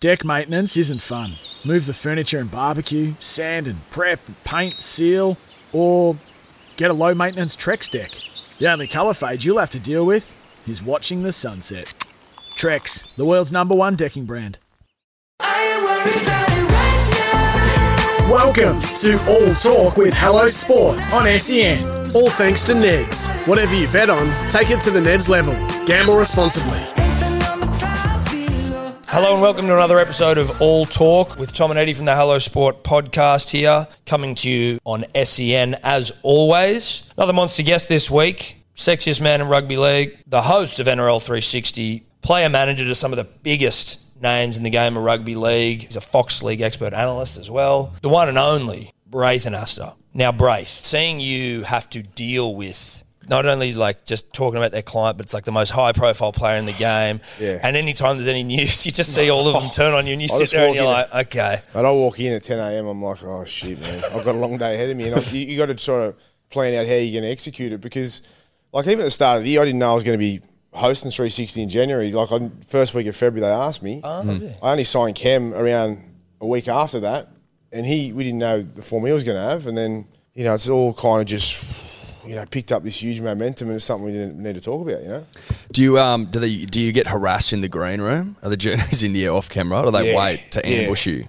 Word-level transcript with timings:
Deck 0.00 0.24
maintenance 0.24 0.78
isn't 0.78 1.02
fun. 1.02 1.34
Move 1.62 1.84
the 1.84 1.92
furniture 1.92 2.38
and 2.38 2.50
barbecue, 2.50 3.12
sand 3.20 3.68
and 3.68 3.82
prep, 3.90 4.18
paint, 4.44 4.80
seal, 4.80 5.36
or 5.74 6.16
get 6.78 6.90
a 6.90 6.94
low 6.94 7.14
maintenance 7.14 7.54
Trex 7.54 7.90
deck. 7.90 8.10
The 8.58 8.72
only 8.72 8.86
colour 8.86 9.12
fade 9.12 9.44
you'll 9.44 9.58
have 9.58 9.68
to 9.68 9.78
deal 9.78 10.06
with 10.06 10.38
is 10.66 10.82
watching 10.82 11.22
the 11.22 11.32
sunset. 11.32 11.92
Trex, 12.56 13.04
the 13.16 13.26
world's 13.26 13.52
number 13.52 13.74
one 13.74 13.94
decking 13.94 14.24
brand. 14.24 14.56
Welcome 18.30 18.80
to 18.80 19.22
All 19.28 19.54
Talk 19.54 19.98
with 19.98 20.14
Hello 20.16 20.48
Sport 20.48 20.98
on 21.12 21.26
SEN. 21.38 21.84
All 22.14 22.30
thanks 22.30 22.64
to 22.64 22.72
Neds. 22.72 23.28
Whatever 23.46 23.76
you 23.76 23.86
bet 23.88 24.08
on, 24.08 24.32
take 24.48 24.70
it 24.70 24.80
to 24.80 24.90
the 24.90 25.00
Neds 25.00 25.28
level. 25.28 25.52
Gamble 25.84 26.16
responsibly. 26.16 27.09
Hello 29.12 29.32
and 29.32 29.42
welcome 29.42 29.66
to 29.66 29.74
another 29.74 29.98
episode 29.98 30.38
of 30.38 30.62
All 30.62 30.86
Talk 30.86 31.36
with 31.36 31.52
Tom 31.52 31.72
and 31.72 31.80
Eddie 31.80 31.94
from 31.94 32.04
the 32.04 32.14
Hello 32.14 32.38
Sport 32.38 32.84
podcast 32.84 33.50
here, 33.50 33.88
coming 34.06 34.36
to 34.36 34.48
you 34.48 34.78
on 34.84 35.04
SEN 35.24 35.74
as 35.82 36.12
always. 36.22 37.10
Another 37.16 37.32
monster 37.32 37.64
guest 37.64 37.88
this 37.88 38.08
week, 38.08 38.62
sexiest 38.76 39.20
man 39.20 39.40
in 39.40 39.48
rugby 39.48 39.76
league, 39.76 40.16
the 40.28 40.42
host 40.42 40.78
of 40.78 40.86
NRL 40.86 41.20
360, 41.20 42.04
player 42.22 42.48
manager 42.48 42.84
to 42.84 42.94
some 42.94 43.12
of 43.12 43.16
the 43.16 43.24
biggest 43.24 44.00
names 44.22 44.56
in 44.56 44.62
the 44.62 44.70
game 44.70 44.96
of 44.96 45.02
rugby 45.02 45.34
league. 45.34 45.82
He's 45.86 45.96
a 45.96 46.00
Fox 46.00 46.40
League 46.44 46.60
expert 46.60 46.94
analyst 46.94 47.36
as 47.36 47.50
well. 47.50 47.92
The 48.02 48.08
one 48.08 48.28
and 48.28 48.38
only 48.38 48.92
Braith 49.06 49.44
Anasta. 49.44 49.94
Now, 50.14 50.30
Braith, 50.30 50.68
seeing 50.68 51.18
you 51.18 51.64
have 51.64 51.90
to 51.90 52.02
deal 52.04 52.54
with 52.54 53.02
not 53.30 53.46
only 53.46 53.72
like 53.74 54.04
just 54.04 54.32
talking 54.32 54.56
about 54.56 54.72
their 54.72 54.82
client, 54.82 55.16
but 55.16 55.24
it's 55.24 55.32
like 55.32 55.44
the 55.44 55.52
most 55.52 55.70
high 55.70 55.92
profile 55.92 56.32
player 56.32 56.56
in 56.56 56.66
the 56.66 56.72
game. 56.72 57.20
Yeah. 57.38 57.60
And 57.62 57.76
anytime 57.76 58.16
there's 58.16 58.26
any 58.26 58.42
news, 58.42 58.84
you 58.84 58.90
just 58.90 59.14
see 59.14 59.30
all 59.30 59.46
of 59.46 59.54
them 59.54 59.62
oh. 59.70 59.72
turn 59.72 59.94
on 59.94 60.04
you 60.04 60.14
and 60.14 60.20
you 60.20 60.26
I 60.26 60.34
sit 60.34 60.40
just 60.40 60.52
there 60.52 60.66
and 60.66 60.70
walk 60.70 60.76
you're 60.76 60.84
in 60.84 60.90
like, 60.90 61.26
okay. 61.28 61.62
And 61.72 61.86
I 61.86 61.90
walk 61.92 62.18
in 62.18 62.32
at 62.32 62.42
10 62.42 62.58
a.m. 62.58 62.86
I'm 62.86 63.00
like, 63.00 63.22
oh 63.22 63.44
shit, 63.44 63.80
man, 63.80 64.02
I've 64.04 64.24
got 64.24 64.34
a 64.34 64.38
long 64.38 64.58
day 64.58 64.74
ahead 64.74 64.90
of 64.90 64.96
me, 64.96 65.08
and 65.08 65.20
I, 65.20 65.30
you, 65.30 65.46
you 65.46 65.56
got 65.56 65.66
to 65.66 65.78
sort 65.78 66.08
of 66.08 66.16
plan 66.50 66.74
out 66.74 66.88
how 66.88 66.94
you're 66.94 67.20
going 67.20 67.22
to 67.22 67.30
execute 67.30 67.72
it 67.72 67.80
because, 67.80 68.22
like, 68.72 68.86
even 68.88 69.00
at 69.00 69.04
the 69.04 69.10
start 69.12 69.38
of 69.38 69.44
the 69.44 69.50
year, 69.50 69.62
I 69.62 69.64
didn't 69.64 69.78
know 69.78 69.92
I 69.92 69.94
was 69.94 70.04
going 70.04 70.18
to 70.18 70.22
be 70.22 70.40
hosting 70.72 71.12
360 71.12 71.62
in 71.62 71.68
January. 71.68 72.10
Like, 72.10 72.32
on 72.32 72.50
first 72.66 72.94
week 72.94 73.06
of 73.06 73.14
February, 73.16 73.48
they 73.48 73.54
asked 73.54 73.82
me. 73.82 74.00
Oh, 74.02 74.22
hmm. 74.22 74.42
yeah. 74.42 74.54
I 74.60 74.72
only 74.72 74.84
signed 74.84 75.14
Cam 75.14 75.54
around 75.54 76.02
a 76.40 76.46
week 76.48 76.66
after 76.66 76.98
that, 77.00 77.28
and 77.70 77.86
he 77.86 78.12
we 78.12 78.24
didn't 78.24 78.40
know 78.40 78.62
the 78.62 78.82
form 78.82 79.06
he 79.06 79.12
was 79.12 79.22
going 79.22 79.36
to 79.36 79.42
have, 79.42 79.68
and 79.68 79.78
then 79.78 80.08
you 80.34 80.42
know 80.42 80.54
it's 80.54 80.68
all 80.68 80.92
kind 80.94 81.20
of 81.20 81.28
just. 81.28 81.86
You 82.26 82.36
know, 82.36 82.44
picked 82.46 82.70
up 82.72 82.82
this 82.82 83.02
huge 83.02 83.20
momentum, 83.20 83.68
and 83.68 83.76
it's 83.76 83.84
something 83.84 84.04
we 84.06 84.12
didn't 84.12 84.38
need 84.42 84.54
to 84.54 84.60
talk 84.60 84.86
about. 84.86 85.02
You 85.02 85.08
know, 85.08 85.26
Do 85.72 85.82
you 85.82 85.98
um 85.98 86.26
do 86.26 86.38
they 86.40 86.64
do 86.66 86.80
you 86.80 86.92
get 86.92 87.06
harassed 87.06 87.52
in 87.52 87.60
the 87.60 87.68
green 87.68 88.00
room? 88.00 88.36
Are 88.42 88.50
the 88.50 88.56
journeys 88.56 89.02
in 89.04 89.12
the 89.12 89.28
off 89.28 89.48
camera, 89.48 89.80
or 89.80 89.84
do 89.86 89.90
they 89.92 90.12
Yeah, 90.12 90.18
wait 90.18 90.50
to 90.52 90.60
yeah. 90.64 90.76
ambush 90.82 91.06
you? 91.06 91.28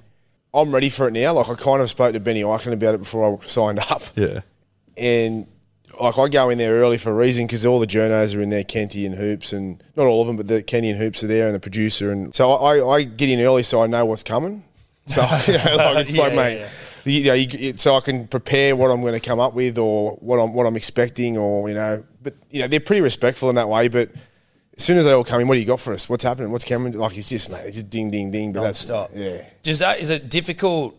I'm 0.54 0.74
ready 0.74 0.90
for 0.90 1.08
it 1.08 1.12
now. 1.14 1.34
Like 1.34 1.50
I 1.50 1.56
kind 1.56 1.82
of 1.82 1.90
spoke 1.90 2.14
to 2.14 2.20
Benny 2.20 2.42
Ikin 2.42 2.74
about 2.74 2.96
it 2.96 3.00
before 3.00 3.40
I 3.42 3.46
signed 3.46 3.80
up. 3.90 4.02
Yeah. 4.16 4.42
and 4.98 5.48
like 6.00 6.18
I 6.18 6.28
go 6.30 6.50
in 6.50 6.58
there 6.58 6.74
early 6.76 6.98
for 6.98 7.12
a 7.12 7.14
reason 7.14 7.46
because 7.48 7.66
all 7.66 7.80
the 7.80 7.86
journos 7.88 8.36
are 8.36 8.42
in 8.42 8.50
there, 8.50 8.64
Kenty 8.64 9.06
and 9.06 9.16
Hoops, 9.16 9.54
and 9.54 9.84
not 9.96 10.06
all 10.08 10.22
of 10.22 10.28
them, 10.28 10.36
but 10.38 10.48
the 10.48 10.64
Kenny 10.64 10.90
and 10.90 11.00
Hoops 11.00 11.24
are 11.24 11.28
there, 11.28 11.46
and 11.48 11.54
the 11.56 11.60
producer, 11.60 12.12
and 12.12 12.34
so 12.36 12.52
I, 12.54 12.96
I 12.96 13.04
get 13.04 13.30
in 13.30 13.40
early 13.42 13.64
so 13.64 13.82
I 13.84 13.88
know 13.88 14.06
what's 14.06 14.24
coming. 14.24 14.64
So 15.08 15.22
you 15.48 15.58
know, 15.58 15.76
like 15.78 16.08
it's 16.08 16.18
like, 16.18 16.32
Yeah, 16.32 16.36
mate, 16.36 16.58
yeah. 16.60 16.70
You 17.04 17.24
know, 17.26 17.34
you, 17.34 17.74
so 17.78 17.96
I 17.96 18.02
can 18.02 18.28
prepare 18.28 18.76
what 18.76 18.92
I'm 18.92 19.02
going 19.02 19.14
to 19.14 19.20
come 19.20 19.40
up 19.40 19.54
with 19.54 19.78
or 19.78 20.14
what 20.16 20.38
I'm 20.38 20.54
what 20.54 20.66
I'm 20.66 20.76
expecting, 20.76 21.38
or 21.38 21.68
you 21.70 21.76
know, 21.76 22.04
but 22.22 22.36
you 22.50 22.62
know, 22.62 22.68
they're 22.68 22.80
pretty 22.80 23.02
respectful 23.02 23.50
in 23.50 23.56
that 23.56 23.70
way, 23.70 23.88
but. 23.88 24.10
As 24.78 24.86
soon 24.86 24.98
as 24.98 25.06
they 25.06 25.12
all 25.12 25.26
come 25.26 25.42
in, 25.42 25.48
what 25.50 25.56
do 25.56 25.60
you 25.60 25.66
got 25.68 25.82
for 25.82 25.94
us? 25.94 26.08
What's 26.10 26.24
happening? 26.24 26.50
What's 26.50 26.64
Cameron? 26.64 26.94
Like 26.94 27.16
it's 27.16 27.30
just 27.30 27.52
mate, 27.52 27.66
it's 27.66 27.76
just 27.76 27.90
ding, 27.90 28.10
ding, 28.10 28.32
ding. 28.32 28.54
But 28.54 28.64
that's 28.64 28.90
Non-stop. 28.90 29.12
yeah. 29.14 29.44
Does 29.62 29.80
that 29.80 30.00
is 30.00 30.10
it 30.10 30.30
difficult? 30.30 30.98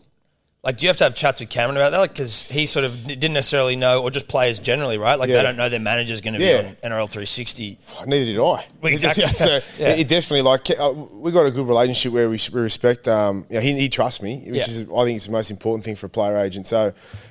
Like, 0.63 0.77
do 0.77 0.85
you 0.85 0.87
have 0.87 0.95
to 0.97 1.03
have 1.03 1.13
chats 1.13 1.41
with 1.41 1.49
Cameron 1.49 1.75
about 1.75 1.89
that? 1.89 1.97
Like, 1.97 2.13
because 2.13 2.43
he 2.45 2.65
sort 2.67 2.85
of 2.85 3.03
didn't 3.05 3.33
necessarily 3.33 3.75
know, 3.75 4.01
or 4.01 4.09
just 4.09 4.29
players 4.29 4.59
generally, 4.59 4.97
right? 4.97 5.19
Like, 5.19 5.29
Yeah. 5.29 5.37
they 5.37 5.43
don't 5.43 5.57
know 5.57 5.67
their 5.67 5.81
manager's 5.81 6.21
going 6.21 6.35
to 6.35 6.39
Yeah. 6.39 6.61
be 6.61 6.67
on 6.69 6.75
NRL 6.93 7.05
360. 7.09 7.77
Neither 8.05 8.23
did 8.31 8.39
I. 8.39 8.65
Exactly. 8.83 9.27
so 9.27 9.59
Yeah. 9.77 9.89
it, 9.89 9.99
it 9.99 10.07
definitely 10.07 10.43
like 10.43 10.69
uh, 10.79 10.93
we 10.93 11.33
got 11.33 11.45
a 11.45 11.51
good 11.51 11.67
relationship 11.67 12.13
where 12.13 12.29
we, 12.29 12.39
we 12.53 12.61
respect. 12.61 13.09
Um, 13.09 13.45
you 13.49 13.55
know, 13.55 13.61
he, 13.61 13.73
he 13.77 13.89
trusts 13.89 14.21
me, 14.21 14.41
which 14.47 14.69
is 14.69 14.83
I 14.83 15.03
think 15.03 15.17
it's 15.17 15.25
the 15.25 15.33
most 15.33 15.51
important 15.51 15.83
thing 15.83 15.97
for 15.97 16.05
a 16.05 16.09
player 16.09 16.37
agent. 16.37 16.65
So, 16.67 16.85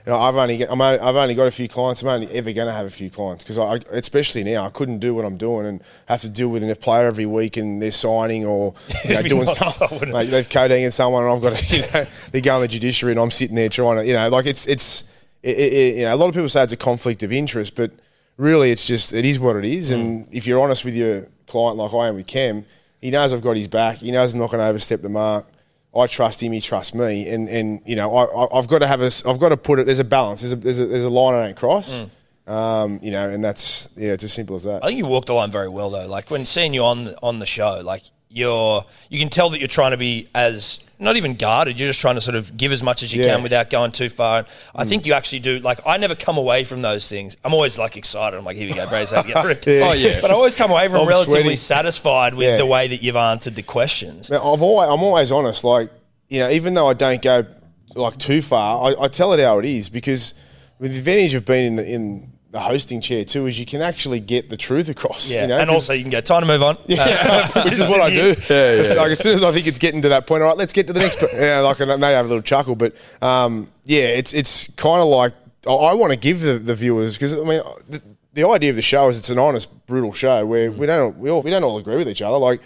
you 0.05 0.13
know, 0.13 0.19
I've 0.19 0.37
only 0.37 0.59
get, 0.59 0.71
I'm 0.71 0.83
only, 0.83 0.99
I've 0.99 1.17
only 1.17 1.35
got 1.35 1.47
a 1.47 1.51
few 1.53 1.69
clients. 1.69 2.03
I'm 2.03 2.09
only 2.09 2.31
ever 2.33 2.53
going 2.53 2.67
to 2.67 2.75
have 2.75 2.85
a 2.85 2.91
few 2.91 3.09
clients 3.09 3.45
because 3.45 3.57
I, 3.59 3.77
especially 3.97 4.45
now, 4.45 4.67
I 4.67 4.69
couldn't 4.69 4.99
do 4.99 5.15
what 5.15 5.25
I'm 5.25 5.39
doing 5.39 5.65
and 5.65 5.81
have 6.05 6.21
to 6.21 6.29
deal 6.29 6.49
with 6.49 6.63
a 6.69 6.77
player 6.77 7.07
every 7.07 7.25
week 7.25 7.57
and 7.57 7.81
they're 7.81 7.93
signing 7.93 8.45
or 8.45 8.75
you 9.07 9.15
know, 9.15 9.23
doing 9.23 9.47
something. 9.47 10.01
wouldn't 10.01 10.31
they've 10.31 10.49
coding 10.51 10.83
in 10.83 10.91
someone 10.91 11.23
and 11.25 11.33
I've 11.33 11.41
got 11.41 11.57
to, 11.57 11.77
you 11.77 11.83
know, 11.95 12.05
they're 12.31 12.43
going 12.43 12.61
to 12.61 12.69
the 12.69 12.69
judiciary 12.69 13.13
and 13.13 13.22
I'm 13.23 13.31
sitting 13.31 13.57
there 13.57 13.69
trying 13.69 13.97
to, 13.99 14.07
you 14.07 14.13
know, 14.13 14.29
like 14.29 14.47
it's 14.47 14.67
it's, 14.67 15.05
it, 15.43 15.57
it, 15.59 15.97
you 15.97 16.05
know, 16.05 16.15
a 16.15 16.17
lot 16.17 16.29
of 16.29 16.35
people 16.35 16.49
say 16.49 16.63
it's 16.63 16.73
a 16.73 16.77
conflict 16.77 17.23
of 17.23 17.33
interest, 17.33 17.77
but 17.77 17.93
really 18.37 18.71
it's 18.71 18.87
just 18.87 19.13
it 19.13 19.25
is 19.25 19.39
what 19.41 19.57
it 19.57 19.65
is. 19.65 19.91
And 19.91 20.29
if 20.33 20.47
you're 20.47 20.61
honest 20.61 20.85
with 20.85 20.95
your 20.95 21.29
client, 21.47 21.77
like 21.79 21.95
I 21.95 22.09
am 22.09 22.17
with 22.17 22.27
Cam, 22.27 22.65
he 23.01 23.11
knows 23.11 23.33
I've 23.33 23.43
got 23.43 23.57
his 23.57 23.69
back. 23.69 23.99
He 23.99 24.11
knows 24.11 24.33
I'm 24.33 24.39
not 24.39 24.51
going 24.51 24.61
to 24.61 24.69
overstep 24.69 25.03
the 25.03 25.09
mark. 25.09 25.47
I 25.95 26.07
trust 26.07 26.43
him. 26.43 26.53
He 26.53 26.61
trusts 26.61 26.95
me. 26.95 27.29
And 27.29 27.49
and 27.49 27.81
you 27.85 27.97
know 27.97 28.15
I, 28.17 28.25
I 28.25 28.59
I've 28.59 28.69
got 28.69 28.79
to 28.79 28.87
have 28.87 29.03
a, 29.03 29.11
I've 29.27 29.39
got 29.39 29.51
to 29.51 29.57
put 29.57 29.79
it. 29.79 29.87
There's 29.87 29.99
a 29.99 30.05
balance. 30.05 30.41
There's 30.41 30.53
a 30.53 30.57
there's 30.57 30.81
a, 30.81 30.87
there's 30.87 31.05
a 31.05 31.11
line 31.11 31.35
I 31.35 31.47
don't 31.47 31.57
cross. 31.57 32.03
Um, 32.47 32.99
you 33.03 33.13
know, 33.13 33.29
and 33.29 33.45
that's 33.45 33.89
yeah, 33.97 34.13
it's 34.13 34.25
as 34.25 34.33
simple 34.33 34.57
as 34.57 34.65
that. 34.65 34.83
I 34.83 34.89
think 34.89 34.99
you 34.99 35.07
walked 35.07 35.29
the 35.29 35.35
line 35.35 35.51
very 35.51 35.69
well, 35.69 35.91
though. 35.91 36.07
Like 36.07 36.31
when 36.31 36.47
seeing 36.47 36.75
you 36.75 36.85
on 36.85 37.15
on 37.23 37.39
the 37.39 37.47
show, 37.47 37.81
like 37.85 38.05
you're 38.33 38.85
you 39.11 39.19
can 39.19 39.29
tell 39.29 39.51
that 39.51 39.59
you're 39.61 39.69
trying 39.69 39.91
to 39.93 39.97
be 39.97 40.29
as 40.35 40.81
not 40.99 41.17
even 41.17 41.35
guarded. 41.35 41.79
You're 41.81 41.89
just 41.89 42.01
trying 42.01 42.15
to 42.15 42.21
sort 42.21 42.37
of 42.37 42.57
give 42.57 42.73
as 42.73 42.83
much 42.83 43.03
as 43.03 43.13
you 43.13 43.23
Yeah. 43.23 43.35
can 43.35 43.43
without 43.43 43.71
going 43.71 43.91
too 43.93 44.09
far. 44.09 44.47
I 44.75 44.85
think 44.85 45.03
mm. 45.03 45.07
you 45.07 45.13
actually 45.15 45.41
do. 45.41 45.59
Like 45.59 45.81
I 45.85 45.97
never 45.99 46.15
come 46.15 46.39
away 46.39 46.65
from 46.65 46.83
those 46.83 47.09
things. 47.09 47.37
I'm 47.45 47.53
always 47.53 47.79
like 47.79 47.97
excited. 47.97 48.37
I'm 48.37 48.45
like, 48.45 48.57
here 48.57 48.69
we 48.69 48.75
go, 48.75 48.89
Brace, 48.89 49.11
how 49.11 49.23
to 49.23 49.29
get 49.29 49.43
through. 49.43 49.53
Yeah. 49.73 49.89
Oh, 49.89 49.93
yeah. 49.93 50.21
But 50.21 50.31
I 50.31 50.35
always 50.35 50.55
come 50.55 50.71
away 50.71 50.89
from 50.89 51.01
I'm 51.01 51.09
relatively 51.09 51.43
sweating. 51.43 51.57
satisfied 51.57 52.35
with 52.35 52.49
Yeah. 52.49 52.57
the 52.57 52.67
way 52.67 52.89
that 52.89 53.03
you've 53.03 53.17
answered 53.17 53.55
the 53.55 53.63
questions. 53.63 54.31
Man, 54.31 54.41
I've 54.41 54.63
always, 54.63 54.89
I'm 54.89 55.03
always 55.03 55.33
honest. 55.33 55.65
Like, 55.65 55.91
you 56.29 56.41
know, 56.41 56.51
even 56.51 56.75
though 56.75 56.89
I 56.89 56.95
don't 56.95 57.21
go 57.21 57.47
like 57.95 58.17
too 58.19 58.41
far, 58.43 58.91
I, 58.91 59.05
I 59.05 59.09
tell 59.09 59.33
it 59.33 59.41
how 59.41 59.59
it 59.59 59.65
is 59.65 59.91
because 59.91 60.35
with 60.79 60.93
the 60.93 60.99
advantage 60.99 61.35
of 61.35 61.45
being 61.45 61.67
in 61.67 61.77
the, 61.77 61.91
in 61.91 62.32
the 62.53 62.61
hosting 62.61 63.01
chair 63.01 63.25
too 63.25 63.47
is 63.47 63.59
you 63.59 63.67
can 63.67 63.83
actually 63.83 64.21
get 64.21 64.49
the 64.51 64.57
truth 64.57 64.89
across. 64.89 65.33
Yeah, 65.33 65.43
you 65.43 65.49
know, 65.49 65.59
and 65.59 65.69
'cause- 65.69 65.75
also 65.89 65.93
you 65.95 66.03
can 66.03 66.11
go 66.13 66.21
time 66.21 66.43
to 66.43 66.47
move 66.47 66.63
on. 66.63 66.77
yeah, 66.87 67.49
Uh, 67.55 67.63
which 67.65 67.73
is 67.73 67.81
what 67.89 68.01
I 68.01 68.11
do. 68.11 68.29
Yeah, 68.29 68.35
It's 68.35 68.95
yeah. 68.95 69.01
Like 69.01 69.11
as 69.11 69.19
soon 69.21 69.33
as 69.35 69.43
I 69.43 69.51
think 69.53 69.67
it's 69.67 69.79
getting 69.79 70.03
to 70.03 70.11
that 70.11 70.27
point, 70.27 70.43
all 70.43 70.49
right, 70.51 70.57
let's 70.59 70.73
get 70.73 70.87
to 70.87 70.93
the 70.93 71.01
next. 71.01 71.19
But 71.19 71.31
yeah, 71.35 71.61
like 71.61 71.81
I 71.81 71.97
may 71.97 72.13
have 72.13 72.27
a 72.27 72.29
little 72.29 72.43
chuckle, 72.43 72.75
but 72.77 72.95
um, 73.23 73.71
yeah, 73.85 74.05
it's 74.05 74.33
it's 74.35 74.69
kind 74.77 75.01
of 75.03 75.09
like 75.09 75.33
I, 75.67 75.73
I 75.73 75.95
want 75.95 76.13
to 76.13 76.19
give 76.19 76.41
the, 76.43 76.59
the 76.59 76.75
viewers 76.75 77.17
because 77.17 77.33
I 77.33 77.43
mean 77.43 77.63
the, 77.89 78.03
the 78.35 78.47
idea 78.49 78.71
of 78.71 78.77
the 78.77 78.83
show 78.83 79.09
is 79.09 79.19
it's 79.19 79.31
an 79.31 79.39
honest, 79.39 79.69
brutal 79.87 80.13
show 80.13 80.45
where 80.47 80.71
we 80.71 80.87
don't 80.87 81.17
we 81.19 81.31
all 81.31 81.43
we 81.43 81.51
don't 81.51 81.65
all 81.65 81.79
agree 81.79 81.97
with 81.97 82.09
each 82.09 82.23
other. 82.23 82.37
Like 82.39 82.61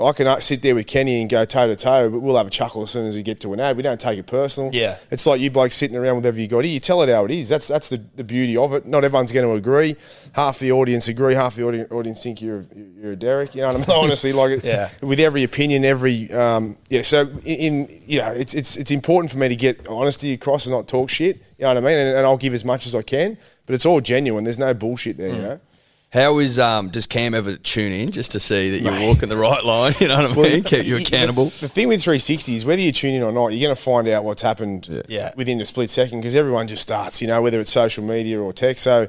I 0.00 0.12
can 0.12 0.26
uh, 0.26 0.40
sit 0.40 0.62
there 0.62 0.74
with 0.74 0.86
Kenny 0.86 1.20
and 1.20 1.28
go 1.28 1.44
toe 1.44 1.66
to 1.66 1.76
toe, 1.76 2.08
but 2.10 2.20
we'll 2.20 2.36
have 2.36 2.46
a 2.46 2.50
chuckle 2.50 2.82
as 2.82 2.90
soon 2.90 3.06
as 3.06 3.16
we 3.16 3.22
get 3.22 3.40
to 3.40 3.52
an 3.52 3.60
ad. 3.60 3.76
We 3.76 3.82
don't 3.82 4.00
take 4.00 4.18
it 4.18 4.26
personal. 4.26 4.70
Yeah. 4.72 4.96
It's 5.10 5.26
like 5.26 5.40
you 5.40 5.50
blokes 5.50 5.74
sitting 5.74 5.96
around 5.96 6.16
with 6.16 6.24
whatever 6.24 6.40
you 6.40 6.46
got 6.48 6.64
here. 6.64 6.72
You 6.72 6.80
tell 6.80 7.02
it 7.02 7.08
how 7.08 7.24
it 7.24 7.30
is. 7.30 7.48
That's 7.48 7.66
that's 7.68 7.88
the, 7.88 8.02
the 8.16 8.24
beauty 8.24 8.56
of 8.56 8.72
it. 8.74 8.86
Not 8.86 9.04
everyone's 9.04 9.32
going 9.32 9.46
to 9.46 9.54
agree. 9.54 9.96
Half 10.32 10.58
the 10.60 10.72
audience 10.72 11.08
agree. 11.08 11.34
Half 11.34 11.56
the 11.56 11.64
audience, 11.64 11.90
audience 11.90 12.22
think 12.22 12.40
you're 12.40 12.64
you're 13.00 13.12
a 13.12 13.16
Derek. 13.16 13.54
You 13.54 13.62
know 13.62 13.68
what 13.68 13.76
I 13.76 13.78
mean? 13.78 13.90
Honestly, 14.04 14.32
like 14.32 14.62
Yeah. 14.62 14.90
with 15.02 15.20
every 15.20 15.42
opinion, 15.42 15.84
every 15.84 16.30
um, 16.32 16.76
yeah. 16.88 17.02
So 17.02 17.22
in, 17.44 17.86
in 17.86 17.88
you 18.06 18.18
know, 18.20 18.28
it's 18.30 18.54
it's 18.54 18.76
it's 18.76 18.90
important 18.90 19.32
for 19.32 19.38
me 19.38 19.48
to 19.48 19.56
get 19.56 19.88
honesty 19.88 20.32
across 20.32 20.66
and 20.66 20.74
not 20.74 20.86
talk 20.88 21.10
shit. 21.10 21.36
You 21.58 21.62
know 21.64 21.68
what 21.68 21.76
I 21.78 21.80
mean? 21.80 21.98
And, 21.98 22.16
and 22.18 22.26
I'll 22.26 22.36
give 22.36 22.54
as 22.54 22.64
much 22.64 22.86
as 22.86 22.94
I 22.94 23.02
can, 23.02 23.36
but 23.66 23.74
it's 23.74 23.84
all 23.84 24.00
genuine. 24.00 24.44
There's 24.44 24.58
no 24.58 24.74
bullshit 24.74 25.16
there. 25.16 25.28
You 25.34 25.42
know. 25.42 25.60
How 26.10 26.38
is 26.38 26.58
um 26.58 26.88
does 26.88 27.06
Cam 27.06 27.34
ever 27.34 27.56
tune 27.56 27.92
in 27.92 28.08
just 28.10 28.32
to 28.32 28.40
see 28.40 28.70
that 28.70 28.80
you're 28.80 29.06
walking 29.08 29.28
the 29.28 29.36
right 29.36 29.62
line? 29.62 29.92
You 30.00 30.08
know 30.08 30.28
what 30.28 30.38
I 30.38 30.42
mean? 30.54 30.62
Keep 30.64 30.86
you 30.86 30.96
the- 30.98 31.02
accountable. 31.02 31.46
The, 31.46 31.68
thing 31.68 31.88
with 31.88 32.02
360 32.02 32.54
is 32.56 32.64
whether 32.64 32.80
you 32.80 32.92
tune 32.92 33.14
in 33.14 33.22
or 33.22 33.30
not, 33.32 33.48
you're 33.48 33.66
going 33.66 33.76
to 33.76 33.82
find 33.82 34.08
out 34.08 34.24
what's 34.24 34.40
happened 34.40 35.04
Yeah. 35.08 35.32
within 35.36 35.60
a 35.60 35.66
split 35.66 35.90
second 35.90 36.20
because 36.20 36.34
everyone 36.34 36.66
just 36.66 36.80
starts, 36.82 37.20
you 37.20 37.28
know, 37.28 37.42
whether 37.42 37.60
it's 37.60 37.70
social 37.70 38.02
media 38.04 38.40
or 38.40 38.54
text. 38.54 38.84
So 38.84 39.06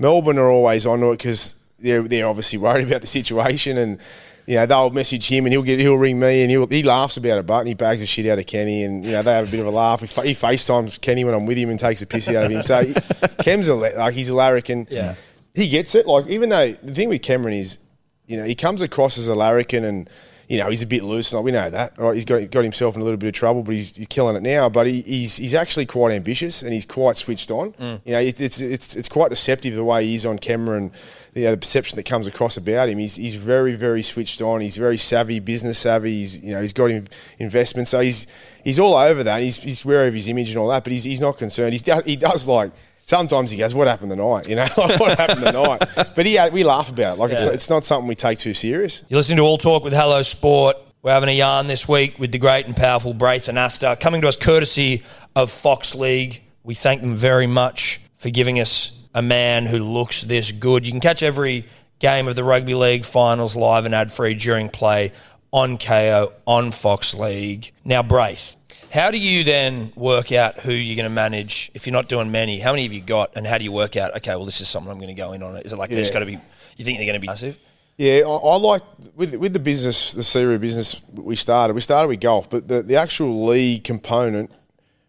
Melbourne 0.00 0.38
are 0.38 0.50
always 0.50 0.84
onto 0.84 1.12
it 1.12 1.18
because 1.18 1.54
they're, 1.78 2.02
they're 2.02 2.26
obviously 2.26 2.58
worried 2.58 2.88
about 2.88 3.02
the 3.02 3.06
situation 3.06 3.78
and 3.78 4.00
you 4.44 4.56
know, 4.56 4.66
they'll 4.66 4.90
message 4.90 5.28
him 5.28 5.44
and 5.46 5.52
he'll 5.52 5.62
get 5.62 5.78
he'll 5.78 5.94
ring 5.96 6.18
me 6.18 6.42
and 6.42 6.50
he'll, 6.50 6.66
he 6.66 6.82
laughs 6.82 7.16
about 7.16 7.38
it, 7.38 7.46
but 7.46 7.60
and 7.60 7.68
he 7.68 7.74
bags 7.74 8.00
the 8.00 8.06
shit 8.06 8.26
out 8.26 8.40
of 8.40 8.46
Kenny 8.46 8.82
and 8.82 9.04
you 9.04 9.12
know 9.12 9.22
they 9.22 9.32
have 9.32 9.46
a 9.46 9.50
bit 9.52 9.60
of 9.60 9.66
a 9.66 9.70
laugh. 9.70 10.00
He, 10.00 10.08
fa- 10.08 10.22
he 10.22 10.32
FaceTimes 10.32 11.00
Kenny 11.00 11.24
when 11.24 11.34
I'm 11.34 11.46
with 11.46 11.56
him 11.56 11.70
and 11.70 11.78
takes 11.78 12.02
a 12.02 12.06
piss 12.08 12.28
out 12.28 12.46
of 12.46 12.50
him. 12.50 12.64
So 12.64 12.82
he, 12.82 12.92
Kem's 13.44 13.68
a 13.68 13.76
la- 13.76 13.90
like 13.96 14.14
he's 14.14 14.30
a 14.30 14.34
larrikin. 14.34 14.88
Yeah. 14.90 15.14
He 15.54 15.68
gets 15.68 15.94
it. 15.94 16.06
Like 16.06 16.26
even 16.28 16.48
though 16.48 16.72
the 16.72 16.94
thing 16.94 17.08
with 17.08 17.22
Cameron 17.22 17.54
is, 17.54 17.78
you 18.26 18.36
know, 18.36 18.44
he 18.44 18.54
comes 18.54 18.82
across 18.82 19.18
as 19.18 19.28
a 19.28 19.34
larrikin 19.34 19.84
and. 19.84 20.10
You 20.48 20.58
know 20.58 20.68
he's 20.68 20.82
a 20.82 20.86
bit 20.86 21.02
loose, 21.02 21.32
and 21.32 21.42
we 21.44 21.50
know 21.50 21.70
that. 21.70 21.96
Right? 21.96 22.14
He's 22.14 22.26
got 22.26 22.50
got 22.50 22.62
himself 22.62 22.94
in 22.94 23.00
a 23.00 23.04
little 23.04 23.16
bit 23.16 23.28
of 23.28 23.32
trouble, 23.32 23.62
but 23.62 23.74
he's, 23.74 23.96
he's 23.96 24.08
killing 24.08 24.36
it 24.36 24.42
now. 24.42 24.68
But 24.68 24.86
he, 24.86 25.00
he's 25.00 25.38
he's 25.38 25.54
actually 25.54 25.86
quite 25.86 26.12
ambitious 26.12 26.62
and 26.62 26.74
he's 26.74 26.84
quite 26.84 27.16
switched 27.16 27.50
on. 27.50 27.72
Mm. 27.74 28.00
You 28.04 28.12
know, 28.12 28.18
it, 28.18 28.38
it's 28.38 28.60
it's 28.60 28.94
it's 28.94 29.08
quite 29.08 29.30
deceptive 29.30 29.74
the 29.74 29.84
way 29.84 30.04
he 30.04 30.14
is 30.14 30.26
on 30.26 30.38
camera 30.38 30.76
and 30.76 30.90
you 31.32 31.44
know, 31.44 31.52
the 31.52 31.56
perception 31.56 31.96
that 31.96 32.04
comes 32.04 32.26
across 32.26 32.58
about 32.58 32.90
him. 32.90 32.98
He's 32.98 33.16
he's 33.16 33.36
very 33.36 33.74
very 33.74 34.02
switched 34.02 34.42
on. 34.42 34.60
He's 34.60 34.76
very 34.76 34.98
savvy, 34.98 35.40
business 35.40 35.78
savvy. 35.78 36.18
He's 36.18 36.44
you 36.44 36.52
know 36.52 36.60
he's 36.60 36.74
got 36.74 36.90
in- 36.90 37.08
investment, 37.38 37.88
so 37.88 38.00
he's 38.00 38.26
he's 38.62 38.78
all 38.78 38.94
over 38.94 39.22
that. 39.22 39.40
He's 39.40 39.56
he's 39.56 39.86
aware 39.86 40.06
of 40.06 40.12
his 40.12 40.28
image 40.28 40.50
and 40.50 40.58
all 40.58 40.68
that, 40.68 40.84
but 40.84 40.92
he's 40.92 41.04
he's 41.04 41.20
not 41.20 41.38
concerned. 41.38 41.72
He's, 41.72 42.04
he 42.04 42.16
does 42.16 42.46
like. 42.46 42.72
Sometimes 43.06 43.50
he 43.50 43.58
goes, 43.58 43.74
"What 43.74 43.88
happened 43.88 44.10
tonight?" 44.10 44.48
You 44.48 44.56
know, 44.56 44.66
like, 44.76 45.00
what 45.00 45.18
happened 45.18 45.44
tonight? 45.44 45.84
But 46.14 46.26
he, 46.26 46.38
uh, 46.38 46.50
we 46.50 46.64
laugh 46.64 46.90
about 46.90 47.16
it. 47.16 47.20
Like 47.20 47.32
it's, 47.32 47.42
it's 47.42 47.70
not 47.70 47.84
something 47.84 48.08
we 48.08 48.14
take 48.14 48.38
too 48.38 48.54
serious. 48.54 49.04
You're 49.08 49.18
listening 49.18 49.38
to 49.38 49.42
All 49.42 49.58
Talk 49.58 49.84
with 49.84 49.92
Hello 49.92 50.22
Sport. 50.22 50.76
We're 51.02 51.12
having 51.12 51.28
a 51.28 51.36
yarn 51.36 51.66
this 51.66 51.88
week 51.88 52.18
with 52.20 52.30
the 52.30 52.38
great 52.38 52.66
and 52.66 52.76
powerful 52.76 53.12
Braith 53.12 53.46
Anasta, 53.46 53.98
coming 53.98 54.20
to 54.22 54.28
us 54.28 54.36
courtesy 54.36 55.02
of 55.34 55.50
Fox 55.50 55.96
League. 55.96 56.42
We 56.62 56.74
thank 56.74 57.00
them 57.00 57.16
very 57.16 57.48
much 57.48 58.00
for 58.18 58.30
giving 58.30 58.60
us 58.60 58.92
a 59.12 59.20
man 59.20 59.66
who 59.66 59.78
looks 59.78 60.22
this 60.22 60.52
good. 60.52 60.86
You 60.86 60.92
can 60.92 61.00
catch 61.00 61.24
every 61.24 61.66
game 61.98 62.28
of 62.28 62.36
the 62.36 62.44
Rugby 62.44 62.74
League 62.74 63.04
finals 63.04 63.56
live 63.56 63.84
and 63.84 63.94
ad 63.94 64.12
free 64.12 64.34
during 64.34 64.68
play 64.68 65.12
on 65.50 65.76
Kayo 65.76 66.32
on 66.46 66.70
Fox 66.70 67.14
League. 67.14 67.72
Now, 67.84 68.02
Braith, 68.02 68.56
how 68.92 69.10
do 69.10 69.18
you 69.18 69.42
then 69.42 69.90
work 69.96 70.32
out 70.32 70.60
who 70.60 70.72
you're 70.72 70.96
going 70.96 71.08
to 71.08 71.14
manage 71.14 71.70
if 71.72 71.86
you're 71.86 71.94
not 71.94 72.08
doing 72.08 72.30
many? 72.30 72.58
How 72.58 72.72
many 72.72 72.82
have 72.82 72.92
you 72.92 73.00
got, 73.00 73.32
and 73.34 73.46
how 73.46 73.56
do 73.56 73.64
you 73.64 73.72
work 73.72 73.96
out? 73.96 74.14
Okay, 74.18 74.36
well, 74.36 74.44
this 74.44 74.60
is 74.60 74.68
something 74.68 74.92
I'm 74.92 74.98
going 74.98 75.14
to 75.14 75.20
go 75.20 75.32
in 75.32 75.42
on. 75.42 75.56
Is 75.56 75.72
it 75.72 75.78
like 75.78 75.88
there's 75.88 76.08
Yeah. 76.08 76.12
got 76.12 76.20
to 76.20 76.26
be? 76.26 76.38
You 76.76 76.84
think 76.84 76.98
they're 76.98 77.06
going 77.06 77.14
to 77.14 77.20
be 77.20 77.26
massive? 77.26 77.58
Yeah, 77.96 78.22
I, 78.26 78.30
I 78.30 78.56
like 78.56 78.82
with 79.16 79.34
with 79.36 79.54
the 79.54 79.58
business, 79.58 80.12
the 80.12 80.20
Seru 80.20 80.60
business 80.60 81.00
we 81.14 81.36
started. 81.36 81.72
We 81.74 81.80
started 81.80 82.08
with 82.08 82.20
golf, 82.20 82.50
but 82.50 82.68
the, 82.68 82.82
the 82.82 82.96
actual 82.96 83.46
league 83.46 83.84
component, 83.84 84.50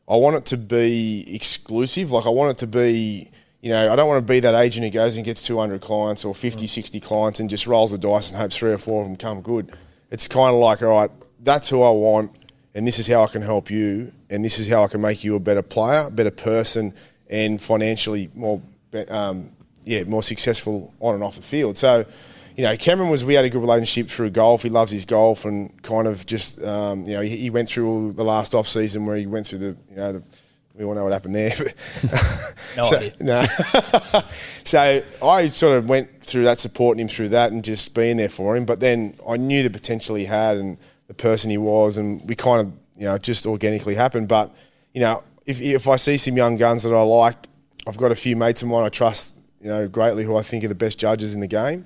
I 0.07 0.15
want 0.15 0.38
it 0.38 0.45
to 0.47 0.57
be 0.57 1.25
exclusive. 1.33 2.12
Like 2.12 2.25
I 2.25 2.29
want 2.29 2.51
it 2.51 2.57
to 2.59 2.68
be, 2.68 3.31
you 3.62 3.69
know, 3.71 3.91
I 3.91 3.95
don't 3.97 4.07
want 4.07 4.25
to 4.25 4.31
be 4.31 4.39
that 4.41 4.56
agent 4.56 4.86
who 4.86 4.91
goes 4.91 5.15
and 5.18 5.25
gets 5.25 5.41
200 5.41 5.81
clients 5.81 6.24
or 6.24 6.33
50, 6.33 6.65
mm. 6.65 6.69
60 6.69 7.00
clients 7.01 7.39
and 7.39 7.50
just 7.50 7.68
rolls 7.68 7.91
the 7.91 7.97
dice 7.97 8.31
and 8.31 8.39
hopes 8.39 8.57
three 8.57 8.71
or 8.71 8.77
four 8.77 9.01
of 9.01 9.07
them 9.07 9.15
come 9.18 9.41
good. 9.41 9.71
It's 10.12 10.27
kind 10.27 10.53
of 10.53 10.62
like, 10.62 10.81
all 10.81 10.89
right, 10.89 11.12
that's 11.41 11.69
who 11.69 11.81
I 11.81 11.89
want, 11.89 12.31
and 12.75 12.88
this 12.88 13.00
is 13.00 13.08
how 13.08 13.24
I 13.24 13.28
can 13.28 13.42
help 13.42 13.70
you, 13.70 14.12
and 14.30 14.44
this 14.44 14.60
is 14.60 14.68
how 14.68 14.84
I 14.84 14.88
can 14.88 15.02
make 15.02 15.24
you 15.24 15.36
a 15.36 15.40
better 15.40 15.62
player, 15.62 16.10
better 16.10 16.31
person, 16.31 16.94
and 17.30 17.62
financially 17.62 18.30
more, 18.34 18.62
um, 19.10 19.52
yeah, 19.84 20.04
more 20.04 20.24
successful 20.24 20.94
on 21.00 21.16
and 21.16 21.24
off 21.24 21.36
the 21.36 21.42
field. 21.42 21.78
So 21.78 22.06
you 22.56 22.64
know, 22.64 22.75
Cameron 22.75 23.10
was 23.10 23.25
we 23.25 23.34
had 23.34 23.46
a 23.46 23.50
good 23.50 23.62
relationship 23.62 24.10
through 24.10 24.30
golf. 24.30 24.62
He 24.62 24.70
loves 24.70 24.92
his 24.92 25.06
golf 25.06 25.46
and 25.46 25.81
kind 25.81 26.08
of 26.08 26.25
just 26.25 26.64
um, 26.64 27.04
you 27.06 27.14
know 27.14 27.22
he, 27.22 27.36
he 27.36 27.50
went 27.50 27.70
through 27.70 27.90
all 27.90 28.12
the 28.12 28.24
last 28.24 28.54
off 28.54 28.68
season 28.68 29.06
where 29.06 29.16
he 29.16 29.25
went 29.25 29.48
through 29.48 29.60
the 29.60 29.78
you 29.90 29.96
know 29.96 30.14
the, 30.14 30.24
we 30.75 30.84
all 30.84 30.96
know 30.96 31.04
what 31.04 31.14
happened 31.14 31.36
there. 31.36 31.54
No 32.75 32.84
so, 32.90 32.98
idea. 32.98 33.14
No. 33.20 33.44
so 34.64 35.04
I 35.22 35.48
sort 35.50 35.78
of 35.78 35.88
went 35.88 36.24
through 36.24 36.46
that, 36.46 36.60
supporting 36.60 37.02
him 37.02 37.08
through 37.08 37.30
that, 37.30 37.52
and 37.52 37.64
just 37.64 37.94
being 37.94 38.18
there 38.18 38.30
for 38.30 38.58
him. 38.58 38.66
But 38.66 38.80
then 38.80 39.16
I 39.30 39.38
knew 39.38 39.62
the 39.62 39.70
potential 39.70 40.16
he 40.16 40.25
had 40.25 40.58
and 40.58 40.80
the 41.07 41.13
person 41.13 41.50
he 41.50 41.57
was, 41.57 41.97
and 41.97 42.27
we 42.27 42.35
kind 42.35 42.67
of 42.67 42.73
you 42.95 43.05
know 43.05 43.17
just 43.17 43.45
organically 43.45 43.95
happened. 43.95 44.27
But 44.27 44.53
you 44.94 45.01
know, 45.01 45.23
if 45.45 45.61
if 45.61 45.88
I 45.88 45.95
see 45.95 46.17
some 46.17 46.38
young 46.38 46.57
guns 46.57 46.83
that 46.83 46.94
I 46.94 47.01
like, 47.01 47.47
I've 47.88 47.97
got 47.97 48.11
a 48.11 48.15
few 48.15 48.35
mates 48.35 48.61
of 48.61 48.69
mine 48.69 48.83
I 48.83 48.89
trust 48.89 49.38
you 49.61 49.69
know 49.69 49.88
greatly 49.88 50.23
who 50.23 50.35
I 50.35 50.41
think 50.41 50.63
are 50.63 50.67
the 50.67 50.75
best 50.75 51.00
judges 51.00 51.35
in 51.35 51.41
the 51.41 51.47
game 51.47 51.85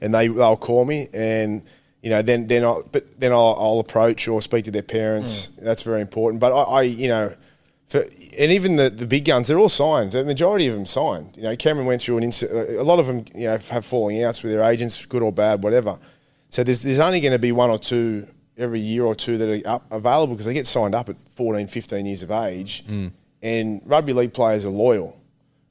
and 0.00 0.14
they 0.14 0.28
they'll 0.28 0.56
call 0.56 0.84
me 0.84 1.08
and 1.12 1.62
you 2.02 2.10
know 2.10 2.22
then 2.22 2.46
then 2.46 2.64
I 2.64 2.80
but 2.90 3.20
then 3.20 3.32
I'll, 3.32 3.56
I'll 3.58 3.80
approach 3.80 4.28
or 4.28 4.40
speak 4.42 4.64
to 4.66 4.70
their 4.70 4.82
parents. 4.82 5.46
Hmm. 5.46 5.64
That's 5.64 5.82
very 5.82 6.00
important. 6.00 6.40
But 6.40 6.52
I, 6.52 6.62
I 6.62 6.82
you 6.82 7.08
know. 7.08 7.34
For, 7.88 8.00
and 8.00 8.50
even 8.50 8.74
the, 8.74 8.90
the 8.90 9.06
big 9.06 9.26
guns, 9.26 9.46
they're 9.46 9.60
all 9.60 9.68
signed. 9.68 10.10
The 10.10 10.24
majority 10.24 10.66
of 10.66 10.74
them 10.74 10.86
signed. 10.86 11.36
You 11.36 11.44
know, 11.44 11.54
Cameron 11.54 11.86
went 11.86 12.02
through 12.02 12.18
an 12.18 12.24
inc- 12.24 12.76
a 12.76 12.82
lot 12.82 12.98
of 12.98 13.06
them, 13.06 13.24
you 13.32 13.46
know, 13.46 13.56
have 13.70 13.86
falling 13.86 14.24
outs 14.24 14.42
with 14.42 14.50
their 14.50 14.62
agents, 14.68 15.06
good 15.06 15.22
or 15.22 15.30
bad, 15.30 15.62
whatever. 15.62 15.96
So 16.48 16.62
there's 16.62 16.82
there's 16.82 16.98
only 16.98 17.20
going 17.20 17.32
to 17.32 17.38
be 17.38 17.52
one 17.52 17.70
or 17.70 17.78
two 17.78 18.28
every 18.56 18.80
year 18.80 19.04
or 19.04 19.14
two 19.14 19.36
that 19.38 19.48
are 19.48 19.68
up, 19.68 19.86
available 19.90 20.34
because 20.34 20.46
they 20.46 20.54
get 20.54 20.66
signed 20.66 20.94
up 20.94 21.08
at 21.08 21.16
14, 21.30 21.68
15 21.68 22.06
years 22.06 22.22
of 22.22 22.30
age. 22.30 22.84
Mm. 22.86 23.12
And 23.42 23.82
rugby 23.84 24.12
league 24.12 24.32
players 24.32 24.64
are 24.64 24.70
loyal 24.70 25.20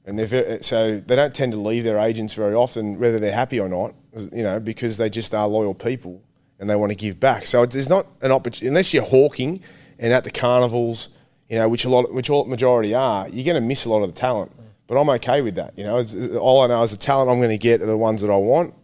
and 0.04 0.18
they're 0.18 0.26
very, 0.26 0.62
so 0.62 1.00
they 1.00 1.16
don't 1.16 1.34
tend 1.34 1.52
to 1.52 1.58
leave 1.58 1.84
their 1.84 1.98
agents 1.98 2.34
very 2.34 2.54
often, 2.54 2.98
whether 2.98 3.18
they're 3.18 3.32
happy 3.32 3.58
or 3.58 3.68
not. 3.68 3.94
You 4.32 4.44
know, 4.44 4.58
because 4.60 4.96
they 4.96 5.10
just 5.10 5.34
are 5.34 5.46
loyal 5.46 5.74
people 5.74 6.22
and 6.58 6.70
they 6.70 6.76
want 6.76 6.90
to 6.90 6.96
give 6.96 7.20
back. 7.20 7.44
So 7.44 7.62
it's, 7.62 7.88
not 7.90 8.06
an 8.22 8.32
opportunity 8.32 8.68
unless 8.68 8.94
you're 8.94 9.04
hawking 9.04 9.60
and 9.98 10.10
at 10.10 10.24
the 10.24 10.30
carnivals, 10.30 11.10
you 11.50 11.58
know, 11.58 11.68
which 11.68 11.84
a 11.84 11.90
lot, 11.90 12.10
which 12.14 12.30
all 12.30 12.46
majority 12.46 12.94
are. 12.94 13.28
You're 13.28 13.44
going 13.44 13.60
to 13.60 13.66
miss 13.66 13.84
a 13.84 13.90
lot 13.90 14.02
of 14.02 14.14
the 14.14 14.18
talent. 14.18 14.52
Mm. 14.52 14.62
But 14.86 14.98
I'm 14.98 15.10
okay 15.10 15.42
with 15.42 15.56
that. 15.56 15.76
You 15.76 15.84
know, 15.84 16.02
all 16.38 16.62
I 16.62 16.68
know 16.68 16.82
is 16.82 16.92
the 16.92 16.96
talent 16.96 17.30
I'm 17.30 17.38
going 17.38 17.50
to 17.50 17.58
get 17.58 17.82
are 17.82 17.86
the 17.86 17.96
ones 17.96 18.22
that 18.22 18.30
I 18.30 18.36
want, 18.36 18.74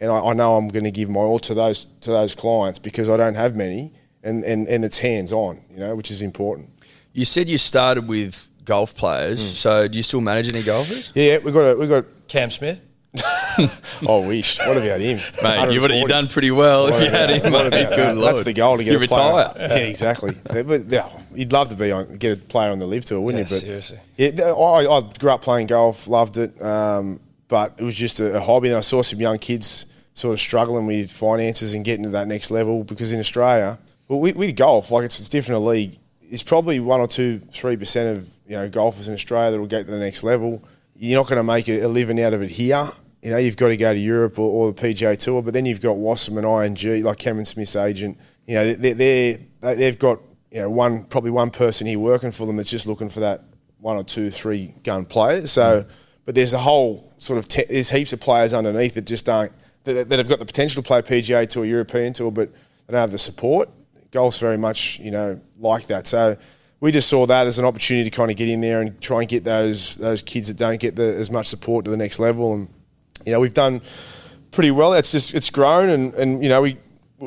and 0.00 0.10
I, 0.10 0.18
I 0.18 0.32
know 0.32 0.56
I'm 0.56 0.68
going 0.68 0.84
to 0.84 0.90
give 0.90 1.08
my 1.10 1.20
all 1.20 1.38
to 1.40 1.54
those 1.54 1.86
to 2.02 2.10
those 2.10 2.34
clients 2.34 2.78
because 2.78 3.08
I 3.10 3.16
don't 3.16 3.34
have 3.34 3.54
many, 3.56 3.92
and, 4.22 4.44
and, 4.44 4.66
and 4.68 4.84
it's 4.84 4.98
hands 4.98 5.32
on. 5.32 5.60
You 5.70 5.78
know, 5.80 5.94
which 5.96 6.10
is 6.10 6.22
important. 6.22 6.70
You 7.12 7.24
said 7.24 7.48
you 7.48 7.58
started 7.58 8.08
with 8.08 8.46
golf 8.64 8.94
players, 8.94 9.40
so 9.42 9.88
do 9.88 9.98
you 9.98 10.02
still 10.02 10.20
manage 10.20 10.48
any 10.52 10.62
golfers? 10.62 11.10
Yeah, 11.14 11.38
we 11.38 11.52
got 11.52 11.60
a, 11.62 11.76
we 11.76 11.86
got. 11.86 12.04
Cam 12.28 12.50
Smith. 12.50 12.80
Oh, 14.06 14.26
wish. 14.26 14.58
What 14.58 14.76
about 14.78 15.00
him? 15.00 15.18
Mate, 15.42 15.72
you 15.72 15.80
would 15.82 15.90
have 15.90 16.00
140. 16.00 16.06
done 16.08 16.28
pretty 16.28 16.50
well 16.50 16.86
if 16.86 16.92
What 16.94 17.02
you 17.04 17.10
had 17.10 17.28
about- 17.30 17.44
him, 17.44 17.52
what 17.52 17.70
mate. 17.70 17.82
about 17.82 17.90
Good 17.90 17.98
that? 17.98 18.16
lord. 18.16 18.34
That's 18.34 18.44
the 18.44 18.52
goal 18.54 18.76
to 18.78 18.84
get 18.84 18.92
You 18.92 19.02
a 19.04 19.06
player. 19.08 19.48
retire. 19.48 19.52
Yeah, 19.58 19.76
exactly. 19.84 20.32
But, 20.64 20.86
yeah, 20.86 21.10
you'd 21.34 21.52
love 21.52 21.68
to 21.68 21.74
be 21.74 21.92
on 21.92 22.16
get 22.16 22.32
a 22.32 22.36
player 22.40 22.70
on 22.70 22.78
the 22.78 22.86
LIV 22.86 23.04
tour, 23.04 23.20
wouldn't 23.20 23.50
Yeah, 23.50 23.56
you? 23.56 23.60
But 23.60 23.66
seriously. 23.66 23.98
Yeah, 24.16 24.52
I, 24.52 24.96
I 24.96 25.00
grew 25.18 25.30
up 25.32 25.42
playing 25.42 25.66
golf, 25.66 26.08
loved 26.08 26.38
it, 26.38 26.62
um, 26.62 27.20
but 27.48 27.74
it 27.76 27.82
was 27.82 27.94
just 27.94 28.20
a, 28.20 28.36
a 28.36 28.40
hobby. 28.40 28.68
And 28.68 28.78
I 28.78 28.80
saw 28.80 29.02
some 29.02 29.20
young 29.20 29.38
kids 29.38 29.84
sort 30.20 30.34
of 30.34 30.40
struggling 30.40 30.86
with 30.86 31.10
finances 31.10 31.72
and 31.74 31.84
getting 31.84 32.04
to 32.04 32.10
that 32.10 32.28
next 32.28 32.50
level 32.50 32.84
because 32.84 33.10
in 33.10 33.18
Australia, 33.18 33.78
well, 34.08 34.20
with, 34.20 34.36
with 34.36 34.54
golf, 34.54 34.90
like 34.90 35.04
it's, 35.04 35.18
it's 35.18 35.28
different 35.28 35.62
a 35.62 35.64
league. 35.64 35.98
It's 36.20 36.42
probably 36.42 36.78
one 36.78 37.00
or 37.00 37.06
two, 37.06 37.40
three 37.52 37.76
percent 37.76 38.18
of 38.18 38.28
you 38.46 38.56
know 38.56 38.68
golfers 38.68 39.08
in 39.08 39.14
Australia 39.14 39.52
that 39.52 39.58
will 39.58 39.66
get 39.66 39.86
to 39.86 39.90
the 39.90 39.98
next 39.98 40.22
level. 40.22 40.62
You're 40.94 41.18
not 41.18 41.28
going 41.28 41.38
to 41.38 41.42
make 41.42 41.68
a, 41.68 41.80
a 41.80 41.88
living 41.88 42.20
out 42.20 42.34
of 42.34 42.42
it 42.42 42.50
here. 42.50 42.90
You 43.22 43.30
know, 43.30 43.38
you've 43.38 43.56
got 43.56 43.68
to 43.68 43.76
go 43.76 43.92
to 43.92 43.98
Europe 43.98 44.38
or, 44.38 44.68
or 44.68 44.72
the 44.72 44.80
PGA 44.80 45.18
Tour, 45.18 45.42
but 45.42 45.54
then 45.54 45.66
you've 45.66 45.80
got 45.80 45.96
Wasserman 45.96 46.44
and 46.44 46.76
IMG, 46.76 47.02
like 47.02 47.18
Cameron 47.18 47.46
Smith's 47.46 47.76
agent. 47.76 48.18
You 48.46 48.54
know, 48.54 48.74
they're, 48.74 48.94
they're, 48.94 49.38
they- 49.60 49.74
they've 49.74 49.98
got 49.98 50.20
you 50.50 50.60
know 50.60 50.70
one 50.70 51.04
probably 51.04 51.30
one 51.30 51.50
person 51.50 51.86
here 51.86 51.98
working 51.98 52.30
for 52.30 52.46
them 52.46 52.56
that's 52.56 52.70
just 52.70 52.86
looking 52.86 53.08
for 53.08 53.20
that 53.20 53.42
one 53.78 53.96
or 53.96 54.04
two, 54.04 54.30
three 54.30 54.74
gun 54.84 55.06
players. 55.06 55.52
So, 55.52 55.82
mm. 55.82 55.90
but 56.26 56.34
there's 56.34 56.52
a 56.52 56.58
whole 56.58 57.14
sort 57.18 57.38
of 57.38 57.48
te- 57.48 57.66
there's 57.68 57.90
heaps 57.90 58.12
of 58.12 58.20
players 58.20 58.52
underneath 58.52 58.94
that 58.94 59.06
just 59.06 59.28
aren't 59.28 59.52
that, 59.94 60.08
that 60.08 60.18
have 60.18 60.28
got 60.28 60.38
the 60.38 60.46
potential 60.46 60.82
to 60.82 60.86
play 60.86 61.02
PGA 61.02 61.48
Tour, 61.48 61.64
European 61.64 62.12
Tour, 62.12 62.30
but 62.30 62.52
they 62.52 62.92
don't 62.92 63.00
have 63.00 63.10
the 63.10 63.18
support. 63.18 63.68
Golf's 64.10 64.40
very 64.40 64.58
much 64.58 64.98
you 64.98 65.10
know 65.10 65.40
like 65.58 65.86
that. 65.86 66.06
So 66.06 66.36
we 66.80 66.90
just 66.92 67.08
saw 67.08 67.26
that 67.26 67.46
as 67.46 67.58
an 67.58 67.64
opportunity 67.64 68.08
to 68.08 68.16
kind 68.16 68.30
of 68.30 68.36
get 68.36 68.48
in 68.48 68.60
there 68.60 68.80
and 68.80 69.00
try 69.00 69.20
and 69.20 69.28
get 69.28 69.44
those 69.44 69.96
those 69.96 70.22
kids 70.22 70.48
that 70.48 70.56
don't 70.56 70.80
get 70.80 70.96
the, 70.96 71.16
as 71.16 71.30
much 71.30 71.46
support 71.46 71.84
to 71.84 71.90
the 71.90 71.96
next 71.96 72.18
level. 72.18 72.54
And 72.54 72.68
you 73.24 73.32
know 73.32 73.40
we've 73.40 73.54
done 73.54 73.82
pretty 74.50 74.70
well. 74.70 74.94
It's 74.94 75.12
just 75.12 75.34
it's 75.34 75.50
grown, 75.50 75.88
and, 75.88 76.14
and 76.14 76.42
you 76.42 76.48
know 76.48 76.62
we 76.62 76.76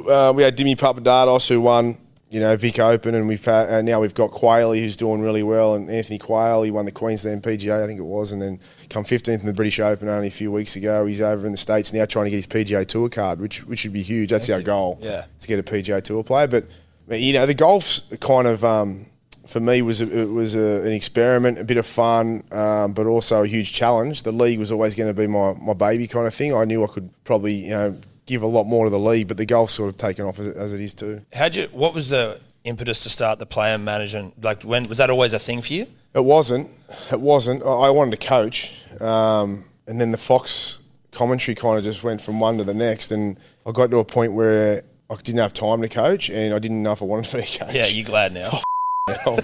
uh, 0.09 0.33
we 0.35 0.43
had 0.43 0.57
Dimi 0.57 0.75
Papadatos 0.75 1.47
who 1.47 1.61
won 1.61 1.97
you 2.33 2.39
know 2.39 2.57
Vic 2.57 2.79
Open, 2.79 3.13
and 3.13 3.27
we've 3.27 3.45
had, 3.45 3.69
uh, 3.69 3.81
now 3.83 4.01
we've 4.01 4.15
got 4.15 4.31
Quayle 4.31 4.73
who's 4.73 4.95
doing 4.95 5.21
really 5.21 5.43
well, 5.43 5.75
and 5.75 5.89
Anthony 5.89 6.17
Quayle 6.17 6.63
he 6.63 6.71
won 6.71 6.85
the 6.85 6.91
Queensland 6.91 7.43
PGA 7.43 7.83
I 7.83 7.87
think 7.87 7.99
it 7.99 8.03
was, 8.03 8.31
and 8.31 8.41
then 8.41 8.59
come 8.89 9.03
15th 9.03 9.41
in 9.41 9.45
the 9.45 9.53
British 9.53 9.79
Open 9.79 10.09
only 10.09 10.29
a 10.29 10.31
few 10.31 10.51
weeks 10.51 10.75
ago. 10.75 11.05
He's 11.05 11.21
over 11.21 11.45
in 11.45 11.51
the 11.51 11.57
states 11.59 11.93
now 11.93 12.05
trying 12.05 12.25
to 12.25 12.31
get 12.31 12.37
his 12.37 12.47
PGA 12.47 12.85
Tour 12.87 13.07
card, 13.07 13.39
which 13.39 13.63
which 13.65 13.83
would 13.83 13.93
be 13.93 14.01
huge. 14.01 14.31
That's 14.31 14.49
our 14.49 14.61
goal, 14.61 14.97
Yeah. 15.01 15.25
to 15.39 15.47
get 15.47 15.59
a 15.59 15.63
PGA 15.63 16.01
Tour 16.01 16.23
player. 16.23 16.47
But 16.47 16.65
you 17.07 17.33
know 17.33 17.45
the 17.45 17.53
golf's 17.53 18.01
kind 18.19 18.47
of. 18.47 18.63
Um, 18.65 19.07
for 19.45 19.59
me, 19.59 19.81
was 19.81 19.99
a, 19.99 20.21
it 20.21 20.29
was 20.31 20.55
a, 20.55 20.81
an 20.83 20.93
experiment, 20.93 21.59
a 21.59 21.65
bit 21.65 21.75
of 21.75 21.85
fun, 21.85 22.45
um, 22.53 22.93
but 22.93 23.05
also 23.07 23.43
a 23.43 23.45
huge 23.45 23.73
challenge. 23.73 24.23
The 24.23 24.31
league 24.31 24.57
was 24.57 24.71
always 24.71 24.95
going 24.95 25.13
to 25.13 25.13
be 25.13 25.27
my, 25.27 25.51
my 25.61 25.73
baby 25.73 26.07
kind 26.07 26.25
of 26.25 26.33
thing. 26.33 26.55
I 26.55 26.63
knew 26.63 26.81
I 26.81 26.87
could 26.87 27.09
probably 27.25 27.55
you 27.55 27.71
know 27.71 27.97
give 28.25 28.43
a 28.43 28.47
lot 28.47 28.65
more 28.65 28.85
to 28.85 28.89
the 28.89 28.99
league, 28.99 29.27
but 29.27 29.37
the 29.37 29.45
golf's 29.45 29.73
sort 29.73 29.89
of 29.89 29.97
taken 29.97 30.25
off 30.25 30.39
as, 30.39 30.47
as 30.47 30.73
it 30.73 30.81
is 30.81 30.93
too. 30.93 31.21
How'd 31.33 31.55
you? 31.55 31.67
What 31.71 31.93
was 31.93 32.09
the 32.09 32.39
impetus 32.63 33.03
to 33.03 33.09
start 33.09 33.39
the 33.39 33.45
player 33.45 33.77
management? 33.77 34.43
Like, 34.43 34.63
when 34.63 34.83
was 34.83 34.97
that 34.99 35.09
always 35.09 35.33
a 35.33 35.39
thing 35.39 35.61
for 35.61 35.73
you? 35.73 35.87
It 36.13 36.23
wasn't. 36.23 36.69
It 37.11 37.19
wasn't. 37.19 37.63
I 37.63 37.89
wanted 37.89 38.19
to 38.19 38.27
coach, 38.27 38.79
um, 39.01 39.65
and 39.87 39.99
then 39.99 40.11
the 40.11 40.17
Fox 40.17 40.79
commentary 41.11 41.55
kind 41.55 41.77
of 41.77 41.83
just 41.83 42.03
went 42.03 42.21
from 42.21 42.39
one 42.39 42.57
to 42.57 42.63
the 42.63 42.73
next, 42.73 43.11
and 43.11 43.37
I 43.65 43.71
got 43.71 43.91
to 43.91 43.97
a 43.97 44.05
point 44.05 44.33
where 44.33 44.83
I 45.09 45.15
didn't 45.15 45.39
have 45.39 45.53
time 45.53 45.81
to 45.81 45.89
coach, 45.89 46.29
and 46.29 46.53
I 46.53 46.59
didn't 46.59 46.83
know 46.83 46.91
if 46.91 47.01
I 47.01 47.05
wanted 47.05 47.25
to 47.31 47.37
be 47.37 47.43
a 47.43 47.45
coach. 47.45 47.75
Yeah, 47.75 47.87
you're 47.87 48.05
glad 48.05 48.33
now? 48.33 48.61
Oh, 49.25 49.35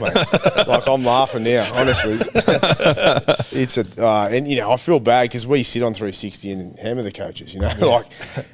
like 0.67 0.87
I'm 0.87 1.03
laughing 1.03 1.43
now, 1.43 1.69
honestly. 1.73 2.13
it's 3.51 3.77
a, 3.77 4.05
uh, 4.05 4.29
and 4.31 4.47
you 4.47 4.57
know, 4.57 4.71
I 4.71 4.77
feel 4.77 4.99
bad 5.01 5.23
because 5.23 5.45
we 5.45 5.63
sit 5.63 5.83
on 5.83 5.93
360 5.93 6.51
and 6.51 6.79
hammer 6.79 7.01
the 7.01 7.11
coaches, 7.11 7.53
you 7.53 7.59
know, 7.59 7.67
like, 7.81 8.05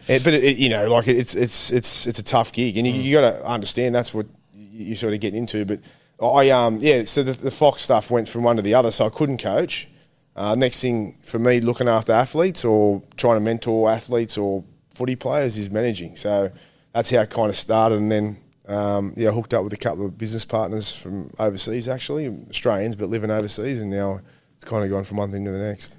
and- 0.07 0.23
but 0.23 0.33
it, 0.33 0.57
you 0.57 0.69
know, 0.69 0.89
like 0.89 1.07
it's 1.07 1.35
it's 1.35 1.71
it's 1.71 2.07
it's 2.07 2.17
a 2.17 2.23
tough 2.23 2.51
gig, 2.53 2.77
and 2.77 2.87
you, 2.87 2.93
you 2.93 3.15
got 3.19 3.29
to 3.31 3.45
understand 3.45 3.93
that's 3.93 4.13
what 4.15 4.25
you 4.55 4.85
you 4.89 4.95
sort 4.95 5.13
of 5.13 5.19
get 5.19 5.35
into. 5.35 5.63
But 5.63 5.79
I 6.23 6.49
um 6.49 6.79
yeah, 6.81 7.05
so 7.05 7.21
the, 7.21 7.33
the 7.33 7.51
Fox 7.51 7.83
stuff 7.83 8.09
went 8.09 8.27
from 8.27 8.43
one 8.43 8.55
to 8.55 8.61
the 8.63 8.73
other, 8.73 8.89
so 8.89 9.05
I 9.05 9.09
couldn't 9.09 9.37
coach. 9.37 9.87
Uh, 10.35 10.55
next 10.55 10.81
thing 10.81 11.17
for 11.23 11.37
me, 11.39 11.59
looking 11.61 11.87
after 11.87 12.13
athletes 12.13 12.65
or 12.65 13.01
trying 13.15 13.35
to 13.35 13.41
mentor 13.41 13.89
athletes 13.91 14.37
or 14.39 14.63
footy 14.95 15.15
players 15.15 15.55
is 15.57 15.69
managing. 15.69 16.15
So 16.17 16.51
that's 16.93 17.11
how 17.11 17.21
it 17.21 17.29
kind 17.29 17.49
of 17.49 17.57
started, 17.57 17.99
and 17.99 18.11
then 18.11 18.37
um, 18.67 19.13
yeah, 19.15 19.31
hooked 19.31 19.53
up 19.53 19.63
with 19.63 19.73
a 19.73 19.77
couple 19.77 20.05
of 20.05 20.17
business 20.17 20.45
partners 20.45 20.95
from 20.95 21.31
overseas, 21.39 21.87
actually 21.87 22.27
Australians, 22.49 22.95
but 22.95 23.09
living 23.09 23.31
overseas, 23.31 23.81
and 23.81 23.91
now 23.91 24.21
it's 24.55 24.63
kind 24.63 24.83
of 24.83 24.89
gone 24.89 25.03
from 25.03 25.17
one 25.17 25.31
thing 25.31 25.45
to 25.45 25.51
the 25.51 25.59
next. 25.59 25.97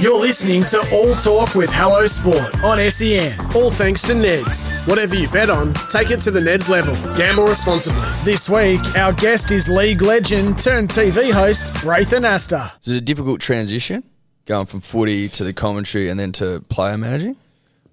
You're 0.00 0.20
listening 0.20 0.64
to 0.64 0.78
All 0.92 1.14
Talk 1.14 1.54
with 1.54 1.70
Hello 1.72 2.04
Sport 2.06 2.62
on 2.62 2.78
SEN. 2.90 3.38
All 3.54 3.70
thanks 3.70 4.02
to 4.02 4.12
Neds. 4.12 4.70
Whatever 4.86 5.14
you 5.14 5.28
bet 5.28 5.48
on, 5.48 5.72
take 5.90 6.10
it 6.10 6.20
to 6.22 6.30
the 6.30 6.40
Neds 6.40 6.68
level. 6.68 6.94
Gamble 7.16 7.46
responsibly. 7.46 8.02
This 8.24 8.50
week, 8.50 8.80
our 8.96 9.12
guest 9.12 9.50
is 9.50 9.68
league 9.68 10.02
legend 10.02 10.58
turned 10.58 10.90
TV 10.90 11.32
host 11.32 11.72
Braith 11.82 12.10
Anasta. 12.10 12.76
Is 12.82 12.92
it 12.92 12.96
a 12.96 13.00
difficult 13.00 13.40
transition 13.40 14.02
going 14.46 14.66
from 14.66 14.80
footy 14.80 15.28
to 15.28 15.44
the 15.44 15.52
commentary 15.52 16.08
and 16.08 16.20
then 16.20 16.32
to 16.32 16.60
player 16.68 16.98
managing? 16.98 17.36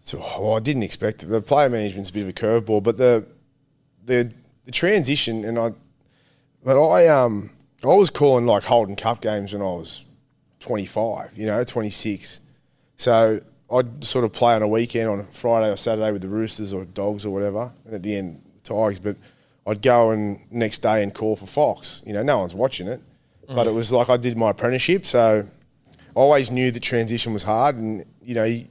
So 0.01 0.17
well, 0.17 0.57
I 0.57 0.59
didn't 0.59 0.83
expect 0.83 1.23
it. 1.23 1.27
The 1.27 1.41
player 1.41 1.69
management's 1.69 2.09
a 2.09 2.13
bit 2.13 2.23
of 2.23 2.29
a 2.29 2.33
curveball, 2.33 2.83
but 2.83 2.97
the 2.97 3.27
the 4.05 4.31
the 4.65 4.71
transition 4.71 5.43
and 5.45 5.57
I, 5.57 5.71
but 6.63 6.81
I 6.81 7.07
um 7.07 7.49
I 7.83 7.87
was 7.87 8.09
calling 8.09 8.45
like 8.45 8.63
Holden 8.63 8.95
Cup 8.95 9.21
games 9.21 9.53
when 9.53 9.61
I 9.61 9.65
was 9.65 10.05
twenty 10.59 10.85
five, 10.85 11.31
you 11.35 11.45
know, 11.45 11.63
twenty 11.63 11.89
six. 11.89 12.41
So 12.97 13.41
I'd 13.71 14.03
sort 14.03 14.25
of 14.25 14.33
play 14.33 14.53
on 14.53 14.61
a 14.61 14.67
weekend 14.67 15.09
on 15.09 15.25
Friday 15.27 15.71
or 15.71 15.77
Saturday 15.77 16.11
with 16.11 16.21
the 16.21 16.27
Roosters 16.29 16.73
or 16.73 16.85
Dogs 16.85 17.25
or 17.25 17.33
whatever, 17.33 17.73
and 17.85 17.95
at 17.95 18.03
the 18.03 18.15
end 18.15 18.43
the 18.55 18.61
Tigers. 18.61 18.99
But 18.99 19.17
I'd 19.65 19.81
go 19.81 20.11
and 20.11 20.41
next 20.51 20.79
day 20.79 21.03
and 21.03 21.13
call 21.13 21.35
for 21.35 21.45
Fox. 21.47 22.03
You 22.05 22.13
know, 22.13 22.23
no 22.23 22.39
one's 22.39 22.53
watching 22.53 22.87
it, 22.87 23.01
but 23.47 23.67
it 23.67 23.71
was 23.71 23.91
like 23.91 24.09
I 24.09 24.17
did 24.17 24.37
my 24.37 24.51
apprenticeship, 24.51 25.05
so 25.05 25.47
I 25.97 26.19
always 26.19 26.51
knew 26.51 26.71
the 26.71 26.79
transition 26.79 27.33
was 27.33 27.43
hard, 27.43 27.75
and 27.77 28.05
you 28.21 28.35
know, 28.35 28.43
you, 28.43 28.65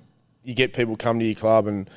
you 0.44 0.54
get 0.54 0.72
people 0.74 0.96
come 0.96 1.18
to 1.18 1.24
your 1.24 1.34
club, 1.34 1.66
and 1.66 1.88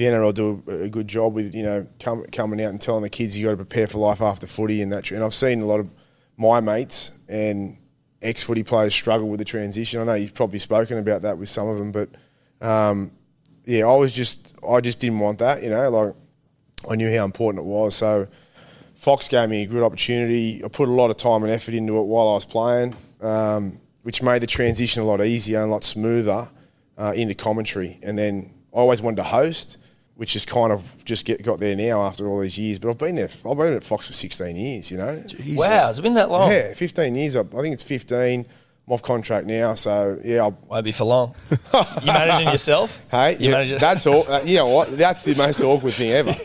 the 0.00 0.06
NRL 0.06 0.32
do 0.32 0.62
a, 0.66 0.88
good 0.88 1.06
job 1.06 1.34
with 1.34 1.54
you 1.54 1.62
know 1.62 1.86
come, 2.00 2.24
coming 2.32 2.64
out 2.64 2.70
and 2.70 2.80
telling 2.80 3.02
the 3.02 3.10
kids 3.10 3.36
you 3.36 3.44
got 3.44 3.50
to 3.50 3.56
prepare 3.58 3.86
for 3.86 3.98
life 3.98 4.22
after 4.22 4.46
footy 4.46 4.80
and 4.80 4.90
that. 4.92 5.10
And 5.10 5.22
I've 5.22 5.34
seen 5.34 5.60
a 5.60 5.66
lot 5.66 5.78
of 5.78 5.90
my 6.38 6.58
mates 6.60 7.12
and 7.28 7.76
ex 8.22 8.42
footy 8.42 8.62
players 8.62 8.94
struggle 8.94 9.28
with 9.28 9.40
the 9.40 9.44
transition. 9.44 10.00
I 10.00 10.04
know 10.04 10.14
you've 10.14 10.32
probably 10.32 10.58
spoken 10.58 10.96
about 10.96 11.20
that 11.22 11.36
with 11.36 11.50
some 11.50 11.68
of 11.68 11.76
them, 11.76 11.92
but 11.92 12.08
um, 12.66 13.12
yeah, 13.66 13.84
I 13.84 13.94
was 13.94 14.12
just 14.12 14.56
I 14.66 14.80
just 14.80 15.00
didn't 15.00 15.18
want 15.18 15.38
that. 15.40 15.62
You 15.62 15.68
know, 15.68 15.90
like 15.90 16.14
I 16.90 16.94
knew 16.94 17.14
how 17.14 17.24
important 17.24 17.64
it 17.64 17.68
was, 17.68 17.94
so. 17.94 18.26
Fox 18.94 19.28
gave 19.28 19.48
me 19.48 19.62
a 19.62 19.66
good 19.66 19.82
opportunity. 19.82 20.62
I 20.62 20.68
put 20.68 20.86
a 20.86 20.92
lot 20.92 21.08
of 21.08 21.16
time 21.16 21.42
and 21.42 21.50
effort 21.50 21.72
into 21.72 21.98
it 22.00 22.02
while 22.02 22.28
I 22.28 22.32
was 22.34 22.44
playing, 22.44 22.94
um, 23.22 23.80
which 24.02 24.20
made 24.20 24.42
the 24.42 24.46
transition 24.46 25.02
a 25.02 25.06
lot 25.06 25.24
easier 25.24 25.62
and 25.62 25.70
a 25.70 25.72
lot 25.72 25.84
smoother 25.84 26.50
uh, 26.98 27.14
into 27.16 27.34
commentary. 27.34 27.98
And 28.02 28.18
then 28.18 28.52
I 28.74 28.76
always 28.76 29.00
wanted 29.00 29.16
to 29.16 29.22
host, 29.22 29.78
which 30.20 30.36
is 30.36 30.44
kind 30.44 30.70
of 30.70 31.02
just 31.06 31.24
get, 31.24 31.42
got 31.42 31.58
there 31.60 31.74
now 31.74 32.02
after 32.02 32.28
all 32.28 32.40
these 32.40 32.58
years. 32.58 32.78
But 32.78 32.90
I've 32.90 32.98
been 32.98 33.14
there. 33.14 33.30
I've 33.48 33.56
been 33.56 33.72
at 33.72 33.82
Fox 33.82 34.08
for 34.08 34.12
16 34.12 34.54
years. 34.54 34.90
You 34.90 34.98
know. 34.98 35.24
Wow, 35.54 35.88
it's 35.88 35.98
been 35.98 36.12
that 36.12 36.30
long? 36.30 36.50
Yeah, 36.50 36.74
15 36.74 37.14
years. 37.14 37.36
I 37.36 37.40
I 37.40 37.62
think 37.62 37.72
it's 37.72 37.84
15. 37.84 38.44
I'm 38.90 38.94
off 38.94 39.02
contract 39.04 39.46
now, 39.46 39.74
so 39.74 40.18
yeah. 40.24 40.40
I'll, 40.42 40.58
Won't 40.66 40.84
be 40.84 40.90
for 40.90 41.04
long. 41.04 41.36
you 41.50 42.06
managing 42.06 42.48
yourself? 42.48 43.00
Hey, 43.08 43.34
You 43.38 43.46
yeah, 43.46 43.50
manage 43.52 43.70
it? 43.72 43.80
that's 43.80 44.04
all. 44.04 44.30
uh, 44.30 44.40
You 44.44 44.56
know 44.56 44.66
what? 44.66 44.96
That's 44.98 45.22
the 45.22 45.36
most 45.36 45.62
awkward 45.62 45.94
thing 45.94 46.10
ever. 46.10 46.30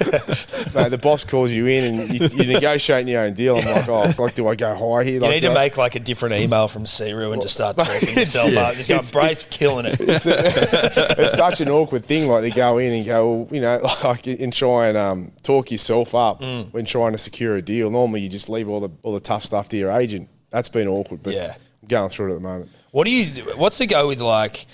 Mate, 0.76 0.90
the 0.90 1.00
boss 1.02 1.24
calls 1.24 1.52
you 1.52 1.66
in 1.66 1.84
and 2.02 2.14
you, 2.14 2.28
you're 2.28 2.54
negotiating 2.54 3.08
your 3.08 3.24
own 3.24 3.34
deal. 3.34 3.58
I'm 3.58 3.66
like, 3.66 3.90
oh, 3.90 4.12
fuck, 4.12 4.34
do 4.36 4.48
I 4.48 4.54
go 4.56 4.76
high 4.76 5.04
here? 5.06 5.14
You 5.16 5.20
Like, 5.22 5.32
need 5.32 5.40
do 5.40 5.48
to 5.48 5.52
I- 5.54 5.64
make 5.64 5.78
like 5.78 5.96
a 5.96 6.00
different 6.00 6.36
email 6.36 6.68
from 6.68 6.84
Siru 6.84 7.34
and 7.34 7.42
just 7.42 7.56
start 7.56 7.78
talking 7.78 8.10
yourself 8.16 8.52
yeah, 8.52 8.62
up. 8.62 8.76
Just 8.76 8.90
going, 8.90 9.02
Braith's 9.12 9.46
killing 9.50 9.88
it. 9.88 9.96
it's, 10.00 10.28
it's 10.28 11.34
such 11.36 11.62
an 11.62 11.70
awkward 11.70 12.06
thing. 12.06 12.28
Like 12.28 12.42
they 12.44 12.52
go 12.52 12.78
in 12.78 12.94
and 12.94 13.06
go, 13.08 13.28
well, 13.42 13.48
you 13.56 13.62
know, 13.62 13.80
like 14.04 14.28
and 14.28 14.54
try 14.54 14.88
and 14.90 14.98
um, 14.98 15.32
talk 15.42 15.72
yourself 15.72 16.14
up 16.14 16.42
Mm. 16.42 16.72
when 16.74 16.86
trying 16.86 17.14
to 17.14 17.18
secure 17.18 17.56
a 17.56 17.62
deal. 17.64 17.90
Normally, 17.90 18.22
you 18.22 18.30
just 18.30 18.50
leave 18.50 18.70
all 18.70 18.82
the 18.82 18.90
all 19.04 19.14
the 19.14 19.20
tough 19.20 19.44
stuff 19.44 19.68
to 19.70 19.78
your 19.78 19.90
agent. 19.92 20.30
That's 20.52 20.70
been 20.70 20.88
awkward, 20.88 21.24
but 21.24 21.34
Yeah. 21.34 21.56
Going 21.88 22.10
through 22.10 22.28
it 22.32 22.36
at 22.36 22.42
the 22.42 22.48
moment. 22.48 22.72
What 22.92 23.06
do 23.06 23.12
you? 23.12 23.44
What's 23.56 23.78
the 23.78 23.88
go 23.88 24.08
with 24.08 24.22
like? 24.22 24.66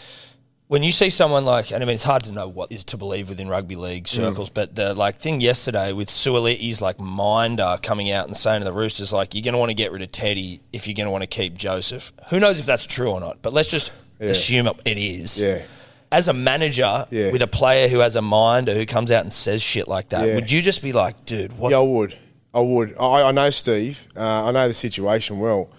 When 0.67 0.83
you 0.83 0.93
see 0.93 1.09
someone 1.09 1.43
like, 1.43 1.71
and 1.73 1.83
I 1.83 1.85
mean, 1.85 1.95
it's 1.95 2.03
hard 2.05 2.23
to 2.23 2.31
know 2.31 2.47
what 2.47 2.71
is 2.71 2.85
to 2.85 2.97
believe 2.97 3.27
within 3.27 3.49
rugby 3.49 3.75
league 3.75 4.07
circles, 4.07 4.49
but 4.49 4.73
the 4.73 4.93
like 4.95 5.17
thing 5.17 5.41
yesterday 5.41 5.91
with 5.91 6.07
Suaalii's 6.07 6.81
like 6.81 6.97
minder 6.97 7.77
coming 7.83 8.09
out 8.09 8.25
and 8.27 8.37
saying 8.37 8.61
to 8.61 8.63
the 8.65 8.71
Roosters, 8.71 9.11
like, 9.11 9.35
you're 9.35 9.41
going 9.43 9.51
to 9.51 9.57
want 9.57 9.69
to 9.69 9.73
get 9.73 9.91
rid 9.91 10.01
of 10.01 10.13
Teddy 10.13 10.61
if 10.71 10.87
you're 10.87 10.93
going 10.95 11.07
to 11.07 11.11
want 11.11 11.23
to 11.23 11.27
keep 11.27 11.57
Joseph. 11.57 12.13
Who 12.29 12.39
knows 12.39 12.61
if 12.61 12.65
that's 12.65 12.87
true 12.87 13.09
or 13.11 13.19
not? 13.19 13.41
But 13.41 13.51
let's 13.51 13.67
just 13.69 13.91
assume 14.21 14.67
it- 14.67 14.79
it 14.85 14.97
is. 14.97 15.41
Yeah. 15.43 15.63
As 16.09 16.29
a 16.29 16.33
manager 16.33 17.05
Yeah. 17.09 17.31
with 17.33 17.41
a 17.41 17.47
player 17.47 17.89
who 17.89 17.99
has 17.99 18.15
a 18.15 18.21
minder 18.21 18.73
who 18.73 18.85
comes 18.85 19.11
out 19.11 19.23
and 19.23 19.33
says 19.33 19.61
shit 19.61 19.89
like 19.89 20.07
that, 20.09 20.25
Yeah. 20.25 20.35
would 20.35 20.49
you 20.49 20.61
just 20.61 20.81
be 20.81 20.93
like, 20.93 21.25
dude, 21.25 21.57
what? 21.57 21.71
Yeah, 21.71 21.79
I 21.79 21.81
would. 21.81 22.15
I 22.53 22.61
would. 22.61 22.95
I, 22.97 23.23
I 23.23 23.31
know 23.33 23.49
Steve. 23.49 24.07
Uh, 24.15 24.45
I 24.45 24.51
know 24.51 24.69
the 24.69 24.73
situation 24.73 25.37
well. 25.39 25.69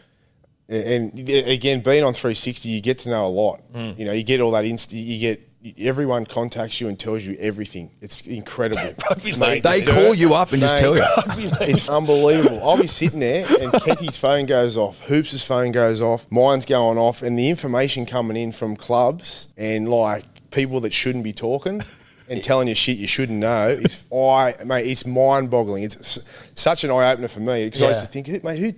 And, 0.69 1.12
and 1.12 1.49
again, 1.49 1.81
being 1.81 2.04
on 2.04 2.14
360, 2.14 2.69
you 2.69 2.81
get 2.81 2.99
to 2.99 3.11
know 3.11 3.26
a 3.26 3.28
lot. 3.28 3.61
Mm. 3.73 3.99
You 3.99 4.04
know, 4.07 4.12
you 4.12 4.23
get 4.23 4.40
all 4.40 4.52
that 4.52 4.64
inst. 4.64 4.92
You 4.92 5.19
get 5.19 5.49
everyone 5.78 6.26
contacts 6.26 6.81
you 6.81 6.88
and 6.88 6.99
tells 6.99 7.25
you 7.25 7.37
everything. 7.38 7.90
It's 8.00 8.21
incredible. 8.23 8.95
Mate. 9.38 9.62
They 9.62 9.81
the 9.81 9.92
call 9.92 10.14
you 10.14 10.35
up 10.35 10.52
and 10.52 10.61
just 10.61 10.76
tell 10.76 10.97
you. 10.97 11.04
It's 11.61 11.88
unbelievable. 11.88 12.61
I'll 12.69 12.81
be 12.81 12.87
sitting 12.88 13.21
there 13.21 13.47
and 13.61 13.73
Kenty's 13.73 14.16
phone 14.16 14.47
goes 14.47 14.76
off, 14.76 15.00
Hoops' 15.02 15.47
phone 15.47 15.71
goes 15.73 16.00
off, 16.00 16.26
mine's 16.33 16.66
going 16.66 16.99
off, 16.99 17.23
and 17.23 17.38
the 17.38 17.49
information 17.49 18.07
coming 18.07 18.37
in 18.37 18.50
from 18.50 18.75
clubs 18.76 19.49
and 19.57 19.88
like 19.88 20.25
people 20.50 20.81
that 20.81 20.92
shouldn't 20.92 21.23
be 21.25 21.33
talking 21.33 21.83
and 22.28 22.42
telling 22.42 22.66
you 22.66 22.75
shit 22.75 22.99
you 22.99 23.07
shouldn't 23.07 23.38
know 23.38 23.69
is 23.69 24.04
I 24.12 24.54
mate, 24.64 24.87
it's 24.88 25.07
mind 25.07 25.50
boggling. 25.50 25.85
It's 25.85 25.97
s- 26.19 26.50
such 26.54 26.83
an 26.83 26.90
eye 26.90 27.12
opener 27.12 27.28
for 27.28 27.40
me 27.40 27.66
because 27.66 27.83
I 27.83 27.88
used 27.88 28.00
to 28.00 28.07
think, 28.07 28.26
"Who- 28.26 28.40
mate, 28.42 28.59
who? 28.59 28.73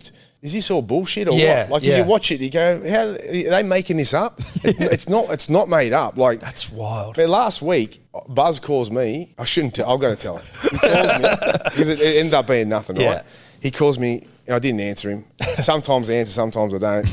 Is 0.45 0.53
this 0.53 0.71
all 0.71 0.83
bullshit 0.83 1.27
or 1.27 1.39
Yeah, 1.39 1.63
what? 1.63 1.71
Like 1.71 1.83
yeah. 1.85 1.97
you 1.97 2.05
watch 2.05 2.31
it, 2.31 2.39
you 2.41 2.51
go, 2.51 2.79
"How 2.89 3.07
are 3.07 3.13
they 3.17 3.63
making 3.63 3.97
this 3.97 4.13
up?" 4.13 4.39
it's 4.65 5.09
not. 5.09 5.31
It's 5.31 5.49
not 5.49 5.71
made 5.71 5.95
up. 5.95 6.19
Like 6.19 6.41
That's 6.41 6.71
wild. 6.71 7.17
but 7.17 7.31
last 7.31 7.63
week, 7.63 8.03
Buzz 8.29 8.61
calls 8.61 8.91
me. 8.91 9.35
I 9.39 9.45
shouldn't 9.45 9.75
tell. 9.75 9.91
I'm 9.91 9.99
going 9.99 10.15
to 10.15 10.21
tell 10.21 10.37
him. 10.37 10.47
He 10.71 10.79
calls 10.79 11.19
me 11.19 11.29
because 11.65 11.89
it, 11.89 11.99
it 12.01 12.17
ended 12.19 12.35
up 12.35 12.47
being 12.47 12.69
nothing, 12.69 12.97
Yeah. 12.97 13.15
right? 13.15 13.23
He 13.63 13.71
calls 13.71 13.99
me. 13.99 14.29
and 14.47 14.55
I 14.55 14.59
didn't 14.59 14.81
answer 14.81 15.09
him. 15.09 15.25
Sometimes 15.61 16.11
I 16.11 16.15
answer, 16.17 16.33
sometimes 16.33 16.75
I 16.75 16.79
don't. 16.79 17.09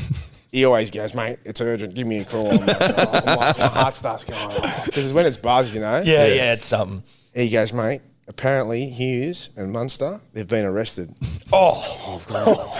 He 0.50 0.66
always 0.66 0.90
goes, 0.90 1.14
mate, 1.14 1.38
it's 1.46 1.62
urgent. 1.62 1.94
Give 1.94 2.06
me 2.06 2.18
a 2.18 2.26
call. 2.26 2.46
I'm 2.50 2.66
like, 2.66 2.76
oh, 2.82 2.94
like 3.14 3.58
my 3.58 3.66
heart 3.68 3.96
starts 3.96 4.24
going 4.26 4.60
because 4.84 5.10
when 5.14 5.24
it's 5.24 5.38
Buzz, 5.38 5.74
you 5.74 5.80
know. 5.80 6.02
Yeah, 6.04 6.26
yeah, 6.26 6.52
it's 6.52 6.66
something. 6.66 7.02
He 7.34 7.48
goes, 7.48 7.72
mate. 7.72 8.02
Apparently, 8.28 8.88
Hughes 8.88 9.50
and 9.56 9.72
Munster, 9.72 10.20
they've 10.32 10.48
been 10.48 10.64
arrested. 10.64 11.14
Oh. 11.54 12.22
Oh, 12.30 12.72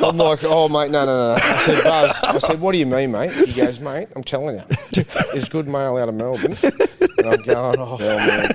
oh, 0.00 0.08
I'm 0.08 0.16
like, 0.16 0.38
oh, 0.44 0.70
mate, 0.70 0.90
no, 0.90 1.04
no, 1.04 1.34
no. 1.34 1.38
I 1.38 1.56
said, 1.58 1.84
Buzz, 1.84 2.24
I 2.24 2.38
said, 2.38 2.60
what 2.62 2.72
do 2.72 2.78
you 2.78 2.86
mean, 2.86 3.12
mate? 3.12 3.30
He 3.30 3.52
goes, 3.52 3.78
mate, 3.78 4.08
I'm 4.16 4.24
telling 4.24 4.56
you, 4.56 4.62
there's 5.32 5.50
good 5.50 5.68
mail 5.68 5.98
out 5.98 6.08
of 6.08 6.14
Melbourne. 6.14 6.56
And 7.18 7.26
I'm 7.26 7.42
going, 7.42 7.76
oh, 7.78 7.98
man. 7.98 8.48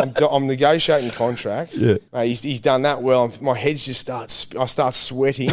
I'm, 0.00 0.12
I'm 0.28 0.46
negotiating 0.48 1.12
contracts. 1.12 1.78
Yeah. 1.78 1.98
Mate, 2.12 2.26
he's, 2.26 2.42
he's 2.42 2.60
done 2.60 2.82
that 2.82 3.02
well. 3.02 3.32
My 3.40 3.56
head 3.56 3.76
just 3.76 4.00
starts, 4.00 4.48
I 4.56 4.66
start 4.66 4.94
sweating. 4.94 5.50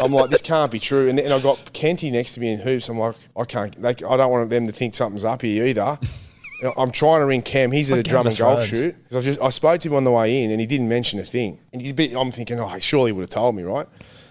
I'm 0.00 0.12
like, 0.12 0.30
this 0.30 0.42
can't 0.42 0.72
be 0.72 0.80
true. 0.80 1.08
And 1.08 1.16
then 1.16 1.30
I 1.30 1.38
got 1.38 1.72
Kenty 1.74 2.10
next 2.10 2.32
to 2.32 2.40
me 2.40 2.52
in 2.54 2.58
hoops. 2.58 2.88
I'm 2.88 2.98
like, 2.98 3.14
I 3.36 3.44
can't, 3.44 3.80
they, 3.80 3.90
I 3.90 4.16
don't 4.16 4.32
want 4.32 4.50
them 4.50 4.66
to 4.66 4.72
think 4.72 4.96
something's 4.96 5.24
up 5.24 5.42
here 5.42 5.64
either. 5.64 5.96
I'm 6.76 6.90
trying 6.90 7.20
to 7.20 7.26
ring 7.26 7.42
Cam. 7.42 7.70
He's 7.70 7.92
at 7.92 7.98
a 7.98 8.02
drum 8.02 8.26
and 8.26 8.36
golf 8.36 8.64
shoot. 8.64 8.96
I 9.14 9.20
just 9.20 9.40
I 9.40 9.48
spoke 9.50 9.80
to 9.82 9.88
him 9.88 9.94
on 9.94 10.04
the 10.04 10.10
way 10.10 10.42
in, 10.42 10.50
and 10.50 10.60
he 10.60 10.66
didn't 10.66 10.88
mention 10.88 11.20
a 11.20 11.24
thing. 11.24 11.60
And 11.72 11.96
bit, 11.96 12.14
I'm 12.16 12.30
thinking, 12.32 12.58
oh, 12.58 12.78
surely 12.78 13.10
he 13.10 13.12
would 13.12 13.22
have 13.22 13.30
told 13.30 13.54
me, 13.54 13.62
right? 13.62 13.86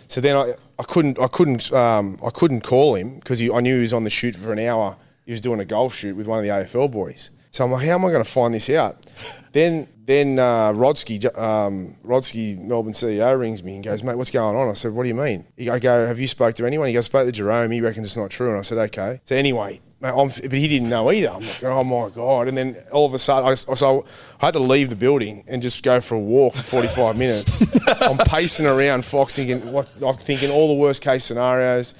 So 0.07 0.21
then 0.21 0.35
I, 0.35 0.53
I 0.79 0.83
couldn't 0.83 1.19
I 1.19 1.27
couldn't 1.27 1.71
um, 1.71 2.17
I 2.25 2.29
couldn't 2.29 2.61
call 2.61 2.95
him 2.95 3.15
because 3.19 3.41
I 3.41 3.59
knew 3.61 3.75
he 3.75 3.81
was 3.81 3.93
on 3.93 4.03
the 4.03 4.09
shoot 4.09 4.35
for 4.35 4.51
an 4.51 4.59
hour. 4.59 4.97
He 5.25 5.31
was 5.31 5.41
doing 5.41 5.59
a 5.59 5.65
golf 5.65 5.93
shoot 5.93 6.15
with 6.15 6.27
one 6.27 6.39
of 6.39 6.45
the 6.45 6.51
AFL 6.51 6.91
boys. 6.91 7.31
So 7.51 7.65
I'm 7.65 7.71
like, 7.71 7.85
how 7.85 7.95
am 7.95 8.05
I 8.05 8.09
going 8.11 8.23
to 8.23 8.29
find 8.29 8.53
this 8.53 8.69
out? 8.69 9.05
Then 9.53 9.87
then 10.05 10.37
uh, 10.37 10.71
Rodski, 10.71 11.25
um, 11.35 11.95
Rodski, 12.03 12.59
Melbourne 12.59 12.93
CEO, 12.93 13.39
rings 13.39 13.63
me 13.63 13.75
and 13.75 13.83
goes, 13.83 14.03
mate, 14.03 14.15
what's 14.15 14.29
going 14.29 14.55
on? 14.55 14.69
I 14.69 14.73
said, 14.73 14.93
what 14.93 15.01
do 15.01 15.09
you 15.09 15.15
mean? 15.15 15.47
I 15.71 15.79
go, 15.79 16.05
have 16.05 16.19
you 16.19 16.27
spoke 16.27 16.53
to 16.55 16.65
anyone? 16.67 16.89
He 16.89 16.93
goes, 16.93 17.05
spoke 17.05 17.25
to 17.25 17.31
Jahrome. 17.31 17.73
He 17.73 17.81
reckons 17.81 18.05
it's 18.05 18.17
not 18.17 18.29
true. 18.29 18.51
And 18.51 18.59
I 18.59 18.61
said, 18.61 18.77
okay. 18.77 19.19
So 19.23 19.35
anyway, 19.35 19.81
I'm, 20.01 20.27
but 20.27 20.53
he 20.53 20.67
didn't 20.67 20.89
know 20.89 21.11
either. 21.11 21.29
I'm 21.29 21.41
like, 21.41 21.63
oh 21.63 21.83
my 21.83 22.09
god! 22.09 22.47
And 22.47 22.55
then 22.55 22.77
all 22.91 23.07
of 23.07 23.15
a 23.15 23.19
sudden, 23.19 23.49
I, 23.49 23.55
so 23.55 24.05
I 24.39 24.45
had 24.45 24.53
to 24.53 24.59
leave 24.59 24.91
the 24.91 24.95
building 24.95 25.43
and 25.47 25.59
just 25.59 25.83
go 25.83 25.99
for 25.99 26.15
a 26.15 26.19
walk 26.19 26.53
for 26.53 26.61
45 26.61 27.17
minutes. 27.17 27.63
I'm 28.01 28.17
pacing 28.19 28.67
around 28.67 29.05
Fox, 29.05 29.35
thinking, 29.35 29.71
what, 29.71 29.93
I'm 30.05 30.17
thinking 30.17 30.51
all 30.51 30.67
the 30.67 30.79
worst 30.79 31.01
case 31.01 31.23
scenarios. 31.23 31.95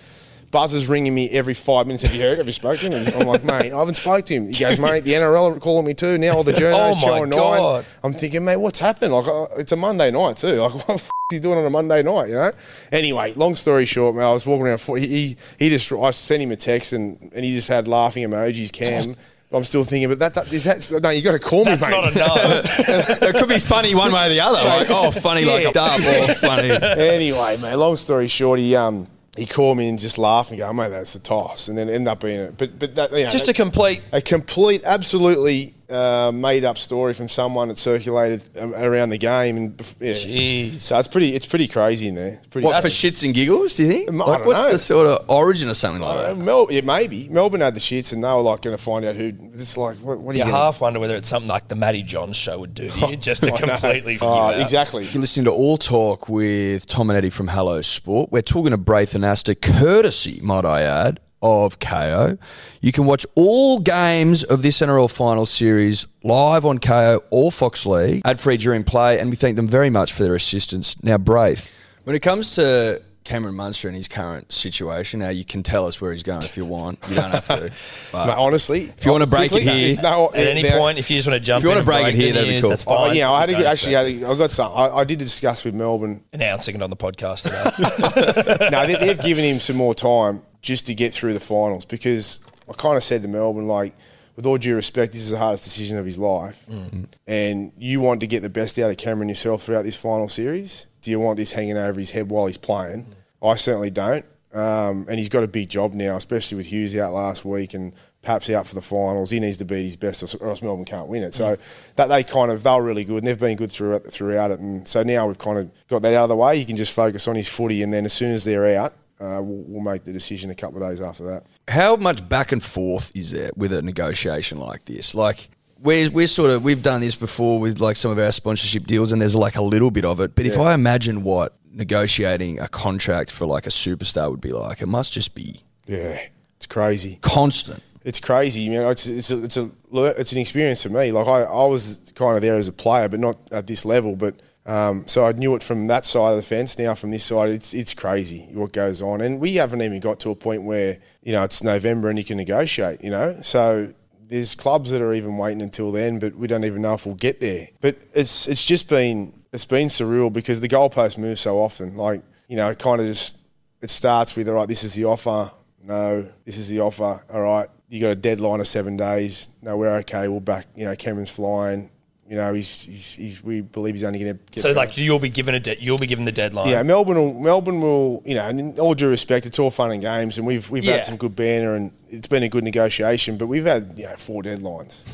Buzzer's 0.51 0.87
ringing 0.87 1.13
me 1.13 1.29
every 1.31 1.53
five 1.53 1.87
minutes. 1.87 2.03
Have 2.03 2.15
you 2.15 2.21
heard? 2.21 2.37
Have 2.37 2.47
you 2.47 2.53
spoken 2.53 2.91
to 2.91 2.99
him? 2.99 3.21
I'm 3.21 3.27
like, 3.27 3.43
mate, 3.43 3.73
I 3.73 3.77
haven't 3.79 3.95
spoke 3.95 4.25
to 4.25 4.33
him. 4.33 4.47
He 4.47 4.59
goes, 4.59 4.79
mate, 4.79 5.03
the 5.03 5.11
NRL 5.13 5.57
are 5.57 5.59
calling 5.59 5.85
me 5.85 5.93
too. 5.93 6.17
Now 6.17 6.35
all 6.37 6.43
the 6.43 6.53
journos, 6.53 6.93
Oh, 6.95 6.99
Channel 6.99 7.19
my 7.25 7.29
9. 7.29 7.29
God. 7.37 7.85
I'm 8.03 8.13
thinking, 8.13 8.45
mate, 8.45 8.55
what's 8.57 8.79
happened? 8.79 9.13
Like, 9.13 9.27
uh, 9.27 9.47
it's 9.57 9.71
a 9.71 9.75
Monday 9.75 10.09
night 10.11 10.37
too. 10.37 10.53
Like, 10.53 10.73
what 10.75 10.87
the 10.87 10.93
f- 10.93 11.01
is 11.31 11.35
he 11.35 11.39
doing 11.39 11.57
on 11.59 11.65
a 11.65 11.69
Monday 11.69 12.01
night? 12.01 12.29
You 12.29 12.35
know. 12.35 12.51
Anyway, 12.91 13.33
long 13.35 13.55
story 13.57 13.85
short, 13.85 14.15
man, 14.15 14.23
I 14.25 14.31
was 14.31 14.45
walking 14.45 14.67
around. 14.67 14.79
He 14.99 15.07
he, 15.07 15.37
he 15.59 15.69
just 15.69 15.91
I 15.91 16.11
sent 16.11 16.41
him 16.41 16.51
a 16.51 16.55
text 16.55 16.93
and, 16.93 17.19
and 17.33 17.43
he 17.43 17.53
just 17.53 17.67
had 17.67 17.87
laughing 17.87 18.23
emojis. 18.29 18.71
Cam. 18.71 19.15
I'm 19.51 19.63
still 19.63 19.85
thinking, 19.85 20.09
but 20.09 20.19
that, 20.19 20.33
that 20.33 20.51
is 20.51 20.65
that 20.65 20.89
no, 21.01 21.09
you 21.09 21.21
got 21.21 21.31
to 21.31 21.39
call 21.39 21.63
me, 21.63 21.75
That's 21.75 21.81
mate. 21.83 21.91
not 21.91 22.11
enough. 22.13 22.79
it 23.21 23.35
could 23.37 23.47
be 23.47 23.59
funny 23.59 23.95
one 23.95 24.11
way 24.11 24.25
or 24.25 24.29
the 24.29 24.41
other. 24.41 24.61
Like, 24.61 24.89
oh, 24.89 25.09
funny 25.11 25.45
like 25.45 25.65
a 25.67 25.71
dub 25.71 25.99
or 26.01 26.33
funny. 26.33 26.69
anyway, 26.71 27.55
man, 27.61 27.79
long 27.79 27.95
story 27.95 28.27
short, 28.27 28.59
he 28.59 28.75
um 28.75 29.07
he 29.37 29.45
called 29.45 29.77
me 29.77 29.87
and 29.87 29.97
just 29.99 30.17
laughed 30.17 30.49
and 30.49 30.57
go, 30.59 30.67
oh, 30.67 30.73
mate, 30.73 30.89
that's 30.89 31.15
a 31.15 31.19
toss, 31.19 31.67
and 31.67 31.77
then 31.77 31.87
it 31.87 31.93
ended 31.93 32.07
up 32.09 32.19
being 32.21 32.39
it. 32.39 32.57
But 32.57 32.77
but 32.77 32.95
that 32.95 33.11
you 33.11 33.23
know, 33.23 33.29
Just 33.29 33.47
a 33.47 33.53
complete. 33.53 34.01
a 34.11 34.21
complete, 34.21 34.81
absolutely 34.83 35.73
uh, 35.89 36.31
made 36.33 36.65
up 36.65 36.77
story 36.77 37.13
from 37.13 37.29
someone 37.29 37.69
that 37.69 37.77
circulated 37.77 38.43
around 38.57 39.09
the 39.09 39.17
game, 39.17 39.55
and 39.57 39.95
yeah. 40.01 40.11
Jeez. 40.13 40.79
so 40.79 40.99
it's 40.99 41.07
pretty 41.07 41.33
it's 41.35 41.45
pretty 41.45 41.67
crazy 41.67 42.09
in 42.09 42.15
there. 42.15 42.33
It's 42.39 42.47
pretty. 42.47 42.65
What 42.65 42.81
for 42.81 42.89
shits 42.89 43.23
and 43.23 43.33
giggles? 43.33 43.75
Do 43.75 43.83
you 43.83 43.89
think? 43.89 44.09
I 44.09 44.13
Like, 44.13 44.37
don't 44.39 44.47
what's 44.47 44.63
know. 44.65 44.71
the 44.71 44.79
sort 44.79 45.07
of 45.07 45.29
origin 45.29 45.69
of 45.69 45.77
something 45.77 46.01
like 46.01 46.17
Uh, 46.17 46.33
that? 46.33 46.37
Mel, 46.37 46.67
yeah, 46.69 46.81
maybe 46.81 47.29
Melbourne 47.29 47.61
had 47.61 47.73
the 47.73 47.79
shits, 47.79 48.11
and 48.11 48.23
they 48.23 48.27
were 48.27 48.41
like 48.41 48.61
going 48.63 48.75
to 48.75 48.81
find 48.83 49.05
out 49.05 49.15
who. 49.15 49.31
It's 49.53 49.77
like, 49.77 49.97
what, 49.99 50.19
what 50.19 50.35
are 50.35 50.37
You 50.37 50.43
you? 50.45 50.51
gonna- 50.51 50.63
half 50.63 50.81
wonder 50.81 50.99
whether 50.99 51.15
it's 51.15 51.29
something 51.29 51.47
like 51.49 51.69
the 51.69 51.75
Matty 51.75 52.03
Johns 52.03 52.35
show 52.35 52.59
would 52.59 52.73
do 52.73 52.89
to 52.89 53.07
you, 53.07 53.15
just 53.29 53.43
to 53.43 53.53
I 53.53 53.59
know. 53.59 53.67
completely 53.67 54.15
figure 54.15 54.27
Oh, 54.27 54.49
it 54.49 54.55
out. 54.55 54.61
exactly. 54.61 55.05
You're 55.05 55.21
listening 55.21 55.45
to 55.45 55.51
All 55.51 55.77
Talk 55.77 56.27
with 56.27 56.85
Tom 56.87 57.09
and 57.09 57.15
Eddie 57.17 57.29
from 57.29 57.47
Hello 57.47 57.81
Sport. 57.81 58.31
We're 58.31 58.41
talking 58.41 58.71
to 58.71 58.77
Braith 58.77 59.13
Anasta, 59.13 59.55
courtesy, 59.59 60.39
might 60.41 60.65
I 60.65 60.81
add, 60.81 61.19
of 61.41 61.79
Kayo. 61.79 62.37
You 62.81 62.91
can 62.91 63.05
watch 63.05 63.25
all 63.35 63.79
games 63.79 64.43
of 64.43 64.61
this 64.61 64.79
NRL 64.79 65.09
final 65.11 65.45
series 65.45 66.07
live 66.23 66.65
on 66.65 66.79
Kayo 66.79 67.21
or 67.29 67.51
Fox 67.51 67.85
League, 67.85 68.21
ad 68.25 68.39
free 68.39 68.57
during 68.57 68.83
play, 68.83 69.19
and 69.19 69.29
we 69.29 69.35
thank 69.35 69.55
them 69.55 69.67
very 69.67 69.89
much 69.89 70.13
for 70.13 70.23
their 70.23 70.35
assistance. 70.35 71.01
Now, 71.03 71.17
Braith, 71.17 71.73
when 72.03 72.15
it 72.15 72.21
comes 72.21 72.55
to 72.55 73.01
Cameron 73.23 73.55
Munster 73.55 73.89
and 73.89 73.97
his 73.97 74.07
current 74.07 74.53
situation, 74.53 75.19
now 75.19 75.27
you 75.27 75.43
can 75.43 75.61
tell 75.61 75.85
us 75.85 75.99
where 75.99 76.13
he's 76.13 76.23
going 76.23 76.43
if 76.43 76.55
you 76.55 76.63
want. 76.63 76.97
You 77.09 77.15
don't 77.15 77.31
have 77.31 77.45
to. 77.47 77.71
But 78.13 78.27
Mate, 78.27 78.37
honestly, 78.37 78.81
If 78.97 79.05
you 79.05 79.11
wanna 79.11 79.25
uh, 79.25 79.27
break 79.27 79.51
it 79.51 79.63
here- 79.63 79.73
there's 79.73 80.01
no, 80.01 80.29
At 80.29 80.47
any 80.47 80.61
there- 80.61 80.77
point, 80.79 80.97
if 80.97 81.09
you 81.11 81.17
just 81.17 81.27
want 81.27 81.37
to 81.37 81.45
jump 81.45 81.57
If 81.59 81.63
you 81.63 81.69
wanna 81.69 81.79
and 81.79 81.85
break 81.85 82.07
it 82.07 82.15
here, 82.15 82.31
that'd 82.31 82.47
be 82.47 82.61
cool. 82.61 82.69
That's 82.69 82.85
Oh, 82.87 83.07
fine. 83.07 83.17
yeah, 83.17 83.29
I 83.29 83.41
had 83.41 83.49
to 83.49 83.55
get, 83.55 83.65
actually 83.65 83.93
had 83.95 84.05
to, 84.05 84.31
I 84.31 84.35
got 84.37 84.51
some. 84.51 84.71
I, 84.73 84.89
I 84.99 85.03
did 85.03 85.19
discuss 85.19 85.65
with 85.65 85.75
Melbourne 85.75 86.23
announcing 86.31 86.75
it 86.75 86.81
on 86.81 86.89
the 86.89 86.95
podcast 86.95 87.43
today. 87.43 88.69
no, 88.71 88.85
they, 88.87 88.95
they've 88.95 89.21
given 89.21 89.43
him 89.43 89.59
some 89.59 89.75
more 89.75 89.93
time 89.93 90.41
just 90.61 90.87
to 90.87 90.95
get 90.95 91.13
through 91.13 91.33
the 91.33 91.39
finals 91.39 91.85
because 91.85 92.39
I 92.69 92.73
kind 92.73 92.97
of 92.97 93.03
said 93.03 93.21
to 93.21 93.27
Melbourne, 93.27 93.67
like, 93.67 93.93
with 94.35 94.45
all 94.45 94.57
due 94.57 94.75
respect, 94.75 95.13
this 95.13 95.21
is 95.21 95.31
the 95.31 95.37
hardest 95.37 95.63
decision 95.63 95.97
of 95.97 96.05
his 96.05 96.19
life. 96.19 96.65
Mm. 96.67 97.07
And 97.25 97.71
you 97.77 98.01
want 98.01 98.19
to 98.19 98.27
get 98.27 98.43
the 98.43 98.49
best 98.49 98.77
out 98.77 98.91
of 98.91 98.97
Cameron 98.97 99.29
yourself 99.29 99.63
throughout 99.63 99.83
this 99.83 99.97
final 99.97 100.29
series. 100.29 100.87
Do 101.01 101.09
you 101.09 101.19
want 101.19 101.37
this 101.37 101.53
hanging 101.53 101.77
over 101.77 101.99
his 101.99 102.11
head 102.11 102.29
while 102.29 102.45
he's 102.45 102.57
playing? 102.57 103.05
Mm. 103.05 103.51
I 103.51 103.55
certainly 103.55 103.89
don't. 103.89 104.25
Um, 104.53 105.05
and 105.09 105.19
he's 105.19 105.29
got 105.29 105.43
a 105.43 105.47
big 105.47 105.69
job 105.69 105.93
now, 105.93 106.15
especially 106.15 106.57
with 106.57 106.67
Hughes 106.67 106.95
out 106.97 107.13
last 107.13 107.45
week 107.45 107.73
and 107.73 107.93
Paps 108.23 108.49
out 108.49 108.67
for 108.67 108.75
the 108.75 108.81
finals. 108.81 109.29
He 109.29 109.39
needs 109.39 109.55
to 109.57 109.63
beat 109.63 109.83
his 109.83 109.95
best, 109.95 110.35
or 110.41 110.49
else 110.49 110.61
Melbourne 110.61 110.83
can't 110.83 111.07
win 111.07 111.23
it. 111.23 111.33
So 111.33 111.55
mm. 111.55 111.93
that 111.95 112.07
they 112.07 112.25
kind 112.25 112.51
of 112.51 112.61
they 112.61 112.71
were 112.71 112.83
really 112.83 113.05
good, 113.05 113.19
and 113.19 113.27
they've 113.27 113.39
been 113.39 113.55
good 113.55 113.71
throughout 113.71 114.05
throughout 114.07 114.51
it. 114.51 114.59
And 114.59 114.85
so 114.85 115.01
now 115.01 115.27
we've 115.27 115.37
kind 115.37 115.57
of 115.57 115.71
got 115.87 116.01
that 116.01 116.13
out 116.13 116.23
of 116.23 116.29
the 116.29 116.35
way. 116.35 116.57
He 116.57 116.65
can 116.65 116.75
just 116.75 116.93
focus 116.93 117.27
on 117.29 117.35
his 117.35 117.47
footy, 117.47 117.81
and 117.81 117.93
then 117.93 118.03
as 118.03 118.11
soon 118.11 118.33
as 118.33 118.43
they're 118.43 118.75
out, 118.77 118.93
uh, 119.19 119.41
we'll, 119.41 119.63
we'll 119.67 119.81
make 119.81 120.03
the 120.03 120.13
decision 120.13 120.49
a 120.49 120.55
couple 120.55 120.81
of 120.81 120.89
days 120.89 121.01
after 121.01 121.23
that. 121.25 121.43
how 121.67 121.95
much 121.95 122.27
back 122.29 122.51
and 122.51 122.63
forth 122.63 123.11
is 123.15 123.31
there 123.31 123.51
with 123.55 123.73
a 123.73 123.81
negotiation 123.81 124.59
like 124.59 124.85
this? 124.85 125.15
Like 125.15 125.49
we're 125.79 126.09
we're 126.09 126.27
sort 126.27 126.51
of 126.51 126.63
we've 126.63 126.81
done 126.83 127.01
this 127.01 127.15
before 127.15 127.59
with 127.59 127.79
like 127.79 127.95
some 127.97 128.11
of 128.11 128.19
our 128.19 128.31
sponsorship 128.31 128.85
deals, 128.87 129.11
and 129.11 129.21
there's 129.21 129.35
like 129.35 129.55
a 129.55 129.61
little 129.61 129.91
bit 129.91 130.05
of 130.05 130.19
it. 130.19 130.35
But 130.35 130.45
if 130.45 130.57
I 130.57 130.73
imagine 130.73 131.23
what 131.23 131.55
negotiating 131.71 132.59
a 132.59 132.67
contract 132.67 133.31
for 133.31 133.45
like 133.45 133.67
a 133.67 133.69
superstar 133.69 134.29
would 134.31 134.41
be 134.41 134.51
like, 134.51 134.81
it 134.81 134.87
must 134.87 135.13
just 135.13 135.35
be 135.35 135.61
Yeah, 135.85 136.19
it's 136.57 136.65
crazy. 136.67 137.19
constant. 137.21 137.83
It's 138.03 138.19
crazy. 138.19 138.61
You 138.61 138.71
know, 138.79 138.89
it's 138.89 139.05
it's 139.07 139.31
a, 139.31 139.43
it's 139.43 139.57
a 139.57 139.69
it's 139.93 140.31
an 140.31 140.37
experience 140.39 140.81
for 140.83 140.89
me. 140.89 141.11
Like 141.11 141.27
I, 141.27 141.41
I 141.43 141.65
was 141.65 142.11
kind 142.15 142.35
of 142.35 142.41
there 142.41 142.55
as 142.55 142.67
a 142.67 142.71
player, 142.73 143.09
but 143.09 143.19
not 143.19 143.37
at 143.51 143.67
this 143.67 143.83
level. 143.85 144.15
But 144.15 144.35
um, 144.67 145.07
so 145.07 145.25
I 145.25 145.31
knew 145.31 145.55
it 145.55 145.63
from 145.63 145.87
that 145.87 146.05
side 146.05 146.31
of 146.31 146.35
the 146.35 146.41
fence. 146.41 146.77
Now 146.77 146.93
from 146.93 147.11
this 147.11 147.23
side, 147.23 147.49
it's 147.49 147.73
it's 147.73 147.93
crazy 147.93 148.49
what 148.51 148.73
goes 148.73 149.01
on, 149.01 149.21
and 149.21 149.39
we 149.39 149.55
haven't 149.55 149.81
even 149.81 150.01
got 150.01 150.19
to 150.21 150.29
a 150.29 150.35
point 150.35 150.63
where 150.63 150.97
you 151.23 151.31
know 151.31 151.43
it's 151.43 151.63
November 151.63 152.09
and 152.09 152.19
you 152.19 152.25
can 152.25 152.35
negotiate. 152.35 153.01
You 153.01 153.11
know, 153.11 153.39
so 153.41 153.93
there's 154.27 154.55
clubs 154.55 154.91
that 154.91 155.01
are 155.01 155.13
even 155.13 155.37
waiting 155.37 155.61
until 155.61 155.93
then, 155.93 156.19
but 156.19 156.35
we 156.35 156.47
don't 156.47 156.65
even 156.65 156.81
know 156.81 156.93
if 156.95 157.05
we'll 157.05 157.15
get 157.15 157.39
there. 157.39 157.69
But 157.79 158.05
it's 158.13 158.47
it's 158.49 158.65
just 158.65 158.89
been 158.89 159.41
it's 159.53 159.63
been 159.63 159.87
surreal 159.87 160.31
because 160.31 160.59
the 160.59 160.67
goalpost 160.67 161.17
moves 161.17 161.39
so 161.39 161.59
often. 161.59 161.95
Like 161.95 162.21
you 162.49 162.57
know, 162.57 162.69
it 162.69 162.77
kind 162.77 162.99
of 162.99 163.07
just 163.07 163.37
it 163.81 163.89
starts 163.89 164.35
with 164.35 164.49
all 164.49 164.55
right, 164.55 164.67
this 164.67 164.83
is 164.83 164.93
the 164.95 165.05
offer. 165.05 165.49
No, 165.81 166.27
this 166.43 166.57
is 166.57 166.67
the 166.67 166.81
offer. 166.81 167.23
All 167.31 167.41
right, 167.41 167.69
you 167.87 168.01
got 168.01 168.09
a 168.09 168.15
deadline 168.15 168.59
of 168.59 168.67
seven 168.67 168.97
days. 168.97 169.47
No, 169.61 169.77
we're 169.77 169.95
okay. 169.99 170.27
We'll 170.27 170.41
back. 170.41 170.67
You 170.75 170.83
know, 170.83 170.95
Cameron's 170.97 171.31
flying. 171.31 171.89
You 172.29 172.35
know, 172.35 172.53
he's, 172.53 172.83
he's, 172.83 173.15
he's 173.15 173.43
we 173.43 173.61
believe 173.61 173.93
he's 173.93 174.03
only 174.03 174.19
going 174.19 174.37
to 174.37 174.43
get. 174.51 174.61
so, 174.61 174.69
back. 174.71 174.89
like, 174.89 174.97
you'll 174.97 175.17
be 175.17 175.29
given 175.29 175.55
a 175.55 175.61
de- 175.61 175.81
you'll 175.81 175.97
be 175.97 176.07
given 176.07 176.25
the 176.25 176.31
deadline. 176.33 176.67
Yeah, 176.67 176.83
Melbourne 176.83 177.17
will 177.17 177.33
Melbourne 177.33 177.79
will 177.79 178.21
you 178.25 178.35
know, 178.35 178.43
and 178.45 178.59
in 178.59 178.79
all 178.79 178.93
due 178.93 179.07
respect, 179.07 179.45
it's 179.45 179.59
all 179.59 179.71
fun 179.71 179.91
and 179.91 180.01
games, 180.01 180.37
and 180.37 180.45
we've 180.45 180.69
we've 180.69 180.83
Yeah. 180.83 180.95
had 180.95 181.05
some 181.05 181.15
good 181.15 181.37
banner, 181.37 181.75
and 181.75 181.93
it's 182.09 182.27
been 182.27 182.43
a 182.43 182.49
good 182.49 182.65
negotiation, 182.65 183.37
but 183.37 183.47
we've 183.47 183.63
had 183.65 183.93
you 183.97 184.07
know 184.07 184.15
four 184.17 184.43
deadlines, 184.43 185.05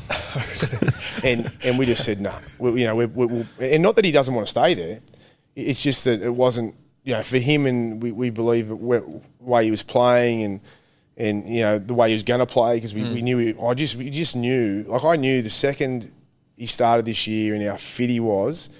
and 1.24 1.52
and 1.62 1.78
we 1.78 1.86
just 1.86 2.04
said 2.04 2.20
no, 2.20 2.34
we, 2.58 2.80
you 2.80 2.86
know, 2.86 2.96
we, 2.96 3.06
we, 3.06 3.26
we'll, 3.26 3.46
and 3.60 3.80
not 3.80 3.94
that 3.94 4.04
he 4.04 4.10
doesn't 4.10 4.34
want 4.34 4.48
to 4.48 4.50
stay 4.50 4.74
there, 4.74 5.00
it's 5.54 5.80
just 5.80 6.04
that 6.06 6.20
it 6.20 6.34
wasn't 6.34 6.74
you 7.04 7.14
know 7.14 7.22
for 7.22 7.38
him, 7.38 7.66
and 7.66 8.02
we, 8.02 8.10
we 8.10 8.30
believe 8.30 8.68
the 8.68 8.76
way- 8.76 9.64
he 9.64 9.70
was 9.70 9.82
playing 9.82 10.42
and. 10.42 10.60
And 11.16 11.48
you 11.48 11.62
know 11.62 11.78
the 11.78 11.94
way 11.94 12.08
he 12.08 12.14
was 12.14 12.24
going 12.24 12.40
to 12.40 12.46
play 12.46 12.74
because 12.74 12.92
we, 12.92 13.02
mm. 13.02 13.14
we 13.14 13.22
knew 13.22 13.38
he, 13.38 13.54
I 13.62 13.74
just 13.74 13.94
we 13.94 14.10
just 14.10 14.34
knew 14.34 14.84
like 14.88 15.04
I 15.04 15.14
knew 15.14 15.42
the 15.42 15.48
second 15.48 16.10
he 16.56 16.66
started 16.66 17.04
this 17.04 17.26
year 17.26 17.54
and 17.54 17.62
how 17.62 17.76
fit 17.76 18.10
he 18.10 18.20
was, 18.20 18.70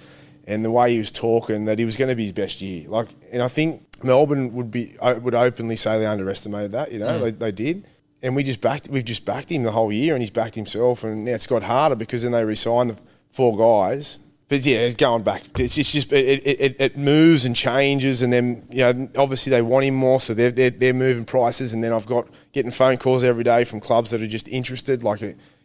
and 0.47 0.65
the 0.65 0.71
way 0.71 0.93
he 0.93 0.99
was 0.99 1.11
talking 1.11 1.65
that 1.65 1.79
he 1.79 1.85
was 1.85 1.97
going 1.97 2.09
to 2.09 2.15
be 2.15 2.25
his 2.25 2.33
best 2.33 2.61
year. 2.61 2.89
Like, 2.89 3.09
and 3.33 3.43
I 3.43 3.49
think 3.49 3.83
Melbourne 4.05 4.53
would 4.55 4.71
be 4.71 4.97
uh, 5.01 5.19
would 5.23 5.35
openly 5.35 5.77
say 5.77 5.99
they 5.99 6.07
underestimated 6.07 6.73
that. 6.73 6.93
You 6.93 7.01
know, 7.01 7.19
they, 7.19 7.31
they 7.31 7.53
did, 7.53 7.87
and 8.23 8.37
we 8.37 8.43
just 8.43 8.61
backed. 8.61 8.89
We've 8.89 9.05
just 9.05 9.25
backed 9.25 9.51
him 9.51 9.63
the 9.63 9.73
whole 9.73 9.93
year, 9.93 10.15
and 10.15 10.23
he's 10.23 10.31
backed 10.31 10.55
himself. 10.55 11.05
And 11.05 11.25
now 11.25 11.33
it's 11.33 11.47
got 11.47 11.63
harder 11.63 11.97
because 11.97 12.23
then 12.23 12.33
they 12.33 12.45
re-signed 12.45 12.91
the 12.91 12.97
four 13.31 13.57
guys. 13.57 14.19
But 14.47 14.65
yeah, 14.67 14.81
it's 14.81 14.97
going 14.97 15.23
back. 15.23 15.43
It's, 15.59 15.79
it's 15.79 15.91
just 15.91 16.13
it, 16.13 16.43
it, 16.47 16.77
it, 16.79 16.97
moves 16.99 17.47
and 17.47 17.57
changes, 17.57 18.21
and 18.21 18.33
then 18.33 18.67
you 18.71 18.85
know 18.85 19.09
obviously 19.17 19.51
they 19.51 19.63
want 19.63 19.87
him 19.87 19.95
more, 19.95 20.21
so 20.21 20.35
they're, 20.35 20.51
they're 20.51 20.71
they're 20.71 20.93
moving 20.93 21.25
prices. 21.25 21.73
And 21.73 21.83
then 21.83 21.93
I've 21.93 22.07
got 22.07 22.29
getting 22.53 22.71
phone 22.71 22.99
calls 22.99 23.25
every 23.25 23.45
day 23.45 23.65
from 23.65 23.81
clubs 23.81 24.11
that 24.11 24.21
are 24.21 24.27
just 24.27 24.49
interested, 24.49 25.03
like 25.03 25.23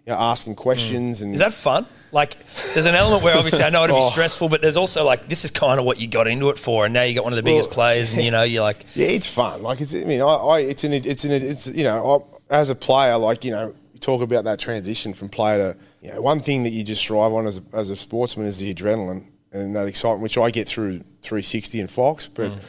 you 0.10 0.16
know, 0.16 0.22
asking 0.22 0.56
questions. 0.56 1.20
Hmm. 1.20 1.26
And 1.26 1.34
Is 1.36 1.40
that 1.40 1.54
fun? 1.54 1.86
Like, 2.12 2.38
there's 2.74 2.88
an 2.88 2.96
element 2.96 3.22
where 3.24 3.38
obviously 3.38 3.64
I 3.64 3.70
know 3.70 3.84
it'll 3.84 3.98
be 3.98 4.04
Oh. 4.06 4.10
stressful, 4.10 4.50
but 4.50 4.62
there's 4.64 4.78
also 4.78 5.06
like 5.06 5.30
this 5.30 5.46
is 5.46 5.52
kind 5.52 5.80
of 5.80 5.86
what 5.86 6.00
you 6.00 6.08
got 6.08 6.28
into 6.28 6.50
it 6.50 6.58
for, 6.58 6.86
and 6.86 6.94
now 6.94 7.04
you 7.04 7.14
got 7.14 7.24
one 7.24 7.34
of 7.34 7.38
the 7.38 7.44
biggest 7.44 7.70
Well- 7.70 7.76
players, 7.76 8.14
and 8.14 8.24
you 8.24 8.32
know 8.32 8.42
you're 8.42 8.64
like, 8.64 8.84
Yeah, 8.96 9.08
it's 9.08 9.28
fun. 9.28 9.62
Like 9.62 9.80
it's, 9.82 9.94
I 9.94 10.04
mean, 10.06 10.22
I, 10.22 10.26
I 10.26 10.60
it's 10.62 10.84
an, 10.84 10.94
it's 10.94 11.24
an, 11.24 11.32
it's 11.32 11.68
you 11.68 11.84
know, 11.84 12.26
I, 12.50 12.56
as 12.60 12.72
a 12.72 12.76
player, 12.76 13.16
like 13.18 13.46
you 13.46 13.52
know, 13.52 13.76
you 13.94 14.00
talk 14.00 14.24
about 14.24 14.46
that 14.46 14.58
transition 14.58 15.14
from 15.14 15.30
player 15.30 15.74
to, 15.74 15.80
you 16.02 16.12
know, 16.12 16.22
one 16.22 16.40
thing 16.40 16.64
that 16.64 16.72
you 16.72 16.84
just 16.84 17.02
strive 17.02 17.32
on 17.32 17.46
as 17.46 17.60
a, 17.60 17.64
as 17.74 17.92
a 17.92 17.96
sportsman 17.96 18.48
is 18.48 18.58
the 18.58 18.74
adrenaline 18.74 19.26
and 19.52 19.76
that 19.76 19.88
excitement, 19.88 20.24
which 20.24 20.38
I 20.40 20.50
get 20.50 20.68
through 20.68 21.02
360 21.22 21.80
and 21.82 21.92
Fox, 21.92 22.28
but. 22.28 22.50
Hmm. 22.52 22.60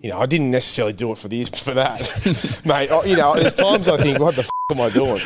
You 0.00 0.10
know, 0.10 0.20
I 0.20 0.26
didn't 0.26 0.52
necessarily 0.52 0.92
do 0.92 1.10
it 1.10 1.18
for 1.18 1.26
this, 1.26 1.48
for 1.48 1.74
that, 1.74 1.98
mate. 2.64 2.88
I, 2.88 3.02
you 3.02 3.16
know, 3.16 3.34
there's 3.34 3.52
times 3.52 3.88
I 3.88 3.96
think, 3.96 4.20
what 4.20 4.36
the 4.36 4.48
am 4.70 4.82
I 4.82 4.90
doing? 4.90 5.12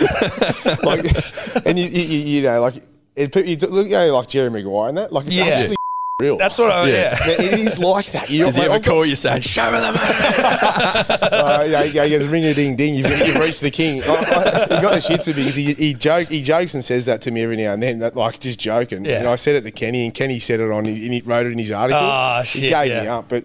like, 0.85 1.67
and 1.67 1.77
you, 1.77 1.87
you, 1.87 2.19
you 2.19 2.43
know, 2.43 2.61
like, 2.61 2.75
it, 3.17 3.35
you 3.35 3.57
look, 3.69 3.87
you 3.87 3.93
know, 3.93 4.15
like 4.15 4.29
Jerry 4.29 4.51
Maguire 4.51 4.89
and 4.91 4.99
that, 4.99 5.13
like, 5.13 5.27
it's 5.27 5.35
Yeah. 5.35 5.45
actually 5.47 5.77
real. 6.21 6.39
That's 6.39 6.57
what 6.59 6.71
I 6.71 6.89
yeah. 6.89 7.17
It 7.23 7.55
is 7.59 7.81
like 7.81 8.07
that. 8.13 8.31
You, 8.31 8.45
Does 8.45 8.55
he 8.55 8.63
ever 8.63 8.79
call 8.79 9.05
you 9.05 9.17
saying, 9.17 9.43
show 9.43 9.65
me 9.65 9.79
the 9.79 9.87
money? 9.87 9.99
uh, 11.33 11.63
yeah, 11.65 11.83
he 12.05 12.11
goes, 12.11 12.29
ring 12.29 12.45
a 12.45 12.55
ding 12.55 12.77
ding. 12.77 12.95
You've, 12.95 13.11
you've 13.11 13.41
reached 13.41 13.63
the 13.63 13.73
king. 13.73 14.01
I, 14.05 14.07
I, 14.07 14.77
he 14.77 14.81
got 14.81 14.93
the 14.93 14.99
shits 15.01 15.27
of 15.27 15.37
me 15.37 15.43
because 15.43 15.57
he, 15.57 15.75
he 15.75 15.95
joke 15.95 16.29
he 16.29 16.41
jokes 16.41 16.75
and 16.75 16.85
says 16.85 17.07
that 17.07 17.21
to 17.23 17.33
me 17.33 17.43
every 17.43 17.57
now 17.57 17.73
and 17.73 17.83
then, 17.83 17.99
that, 17.99 18.15
like 18.15 18.39
just 18.39 18.61
joking. 18.61 19.05
Yeah. 19.05 19.19
And 19.19 19.27
I 19.27 19.35
said 19.35 19.57
it 19.57 19.63
to 19.63 19.73
Kenny, 19.73 20.05
and 20.05 20.15
Kenny 20.15 20.39
said 20.39 20.61
it 20.61 20.71
on. 20.71 20.87
And 20.87 20.97
he 20.97 21.21
wrote 21.23 21.47
it 21.47 21.53
in 21.53 21.59
his 21.59 21.73
article. 21.73 22.01
Ah, 22.01 22.45
he 22.45 22.69
gave 22.69 22.87
yeah. 22.87 23.03
me 23.03 23.09
up, 23.09 23.29
but 23.29 23.45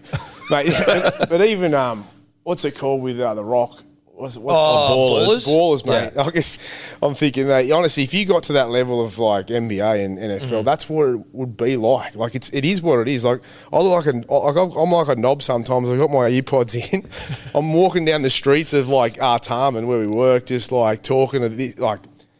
mate, 0.52 0.72
but, 0.86 1.28
but 1.28 1.42
even 1.42 1.74
um, 1.74 2.06
what's 2.44 2.64
it 2.66 2.78
called 2.78 3.02
with 3.02 3.20
uh, 3.20 3.34
the 3.34 3.44
Rock? 3.44 3.82
What's, 4.18 4.36
what's 4.36 4.58
Oh, 4.58 4.90
ballers? 4.90 5.46
Ballers? 5.48 5.84
Ballers, 5.84 5.86
mate. 5.86 6.18
I 6.28 6.32
guess 6.32 6.58
I'm 7.04 7.14
thinking 7.14 7.48
that 7.50 7.70
honestly, 7.70 8.02
if 8.02 8.16
you 8.16 8.26
got 8.26 8.42
to 8.44 8.54
that 8.54 8.70
level 8.70 9.06
of 9.06 9.20
like 9.20 9.48
NBA 9.48 10.04
and 10.04 10.18
NFL, 10.18 10.42
Mm-hmm. 10.42 10.64
that's 10.64 10.90
what 10.90 11.10
it 11.10 11.22
would 11.34 11.56
be 11.56 11.78
like. 11.78 12.16
Like 12.16 12.34
it's 12.34 12.50
it 12.50 12.66
is 12.66 12.82
what 12.82 13.00
it 13.00 13.08
is. 13.08 13.24
Like 13.24 13.42
I 13.72 13.78
look 13.80 14.06
like 14.06 14.14
a 14.16 14.34
like 14.34 14.56
I'm 14.58 14.72
I'm 14.72 14.92
like 14.92 15.08
a 15.10 15.16
knob 15.16 15.44
sometimes. 15.44 15.92
I 15.92 15.98
got 15.98 16.10
my 16.10 16.30
earpods 16.32 16.74
in. 16.94 17.08
I'm 17.56 17.74
walking 17.74 18.06
down 18.06 18.24
the 18.24 18.32
streets 18.32 18.74
of 18.74 18.90
like 18.90 19.16
Artarmon 19.18 19.86
where 19.86 20.00
we 20.00 20.08
work, 20.08 20.48
just 20.48 20.72
like 20.72 21.04
talking 21.04 21.42
to 21.42 21.50
the, 21.50 21.74
like 21.74 22.00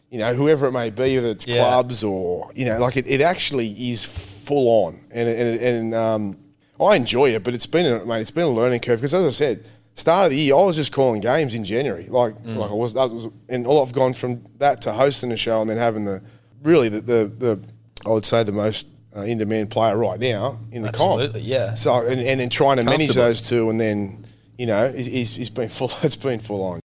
you 0.10 0.18
know 0.18 0.34
whoever 0.34 0.66
it 0.66 0.72
may 0.72 0.90
be, 0.90 1.16
whether 1.18 1.30
it's 1.30 1.46
Yeah. 1.46 1.58
clubs 1.58 2.04
or 2.04 2.50
you 2.56 2.66
know 2.66 2.80
like 2.80 2.98
it, 2.98 3.06
it 3.06 3.22
actually 3.22 3.68
is 3.92 4.04
full 4.04 4.86
on 4.88 5.00
and 5.12 5.30
and 5.30 5.60
and 5.62 5.94
um, 5.94 6.38
I 6.80 6.96
enjoy 6.96 7.36
it, 7.36 7.44
but 7.44 7.54
it's 7.54 7.68
been 7.68 7.86
a, 7.86 8.04
mate, 8.04 8.22
it's 8.22 8.32
been 8.32 8.46
a 8.46 8.50
learning 8.50 8.80
curve 8.80 8.98
because 9.00 9.14
as 9.14 9.24
I 9.24 9.30
said. 9.30 9.64
Start 9.98 10.26
of 10.26 10.32
the 10.32 10.38
year, 10.38 10.56
I 10.56 10.62
was 10.62 10.76
just 10.76 10.92
calling 10.92 11.22
games 11.22 11.56
in 11.56 11.66
January, 11.66 12.06
like 12.08 12.36
like 12.46 12.70
I 12.70 12.74
was. 12.74 12.94
That 12.94 13.10
was, 13.10 13.28
and 13.50 13.66
all 13.66 13.82
I've 13.82 13.94
gone 13.94 14.14
from 14.14 14.44
that 14.60 14.82
to 14.84 14.94
hosting 14.94 15.32
a 15.32 15.38
show 15.38 15.60
and 15.60 15.70
then 15.70 15.78
having 15.78 16.06
the 16.06 16.22
really 16.62 16.88
the 16.88 17.02
the, 17.02 17.26
the 17.26 17.60
I 18.06 18.10
would 18.10 18.24
say 18.24 18.44
the 18.44 18.52
most 18.52 18.88
uh, 19.16 19.22
in 19.22 19.40
demand 19.40 19.72
player 19.72 19.98
right 19.98 20.20
now 20.20 20.60
in 20.72 20.84
the 20.84 20.92
comp. 20.92 21.20
Absolutely, 21.22 21.42
yeah. 21.42 21.74
So 21.74 22.06
and, 22.06 22.22
and 22.22 22.40
then 22.40 22.50
trying 22.50 22.78
to 22.78 22.84
manage 22.84 23.16
those 23.16 23.42
two, 23.42 23.72
and 23.72 23.82
then 23.82 24.24
you 24.58 24.68
know, 24.68 24.86
is 24.86 25.08
is 25.08 25.38
it's 25.38 25.50
been 25.50 25.70
full. 25.70 25.92
It's 26.04 26.16
been 26.16 26.40
full 26.40 26.64
on. 26.64 26.80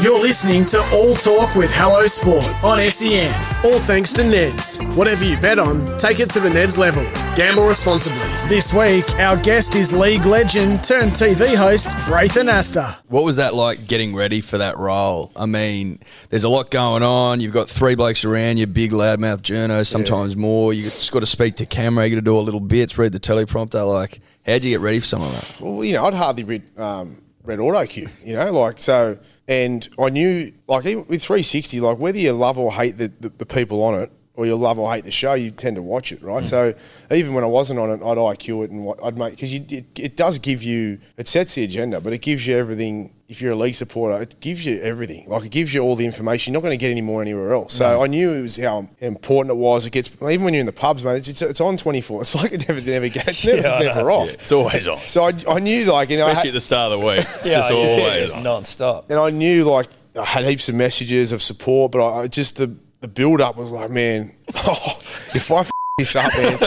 You're 0.00 0.20
listening 0.20 0.64
to 0.66 0.80
All 0.92 1.14
Talk 1.14 1.54
with 1.54 1.70
Hello 1.72 2.06
Sport 2.06 2.46
on 2.64 2.78
SEN. 2.90 3.30
All 3.64 3.78
thanks 3.78 4.12
to 4.14 4.22
Neds. 4.22 4.82
Whatever 4.96 5.24
you 5.24 5.38
bet 5.38 5.58
on, 5.58 5.98
take 5.98 6.18
it 6.18 6.30
to 6.30 6.40
the 6.40 6.48
Neds 6.48 6.78
level. 6.78 7.02
Gamble 7.36 7.66
responsibly. 7.68 8.22
This 8.48 8.72
week, 8.72 9.08
our 9.20 9.36
guest 9.36 9.74
is 9.74 9.92
league 9.92 10.24
legend 10.24 10.82
turned 10.82 11.12
TV 11.12 11.54
host 11.54 11.94
Braith 12.06 12.32
Anasta. 12.34 12.96
What 13.08 13.22
was 13.22 13.36
that 13.36 13.54
like 13.54 13.86
getting 13.86 14.14
ready 14.14 14.40
for 14.40 14.58
that 14.58 14.78
role? 14.78 15.30
I 15.36 15.46
mean, 15.46 16.00
there's 16.30 16.44
a 16.44 16.48
lot 16.48 16.70
going 16.70 17.02
on. 17.02 17.40
You've 17.40 17.52
got 17.52 17.68
three 17.68 17.94
blokes 17.94 18.24
around 18.24 18.56
you, 18.56 18.66
big 18.66 18.92
loudmouth 18.92 19.42
journos, 19.42 19.88
sometimes 19.88 20.36
more. 20.36 20.72
You 20.72 20.82
just 20.82 21.12
got 21.12 21.20
to 21.20 21.26
speak 21.26 21.56
to 21.56 21.66
camera. 21.66 22.06
You 22.06 22.14
got 22.16 22.20
to 22.20 22.24
do 22.24 22.34
all 22.34 22.42
little 22.42 22.60
bits, 22.60 22.96
read 22.96 23.12
the 23.12 23.20
teleprompter. 23.20 23.86
Like, 23.86 24.20
how'd 24.46 24.64
you 24.64 24.70
get 24.70 24.80
ready 24.80 25.00
for 25.00 25.06
some 25.06 25.22
of 25.22 25.32
that? 25.32 25.64
Well, 25.64 25.84
you 25.84 25.92
know, 25.92 26.06
I'd 26.06 26.14
hardly 26.14 26.44
read 26.44 26.78
um, 26.78 27.22
read 27.44 27.60
auto 27.60 27.84
cue. 27.86 28.08
You 28.24 28.34
know, 28.34 28.50
like 28.52 28.78
so, 28.78 29.18
and 29.52 29.86
I 29.98 30.08
knew 30.08 30.52
like 30.66 30.86
even 30.86 31.04
with 31.08 31.22
360, 31.22 31.80
like 31.80 31.98
whether 31.98 32.18
you 32.18 32.32
love 32.32 32.58
or 32.58 32.72
hate 32.72 32.96
the, 32.96 33.12
the, 33.20 33.28
the 33.28 33.46
people 33.46 33.82
on 33.82 34.00
it. 34.00 34.10
Or 34.42 34.46
you 34.46 34.56
love 34.56 34.76
or 34.76 34.92
hate 34.92 35.04
the 35.04 35.10
show, 35.12 35.34
you 35.34 35.52
tend 35.52 35.76
to 35.76 35.82
watch 35.82 36.10
it, 36.10 36.20
right? 36.20 36.42
Mm. 36.42 36.48
So 36.48 36.74
even 37.14 37.32
when 37.32 37.44
I 37.44 37.46
wasn't 37.46 37.78
on 37.78 37.90
it, 37.90 38.02
I'd 38.02 38.18
IQ 38.18 38.64
it 38.64 38.70
and 38.72 38.84
what 38.84 38.98
I'd 39.04 39.16
make 39.16 39.32
because 39.36 39.54
it, 39.54 39.86
it 39.96 40.16
does 40.16 40.38
give 40.38 40.64
you 40.64 40.98
it 41.16 41.28
sets 41.28 41.54
the 41.54 41.62
agenda, 41.62 42.00
but 42.00 42.12
it 42.12 42.18
gives 42.22 42.44
you 42.46 42.56
everything. 42.56 43.12
If 43.28 43.40
you're 43.40 43.52
a 43.52 43.56
league 43.56 43.76
supporter, 43.76 44.20
it 44.20 44.34
gives 44.40 44.66
you 44.66 44.78
everything. 44.82 45.26
Like 45.28 45.44
it 45.44 45.50
gives 45.52 45.72
you 45.72 45.80
all 45.80 45.94
the 45.96 46.04
information. 46.04 46.52
You're 46.52 46.60
not 46.60 46.66
going 46.66 46.78
to 46.78 46.82
get 46.84 46.90
any 46.90 47.00
more 47.00 47.22
anywhere 47.22 47.54
else. 47.54 47.72
So 47.72 48.02
I 48.02 48.06
knew 48.06 48.30
it 48.32 48.42
was 48.42 48.56
how 48.58 48.88
important 49.00 49.52
it 49.52 49.56
was. 49.58 49.86
It 49.86 49.90
gets 49.92 50.10
even 50.20 50.42
when 50.44 50.52
you're 50.52 50.60
in 50.60 50.66
the 50.66 50.72
pubs, 50.72 51.02
man. 51.04 51.16
It's, 51.16 51.28
it's, 51.28 51.40
it's 51.40 51.60
on 51.60 51.76
24. 51.78 52.20
It's 52.22 52.34
like 52.34 52.52
it 52.52 52.68
never 52.68 52.80
never 52.94 53.08
gets 53.08 53.46
never, 53.46 53.62
Yeah, 53.62 53.78
never 53.78 54.10
off. 54.10 54.28
It's 54.34 54.52
always 54.52 54.86
on. 54.88 54.98
So 55.06 55.22
I, 55.24 55.32
I 55.48 55.60
knew 55.60 55.84
like 55.90 56.10
you 56.10 56.18
know 56.18 56.26
I 56.26 56.32
Especially 56.32 56.50
at 56.50 56.54
the 56.54 56.60
start 56.60 56.92
of 56.92 57.00
the 57.00 57.06
week. 57.06 57.20
It's 57.20 57.46
Yeah, 57.46 57.58
just 57.58 57.70
always 57.70 58.16
it's 58.24 58.34
on. 58.34 58.42
non-stop. 58.42 59.10
and 59.10 59.18
I 59.18 59.30
knew 59.30 59.64
like 59.64 59.86
I 60.18 60.24
had 60.26 60.44
heaps 60.44 60.68
of 60.68 60.74
messages 60.74 61.32
of 61.32 61.40
support, 61.40 61.92
but 61.92 62.04
I, 62.06 62.22
I 62.24 62.28
just 62.28 62.56
the 62.56 62.76
the 63.02 63.08
build 63.08 63.40
up 63.42 63.56
was 63.56 63.70
like, 63.72 63.90
man, 63.90 64.32
oh, 64.54 64.98
if 65.34 65.50
I 65.52 65.60
f- 65.60 65.70
this 65.98 66.16
up, 66.16 66.32
man, 66.34 66.58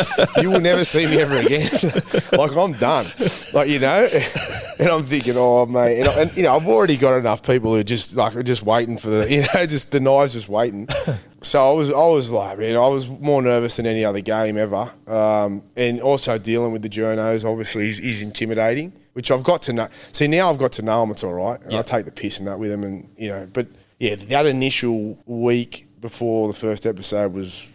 you 0.41 0.51
will 0.51 0.61
never 0.61 0.85
see 0.85 1.07
me 1.07 1.19
ever 1.19 1.37
again. 1.39 1.67
like 2.31 2.55
I'm 2.55 2.73
done, 2.73 3.07
like 3.53 3.67
you 3.69 3.79
know. 3.79 4.07
And 4.77 4.89
I'm 4.89 5.03
thinking, 5.03 5.35
oh 5.37 5.65
mate, 5.65 5.99
and, 6.01 6.09
I- 6.09 6.13
and 6.23 6.35
you 6.35 6.43
know, 6.43 6.53
I've 6.53 6.67
already 6.67 6.97
got 6.97 7.17
enough 7.17 7.41
people 7.43 7.71
who 7.73 7.79
are 7.79 7.83
just 7.83 8.13
like 8.17 8.35
are 8.35 8.43
just 8.43 8.61
waiting 8.61 8.97
for 8.97 9.09
the, 9.09 9.31
you 9.33 9.45
know, 9.53 9.65
just 9.65 9.93
the 9.93 10.01
knives 10.01 10.33
just 10.33 10.49
waiting. 10.49 10.89
So 11.41 11.69
I 11.69 11.71
was, 11.73 11.89
I 11.91 12.05
was 12.07 12.29
like, 12.29 12.57
man, 12.59 12.75
I 12.75 12.85
was 12.89 13.07
more 13.07 13.41
nervous 13.41 13.77
than 13.77 13.85
any 13.87 14.03
other 14.03 14.19
game 14.19 14.57
ever, 14.57 14.91
um, 15.07 15.63
and 15.77 16.01
also 16.01 16.37
dealing 16.37 16.73
with 16.73 16.81
the 16.81 16.89
journos 16.89 17.49
obviously 17.49 17.87
is, 17.87 18.01
is 18.01 18.21
intimidating, 18.21 18.91
which 19.13 19.31
I've 19.31 19.43
got 19.45 19.61
to 19.61 19.71
know. 19.73 19.87
See, 20.11 20.27
now 20.27 20.49
I've 20.49 20.57
got 20.59 20.73
to 20.73 20.81
know 20.81 20.99
them. 20.99 21.11
It's 21.11 21.23
all 21.23 21.33
right, 21.33 21.61
and 21.61 21.73
I 21.75 21.81
take 21.81 22.03
the 22.03 22.11
piss 22.11 22.39
and 22.39 22.47
that 22.49 22.59
with 22.59 22.69
them, 22.71 22.83
and 22.83 23.07
you 23.15 23.29
know, 23.29 23.47
but 23.53 23.67
yeah, 23.99 24.15
that 24.15 24.45
initial 24.45 25.17
week 25.25 25.87
before 26.05 26.47
the 26.47 26.53
first 26.53 26.85
episode 26.85 27.33
was, 27.33 27.67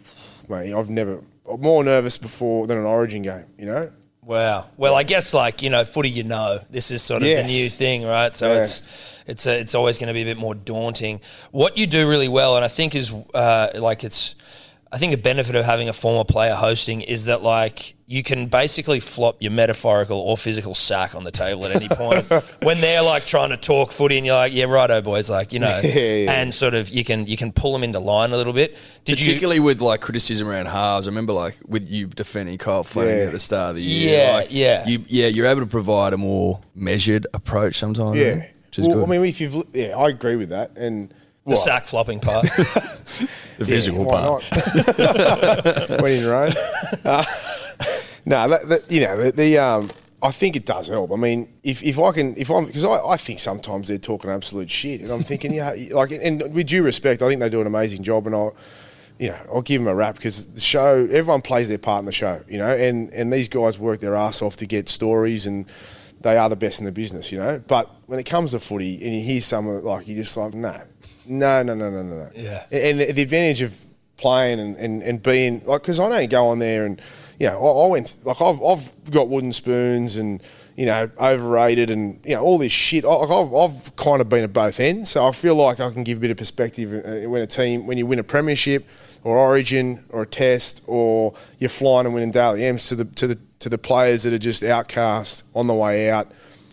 mate, 0.47 0.73
I've 0.73 0.89
never 0.89 1.21
I'm 1.51 1.59
more 1.59 1.83
nervous 1.83 2.17
before 2.17 2.65
than 2.65 2.77
an 2.77 2.85
Origin 2.85 3.23
game, 3.23 3.43
you 3.57 3.65
know. 3.65 3.91
Wow. 4.23 4.69
Well, 4.77 4.95
I 4.95 5.03
guess 5.03 5.33
like 5.33 5.61
you 5.61 5.69
know, 5.69 5.83
footy. 5.83 6.09
You 6.09 6.23
know, 6.23 6.59
this 6.69 6.91
is 6.91 7.01
sort 7.01 7.23
of 7.23 7.27
the 7.27 7.43
new 7.43 7.69
thing, 7.69 8.03
right? 8.03 8.33
So 8.33 8.53
Yeah. 8.53 8.61
it's 8.61 8.83
it's 9.27 9.47
uh 9.47 9.51
it's 9.51 9.75
always 9.75 9.99
going 9.99 10.07
to 10.07 10.13
be 10.13 10.21
a 10.21 10.25
bit 10.25 10.37
more 10.37 10.55
daunting. 10.55 11.19
What 11.51 11.77
you 11.77 11.87
do 11.87 12.07
really 12.07 12.29
well, 12.29 12.55
and 12.55 12.63
I 12.63 12.69
think 12.69 12.95
is 12.95 13.13
uh, 13.33 13.71
like 13.75 14.03
it's. 14.05 14.35
I 14.93 14.97
think 14.97 15.13
a 15.13 15.17
benefit 15.17 15.55
of 15.55 15.63
having 15.63 15.87
a 15.87 15.93
former 15.93 16.25
player 16.25 16.53
hosting 16.53 16.99
is 16.99 17.25
that 17.25 17.41
like 17.41 17.95
you 18.07 18.23
can 18.23 18.47
basically 18.47 18.99
flop 18.99 19.41
your 19.41 19.51
metaphorical 19.53 20.17
or 20.19 20.35
physical 20.35 20.75
sack 20.75 21.15
on 21.15 21.23
the 21.23 21.31
table 21.31 21.63
at 21.65 21.73
any 21.73 21.87
point 21.91 22.29
when 22.61 22.81
they're 22.81 23.01
like 23.01 23.25
trying 23.25 23.51
to 23.51 23.55
talk 23.57 23.93
footy 23.93 24.17
and 24.17 24.25
you're 24.25 24.35
like, 24.35 24.51
yeah, 24.51 24.65
righto, 24.65 24.99
boys, 24.99 25.29
like 25.29 25.53
you 25.53 25.59
know, 25.59 25.79
Yeah, 25.83 26.01
yeah. 26.01 26.31
and 26.33 26.53
sort 26.53 26.73
of 26.73 26.89
you 26.89 27.05
can 27.05 27.25
you 27.25 27.37
can 27.37 27.53
pull 27.53 27.71
them 27.71 27.83
into 27.83 27.99
line 27.99 28.33
a 28.33 28.35
little 28.37 28.51
bit. 28.51 28.75
Did 29.05 29.17
you? 29.17 29.27
Particularly 29.27 29.61
with 29.61 29.79
like 29.79 30.01
criticism 30.01 30.49
around 30.49 30.65
halves. 30.65 31.07
I 31.07 31.11
remember 31.11 31.31
like 31.31 31.57
with 31.65 31.87
you 31.89 32.07
defending 32.07 32.57
Kyle 32.57 32.83
Flanagan 32.83 33.17
Yeah. 33.19 33.25
at 33.27 33.31
the 33.31 33.39
start 33.39 33.69
of 33.69 33.75
the 33.77 33.83
year. 33.83 34.25
Yeah, 34.25 34.33
like, 34.33 34.47
yeah. 34.51 34.85
You, 34.87 35.05
yeah, 35.07 35.27
you're 35.27 35.45
able 35.45 35.61
to 35.61 35.67
provide 35.67 36.11
a 36.11 36.17
more 36.17 36.59
measured 36.75 37.27
approach 37.33 37.77
sometimes. 37.79 38.17
Yeah, 38.19 38.45
Which 38.65 38.79
is 38.79 38.87
well, 38.89 38.97
good. 38.97 39.07
I 39.07 39.11
mean, 39.19 39.25
if 39.25 39.39
you've 39.39 39.63
yeah, 39.71 39.95
I 39.97 40.09
agree 40.09 40.35
with 40.35 40.49
that, 40.49 40.71
and 40.75 41.13
the 41.45 41.55
sack 41.55 41.87
flopping 41.87 42.19
part. 42.19 42.43
the 43.57 43.65
physical 43.65 44.05
why 44.05 44.21
part. 44.21 44.43
not? 44.51 46.01
when 46.01 46.19
in 46.19 46.27
Rome. 46.27 46.53
Uh, 47.03 47.23
no, 48.25 48.47
that, 48.49 48.69
that, 48.69 48.91
you 48.91 49.01
know 49.01 49.19
the, 49.19 49.31
the 49.31 49.57
um, 49.57 49.89
I 50.23 50.31
think 50.31 50.55
it 50.55 50.65
does 50.65 50.87
help. 50.87 51.11
I 51.11 51.15
mean, 51.15 51.49
if, 51.63 51.81
if 51.83 51.97
I 51.97 52.11
can, 52.11 52.35
if 52.37 52.51
I'm 52.51 52.65
because 52.65 52.85
I, 52.85 52.99
I 53.03 53.17
think 53.17 53.39
sometimes 53.39 53.87
they're 53.87 53.97
talking 53.97 54.29
absolute 54.29 54.69
shit, 54.69 55.01
and 55.01 55.09
I'm 55.09 55.23
thinking, 55.23 55.53
yeah, 55.53 55.73
like, 55.91 56.11
and 56.11 56.53
with 56.53 56.67
due 56.67 56.83
respect, 56.83 57.21
I 57.21 57.27
think 57.27 57.39
they 57.39 57.49
do 57.49 57.61
an 57.61 57.67
amazing 57.67 58.03
job, 58.03 58.27
and 58.27 58.35
I'll. 58.35 58.55
You 59.19 59.29
know, 59.29 59.37
I'll 59.53 59.61
give 59.61 59.79
them 59.79 59.87
a 59.87 59.93
rap 59.93 60.15
because 60.15 60.47
the 60.47 60.59
show, 60.59 61.07
everyone 61.11 61.43
plays 61.43 61.69
their 61.69 61.77
part 61.77 61.99
in 61.99 62.07
the 62.07 62.11
show, 62.11 62.41
you 62.47 62.57
know, 62.57 62.69
and, 62.69 63.13
and 63.13 63.31
these 63.31 63.47
guys 63.47 63.77
work 63.77 63.99
their 63.99 64.15
ass 64.15 64.41
off 64.41 64.57
to 64.57 64.65
get 64.65 64.89
stories 64.89 65.45
and 65.45 65.67
they 66.23 66.37
are 66.37 66.49
the 66.49 66.55
best 66.55 66.79
in 66.79 66.85
the 66.85 66.91
business, 66.91 67.31
you 67.31 67.39
know. 67.39 67.61
But 67.67 67.89
when 68.07 68.19
it 68.19 68.25
comes 68.25 68.51
to 68.51 68.59
footy 68.59 68.95
and 69.03 69.15
you 69.15 69.21
hear 69.21 69.41
someone 69.41 69.83
like, 69.83 70.07
you 70.07 70.15
just 70.15 70.35
like, 70.37 70.53
no, 70.53 70.81
no, 71.25 71.63
no, 71.63 71.73
no, 71.73 71.89
no, 71.89 72.03
no, 72.03 72.15
no. 72.17 72.31
Yeah. 72.35 72.63
And 72.71 72.99
the, 72.99 73.11
the 73.11 73.21
advantage 73.21 73.61
of 73.61 73.75
playing 74.17 74.59
and, 74.59 74.75
and, 74.77 75.01
and 75.03 75.23
being 75.23 75.65
like, 75.65 75.81
because 75.81 75.99
I 75.99 76.09
don't 76.09 76.29
go 76.29 76.47
on 76.47 76.59
there 76.59 76.85
and, 76.85 77.01
you 77.39 77.47
know, 77.47 77.65
I, 77.65 77.85
I 77.85 77.87
went, 77.87 78.17
like, 78.23 78.41
I've, 78.41 78.61
I've 78.61 79.11
got 79.11 79.27
wooden 79.29 79.51
spoons 79.51 80.17
and, 80.17 80.43
you 80.75 80.85
know, 80.85 81.09
overrated 81.19 81.89
and, 81.89 82.19
you 82.23 82.35
know, 82.35 82.43
all 82.43 82.57
this 82.57 82.71
shit. 82.71 83.03
I, 83.03 83.07
like, 83.07 83.29
I've, 83.29 83.53
I've 83.53 83.95
kind 83.95 84.21
of 84.21 84.29
been 84.29 84.43
at 84.43 84.53
both 84.53 84.79
ends. 84.79 85.09
So 85.09 85.25
I 85.25 85.31
feel 85.31 85.55
like 85.55 85.79
I 85.79 85.89
can 85.91 86.03
give 86.03 86.19
a 86.19 86.21
bit 86.21 86.31
of 86.31 86.37
perspective 86.37 86.93
uh, 86.93 87.29
when 87.29 87.41
a 87.41 87.47
team, 87.47 87.87
when 87.87 87.97
you 87.97 88.05
win 88.05 88.19
a 88.19 88.23
premiership 88.23 88.87
or 89.23 89.37
origin 89.37 90.03
or 90.09 90.21
a 90.23 90.27
test 90.27 90.83
or 90.87 91.33
you're 91.59 91.69
flying 91.69 92.05
and 92.05 92.13
winning 92.13 92.31
Dally 92.31 92.65
M's 92.65 92.87
to 92.89 92.95
the, 92.95 93.05
to 93.05 93.27
the, 93.27 93.39
to 93.61 93.69
the 93.69 93.77
players 93.77 94.23
that 94.23 94.33
are 94.33 94.39
just 94.39 94.63
outcast 94.63 95.43
on 95.55 95.67
the 95.67 95.73
way 95.73 96.11
out 96.11 96.31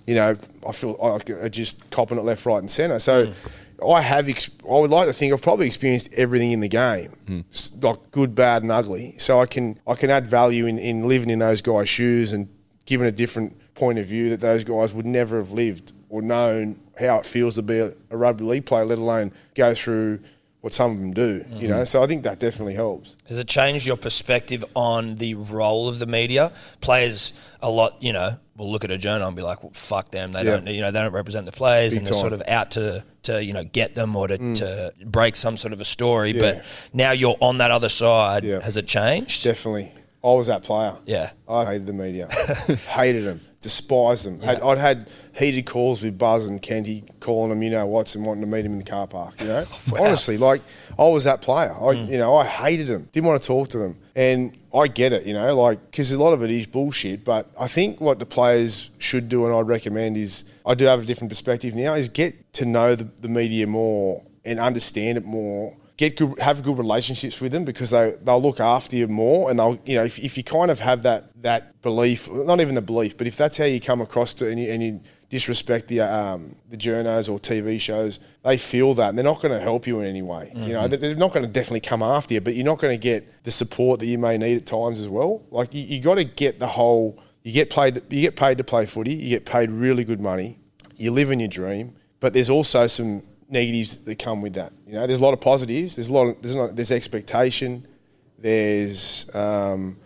you 0.08 0.14
know, 0.14 0.38
I 0.66 0.72
feel 0.72 0.96
like 1.02 1.28
are 1.28 1.50
just 1.50 1.90
copping 1.90 2.16
it 2.16 2.24
left, 2.24 2.46
right, 2.46 2.56
and 2.56 2.70
centre. 2.70 2.98
So 2.98 3.26
hmm. 3.26 3.92
I 3.92 4.00
have, 4.00 4.26
ex- 4.30 4.50
I 4.64 4.72
would 4.72 4.90
like 4.90 5.06
to 5.06 5.12
think 5.12 5.34
I've 5.34 5.42
probably 5.42 5.66
experienced 5.66 6.08
everything 6.14 6.50
in 6.52 6.60
the 6.60 6.68
game, 6.68 7.10
hmm. 7.26 7.40
s- 7.52 7.72
like 7.82 8.10
good, 8.10 8.34
bad, 8.34 8.62
and 8.62 8.72
ugly. 8.72 9.16
So 9.18 9.38
I 9.38 9.44
can 9.44 9.78
I 9.86 9.94
can 9.96 10.08
add 10.08 10.26
value 10.26 10.64
in, 10.64 10.78
in 10.78 11.06
living 11.06 11.28
in 11.28 11.40
those 11.40 11.60
guys' 11.60 11.90
shoes 11.90 12.32
and 12.32 12.48
giving 12.86 13.06
a 13.06 13.12
different 13.12 13.54
point 13.74 13.98
of 13.98 14.06
view 14.06 14.30
that 14.30 14.40
those 14.40 14.64
guys 14.64 14.94
would 14.94 15.04
never 15.04 15.36
have 15.36 15.52
lived 15.52 15.92
or 16.08 16.22
known 16.22 16.80
how 16.98 17.18
it 17.18 17.26
feels 17.26 17.56
to 17.56 17.62
be 17.62 17.78
a, 17.78 17.92
a 18.08 18.16
rugby 18.16 18.44
league 18.44 18.64
player, 18.64 18.86
let 18.86 18.96
alone 18.96 19.30
go 19.54 19.74
through 19.74 20.20
what 20.60 20.72
some 20.72 20.92
of 20.92 20.98
them 20.98 21.12
do. 21.12 21.44
You 21.50 21.68
know, 21.68 21.76
mm-hmm. 21.76 21.84
so 21.84 22.02
I 22.02 22.06
think 22.06 22.24
that 22.24 22.38
definitely 22.38 22.74
helps. 22.74 23.14
Does 23.26 23.38
it 23.38 23.46
changed 23.46 23.86
your 23.86 23.96
perspective 23.96 24.64
on 24.74 25.14
the 25.14 25.34
role 25.34 25.88
of 25.88 25.98
the 25.98 26.06
media? 26.06 26.52
Players 26.80 27.32
a 27.62 27.70
lot, 27.70 28.02
you 28.02 28.12
know, 28.12 28.38
will 28.56 28.70
look 28.70 28.84
at 28.84 28.90
a 28.90 28.98
journal 28.98 29.28
and 29.28 29.36
be 29.36 29.42
like, 29.42 29.62
well, 29.62 29.72
"Fuck 29.72 30.10
them! 30.10 30.32
They 30.32 30.42
Yeah. 30.42 30.56
don't, 30.56 30.66
you 30.66 30.80
know, 30.80 30.90
they 30.90 31.00
don't 31.00 31.12
represent 31.12 31.46
the 31.46 31.52
players, 31.52 31.92
Big 31.92 31.98
and 31.98 32.06
they're 32.06 32.14
sort 32.14 32.32
of 32.32 32.42
out 32.48 32.72
to, 32.72 33.04
to 33.22 33.42
you 33.42 33.52
know, 33.52 33.64
get 33.64 33.94
them 33.94 34.16
or 34.16 34.26
to, 34.28 34.38
mm. 34.38 34.56
to 34.56 34.92
break 35.04 35.36
some 35.36 35.56
sort 35.56 35.72
of 35.72 35.80
a 35.80 35.84
story." 35.84 36.32
But 36.32 36.64
now 36.92 37.12
you're 37.12 37.36
on 37.40 37.58
that 37.58 37.70
other 37.70 37.88
side. 37.88 38.44
Yeah. 38.44 38.60
Has 38.60 38.76
it 38.76 38.86
changed? 38.88 39.44
Definitely. 39.44 39.92
I 40.24 40.32
was 40.32 40.48
that 40.48 40.64
player. 40.64 40.96
Yeah. 41.06 41.30
I 41.48 41.64
hated 41.64 41.86
the 41.86 41.92
media. 41.92 42.28
hated 42.88 43.24
them. 43.24 43.40
Despised 43.60 44.24
them. 44.24 44.40
Had, 44.40 44.60
I'd 44.60 44.78
had 44.78 45.10
heated 45.36 45.66
calls 45.66 46.02
with 46.02 46.16
Buzz 46.16 46.46
and 46.46 46.62
Kenty 46.62 47.04
calling 47.18 47.50
them, 47.50 47.62
you 47.62 47.70
know, 47.70 47.86
what's 47.86 48.14
and 48.14 48.24
wanting 48.24 48.42
to 48.42 48.46
meet 48.46 48.64
him 48.64 48.72
in 48.72 48.78
the 48.78 48.84
car 48.84 49.08
park. 49.08 49.40
You 49.40 49.48
know, 49.48 49.66
oh, 49.92 50.04
honestly, 50.04 50.38
like 50.38 50.62
I 50.98 51.08
was 51.08 51.24
that 51.24 51.42
player. 51.42 51.72
I, 51.72 51.94
hmm. 51.94 52.12
you 52.12 52.18
know, 52.18 52.36
I 52.36 52.44
hated 52.44 52.86
them. 52.86 53.08
Didn't 53.10 53.26
want 53.26 53.42
to 53.42 53.48
talk 53.48 53.68
to 53.70 53.78
them. 53.78 53.96
And 54.14 54.56
I 54.74 54.86
get 54.86 55.12
it, 55.12 55.26
you 55.26 55.32
know, 55.32 55.56
like 55.56 55.90
because 55.90 56.12
a 56.12 56.22
lot 56.22 56.32
of 56.32 56.42
it 56.42 56.50
is 56.50 56.66
bullshit. 56.66 57.24
But 57.24 57.50
I 57.58 57.66
think 57.66 58.00
what 58.00 58.18
the 58.18 58.26
players 58.26 58.90
should 58.98 59.28
do, 59.28 59.46
and 59.46 59.54
I'd 59.54 59.66
recommend, 59.66 60.16
is 60.16 60.44
I 60.64 60.74
do 60.74 60.84
have 60.84 61.02
a 61.02 61.04
different 61.04 61.30
perspective 61.30 61.74
now, 61.74 61.94
is 61.94 62.08
get 62.08 62.52
to 62.54 62.64
know 62.64 62.94
the, 62.94 63.04
the 63.04 63.28
media 63.28 63.66
more 63.66 64.22
and 64.44 64.60
understand 64.60 65.18
it 65.18 65.24
more 65.24 65.76
get 65.98 66.16
good, 66.16 66.38
have 66.38 66.62
good 66.62 66.78
relationships 66.78 67.40
with 67.40 67.52
them 67.52 67.64
because 67.64 67.90
they 67.90 68.14
they'll 68.22 68.40
look 68.40 68.60
after 68.60 68.96
you 68.96 69.06
more, 69.08 69.50
and 69.50 69.58
they'll 69.58 69.78
you 69.84 69.96
know 69.96 70.04
if, 70.04 70.18
if 70.18 70.38
you 70.38 70.44
kind 70.44 70.70
of 70.70 70.80
have 70.80 71.02
that 71.02 71.30
that 71.42 71.82
belief, 71.82 72.30
not 72.30 72.60
even 72.60 72.74
the 72.74 72.80
belief, 72.80 73.18
but 73.18 73.26
if 73.26 73.36
that's 73.36 73.58
how 73.58 73.64
you 73.64 73.80
come 73.80 74.00
across 74.00 74.32
to 74.34 74.48
and 74.48 74.58
you, 74.58 74.70
and 74.72 74.82
you 74.82 75.00
disrespect 75.28 75.88
the 75.88 76.00
um, 76.00 76.56
the 76.70 76.76
journos 76.76 77.28
or 77.28 77.38
TV 77.38 77.78
shows, 77.80 78.20
they 78.44 78.56
feel 78.56 78.94
that 78.94 79.10
and 79.10 79.18
they're 79.18 79.24
not 79.24 79.42
going 79.42 79.52
to 79.52 79.60
help 79.60 79.86
you 79.86 80.00
in 80.00 80.06
any 80.06 80.22
way. 80.22 80.50
You 80.54 80.72
know, 80.72 80.88
they're 80.88 81.16
not 81.16 81.34
going 81.34 81.44
to 81.44 81.52
definitely 81.52 81.80
come 81.80 82.02
after 82.02 82.32
you, 82.34 82.40
but 82.40 82.54
you're 82.54 82.64
not 82.64 82.78
going 82.78 82.94
to 82.94 83.02
get 83.02 83.44
the 83.44 83.50
support 83.50 84.00
that 84.00 84.06
you 84.06 84.18
may 84.18 84.38
need 84.38 84.56
at 84.56 84.66
times 84.66 85.00
as 85.00 85.08
well. 85.08 85.44
Like 85.50 85.74
you, 85.74 85.82
you 85.82 86.00
got 86.00 86.14
to 86.14 86.24
get 86.24 86.58
the 86.58 86.68
whole. 86.68 87.20
You 87.42 87.52
get 87.52 87.70
paid. 87.70 87.96
You 88.10 88.22
get 88.22 88.36
paid 88.36 88.58
to 88.58 88.64
play 88.64 88.86
footy. 88.86 89.14
You 89.14 89.30
get 89.30 89.46
paid 89.46 89.70
really 89.70 90.04
good 90.04 90.20
money. 90.20 90.60
You 90.96 91.10
live 91.12 91.30
in 91.30 91.40
your 91.40 91.48
dream, 91.48 91.94
but 92.20 92.34
there's 92.34 92.50
also 92.50 92.86
some 92.86 93.22
negatives 93.48 94.00
that 94.00 94.18
come 94.18 94.42
with 94.42 94.54
that. 94.54 94.72
You 94.86 94.94
know, 94.94 95.06
there's 95.06 95.20
a 95.20 95.24
lot 95.24 95.34
of 95.34 95.40
positives. 95.40 95.96
There's 95.96 96.08
a 96.08 96.14
lot. 96.14 96.26
Of, 96.28 96.42
there's 96.42 96.56
not. 96.56 96.76
There's 96.76 96.92
expectation. 96.92 97.86
There's, 98.38 99.34
um, 99.34 99.98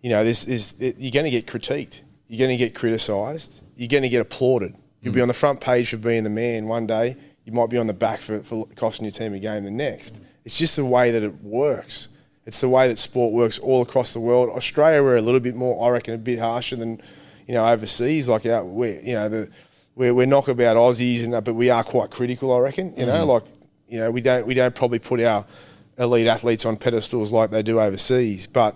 you 0.00 0.10
know, 0.10 0.22
there's, 0.22 0.46
there's, 0.46 0.76
you're 0.78 1.10
going 1.10 1.24
to 1.24 1.30
get 1.30 1.46
critiqued. 1.46 2.02
You're 2.28 2.38
going 2.38 2.56
to 2.56 2.64
get 2.64 2.74
criticised. 2.74 3.64
You're 3.74 3.88
going 3.88 4.04
to 4.04 4.08
get 4.08 4.20
applauded. 4.20 4.76
You'll 5.00 5.14
be 5.14 5.20
on 5.20 5.28
the 5.28 5.34
front 5.34 5.60
page 5.60 5.90
for 5.90 5.96
being 5.96 6.22
the 6.22 6.30
man 6.30 6.68
one 6.68 6.86
day. 6.86 7.16
You 7.44 7.52
might 7.52 7.68
be 7.68 7.78
on 7.78 7.88
the 7.88 7.94
back 7.94 8.20
for, 8.20 8.40
for 8.44 8.68
costing 8.76 9.06
your 9.06 9.12
team 9.12 9.34
a 9.34 9.40
game 9.40 9.64
the 9.64 9.70
next. 9.72 10.22
It's 10.44 10.56
just 10.56 10.76
the 10.76 10.84
way 10.84 11.10
that 11.10 11.22
it 11.22 11.42
works. 11.42 12.10
It's 12.46 12.60
the 12.60 12.68
way 12.68 12.86
that 12.86 12.98
sport 12.98 13.32
works 13.32 13.58
all 13.58 13.82
across 13.82 14.12
the 14.12 14.20
world. 14.20 14.50
Australia, 14.50 15.02
we're 15.02 15.16
a 15.16 15.22
little 15.22 15.40
bit 15.40 15.56
more, 15.56 15.84
I 15.84 15.90
reckon, 15.90 16.14
a 16.14 16.18
bit 16.18 16.38
harsher 16.38 16.76
than, 16.76 17.00
you 17.46 17.54
know, 17.54 17.64
overseas. 17.64 18.28
Like, 18.28 18.46
our, 18.46 18.64
we 18.64 19.00
you 19.02 19.14
know, 19.14 19.28
the, 19.28 19.50
we're, 20.00 20.14
we're 20.14 20.26
knockabout 20.26 20.78
Aussies, 20.78 21.24
and 21.24 21.34
that, 21.34 21.44
but 21.44 21.52
we 21.52 21.68
are 21.68 21.84
quite 21.84 22.10
critical, 22.10 22.54
I 22.54 22.58
reckon. 22.60 22.96
You 22.96 23.04
know, 23.04 23.26
like, 23.26 23.42
you 23.86 24.00
know, 24.00 24.10
we 24.10 24.22
don't, 24.22 24.46
we 24.46 24.54
don't 24.54 24.74
probably 24.74 24.98
put 24.98 25.20
our 25.20 25.44
elite 25.98 26.26
athletes 26.26 26.64
on 26.64 26.78
pedestals 26.78 27.32
like 27.32 27.50
they 27.50 27.62
do 27.62 27.78
overseas. 27.78 28.46
But 28.46 28.74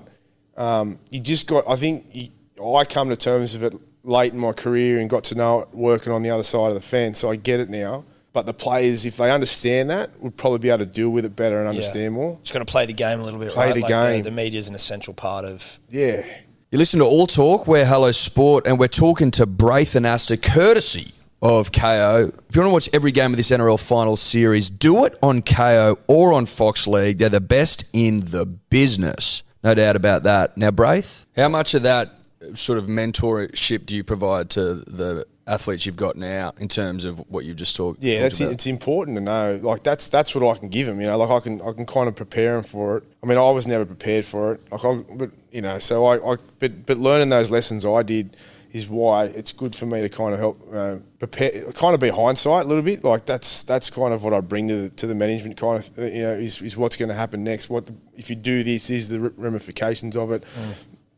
um, 0.55 0.99
you 1.09 1.21
just 1.21 1.47
got, 1.47 1.65
I 1.67 1.77
think, 1.77 2.05
you, 2.13 2.29
I 2.63 2.85
come 2.85 3.09
to 3.09 3.17
terms 3.17 3.59
with 3.59 3.73
it 3.73 3.81
late 4.03 4.35
in 4.35 4.39
my 4.39 4.53
career 4.53 5.01
and 5.01 5.09
got 5.09 5.25
to 5.25 5.35
know 5.35 5.61
it 5.61 5.69
working 5.73 6.13
on 6.13 6.23
the 6.23 6.29
other 6.29 6.43
side 6.43 6.69
of 6.69 6.75
the 6.75 6.83
fence, 6.83 7.21
so 7.21 7.31
I 7.31 7.37
get 7.37 7.59
it 7.59 7.71
now. 7.71 8.05
But 8.35 8.45
the 8.45 8.53
players, 8.53 9.07
if 9.07 9.17
they 9.17 9.31
understand 9.31 9.89
that, 9.89 10.21
would 10.21 10.37
probably 10.37 10.59
be 10.59 10.69
able 10.69 10.81
to 10.81 10.87
deal 10.87 11.09
with 11.09 11.25
it 11.25 11.35
better 11.35 11.59
and 11.59 11.69
understand 11.69 12.13
more. 12.13 12.39
Just 12.43 12.53
got 12.53 12.59
to 12.59 12.65
play 12.67 12.85
the 12.85 12.93
game 12.93 13.21
a 13.21 13.25
little 13.25 13.41
bit. 13.41 13.51
Play 13.53 13.67
right? 13.67 13.75
the 13.75 13.81
Like 13.81 13.89
game. 13.89 14.23
The, 14.25 14.31
media 14.31 14.59
is 14.59 14.69
an 14.69 14.75
essential 14.75 15.15
part 15.15 15.47
of. 15.47 15.79
Yeah. 15.89 16.27
You 16.75 16.79
listen 16.79 16.99
to 16.99 17.07
All 17.07 17.29
Talk, 17.29 17.69
we're 17.69 17.87
Hello 17.87 18.11
Sport, 18.11 18.67
and 18.67 18.81
we're 18.81 18.89
talking 18.89 19.31
to 19.31 19.47
Braith 19.47 19.93
Anasta, 19.93 20.43
courtesy 20.43 21.13
of 21.41 21.71
Kayo. 21.71 22.31
If 22.49 22.57
you 22.57 22.63
want 22.63 22.69
to 22.69 22.73
watch 22.73 22.91
every 22.93 23.13
game 23.13 23.31
of 23.31 23.37
this 23.37 23.53
NRL 23.53 23.81
final 23.81 24.17
series, 24.17 24.71
do 24.71 25.05
it 25.05 25.17
on 25.23 25.41
Kayo 25.43 25.99
or 26.09 26.33
on 26.33 26.47
Fox 26.47 26.89
League. 26.89 27.19
They're 27.19 27.29
the 27.29 27.41
best 27.41 27.85
in 27.93 28.23
the 28.23 28.45
business. 28.45 29.45
No 29.63 29.73
doubt 29.75 29.95
about 29.95 30.25
that. 30.25 30.57
Now, 30.57 30.73
Braith, 30.73 31.27
how 31.37 31.49
much 31.49 31.75
of 31.75 31.85
that 31.85 32.11
sort 32.55 32.81
of 32.81 32.87
mentorship 32.87 33.87
do 33.87 33.95
you 33.95 34.03
provide 34.03 34.51
to 34.51 34.75
the 34.75 35.29
athletes 35.47 35.85
you've 35.85 35.97
got 35.97 36.17
now 36.17 36.55
in 36.59 36.69
terms 36.69 37.05
of 37.05 37.19
what 37.31 37.45
you've 37.45 37.57
just 37.57 37.77
talked 37.77 38.03
Yeah, 38.03 38.15
talked 38.15 38.23
that's 38.23 38.41
about? 38.41 38.53
it's 38.53 38.67
important 38.67 39.17
to 39.19 39.21
know. 39.23 39.61
Like 39.63 39.83
that's 39.83 40.09
that's 40.09 40.35
what 40.35 40.49
I 40.49 40.59
can 40.59 40.69
give 40.69 40.87
them. 40.87 41.01
You 41.01 41.07
know, 41.07 41.19
like 41.19 41.31
I 41.31 41.41
can 41.41 41.61
I 41.63 41.73
can 41.73 41.87
kind 41.87 42.09
of 42.09 42.17
prepare 42.17 42.55
them 42.55 42.65
for 42.65 42.99
it. 42.99 43.05
I 43.23 43.27
mean, 43.27 43.39
I 43.39 43.51
was 43.51 43.67
never 43.67 43.85
prepared 43.85 44.25
for 44.25 44.55
it. 44.55 44.61
Like 44.73 44.85
I, 44.85 44.95
but 45.15 45.31
you 45.53 45.63
know, 45.63 45.79
so 45.79 46.07
I, 46.07 46.33
I 46.33 46.37
but 46.59 46.87
but 46.87 46.99
learning 46.99 47.29
those 47.29 47.51
lessons 47.51 47.85
I 47.85 48.03
did 48.03 48.37
is 48.73 48.89
why 48.89 49.27
it's 49.27 49.53
good 49.53 49.77
for 49.77 49.87
me 49.87 50.01
to 50.01 50.09
kind 50.09 50.35
of 50.35 50.41
help 50.41 50.61
uh, 50.75 50.97
prepare, 51.21 51.71
kind 51.75 51.95
of 51.95 52.01
be 52.01 52.09
hindsight 52.09 52.65
a 52.65 52.69
little 52.69 52.83
bit. 52.83 53.05
Like 53.05 53.25
that's 53.25 53.63
that's 53.63 53.89
kind 53.91 54.13
of 54.13 54.25
what 54.25 54.33
I 54.35 54.41
bring 54.41 54.67
to 54.69 54.83
the, 54.83 54.89
to 54.97 55.07
the 55.07 55.15
management. 55.15 55.57
Kind 55.57 55.79
of 55.79 55.99
you 55.99 56.23
know 56.23 56.33
is, 56.33 56.61
is 56.63 56.77
what's 56.77 56.97
going 56.97 57.11
to 57.11 57.15
happen 57.15 57.45
next. 57.45 57.71
What 57.71 57.87
the, 57.87 57.95
if 58.17 58.31
you 58.31 58.37
do 58.37 58.65
this? 58.65 58.91
Is 58.91 59.11
the 59.11 59.21
ramifications 59.21 60.17
of 60.17 60.33
it? 60.33 60.43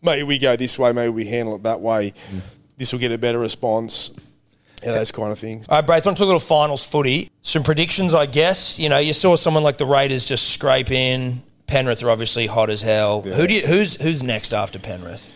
Maybe 0.03 0.23
we 0.25 0.39
go 0.39 0.55
this 0.57 0.79
way. 0.79 0.93
Maybe 0.93 1.09
we 1.09 1.25
handle 1.27 1.57
it 1.57 1.63
that 1.63 1.81
way. 1.81 2.13
This 2.77 2.93
will 2.93 3.01
get 3.01 3.13
a 3.13 3.19
better 3.19 3.39
response. 3.39 4.11
Yeah, 4.83 4.93
those 4.93 5.11
kind 5.11 5.33
of 5.33 5.39
things. 5.39 5.69
All 5.69 5.77
right, 5.77 5.87
Braith, 5.87 6.05
want 6.05 6.19
to 6.19 6.21
talk 6.21 6.27
a 6.27 6.33
little 6.33 6.39
finals 6.39 6.85
footy. 6.85 7.31
Some 7.41 7.63
predictions, 7.63 8.15
I 8.15 8.27
guess. 8.27 8.79
You 8.79 8.89
know, 8.89 8.99
you 8.99 9.15
saw 9.15 9.35
someone 9.35 9.63
like 9.63 9.79
the 9.79 9.87
Raiders 9.87 10.27
just 10.27 10.51
scrape 10.51 10.91
in. 10.91 11.43
Penrith 11.67 12.03
are 12.03 12.11
obviously 12.11 12.47
hot 12.47 12.71
as 12.71 12.83
hell. 12.83 13.23
Who 13.23 13.47
do 13.47 13.55
you, 13.55 13.67
who's 13.67 14.01
who's 14.01 14.23
next 14.23 14.53
after 14.53 14.79
Penrith? 14.79 15.33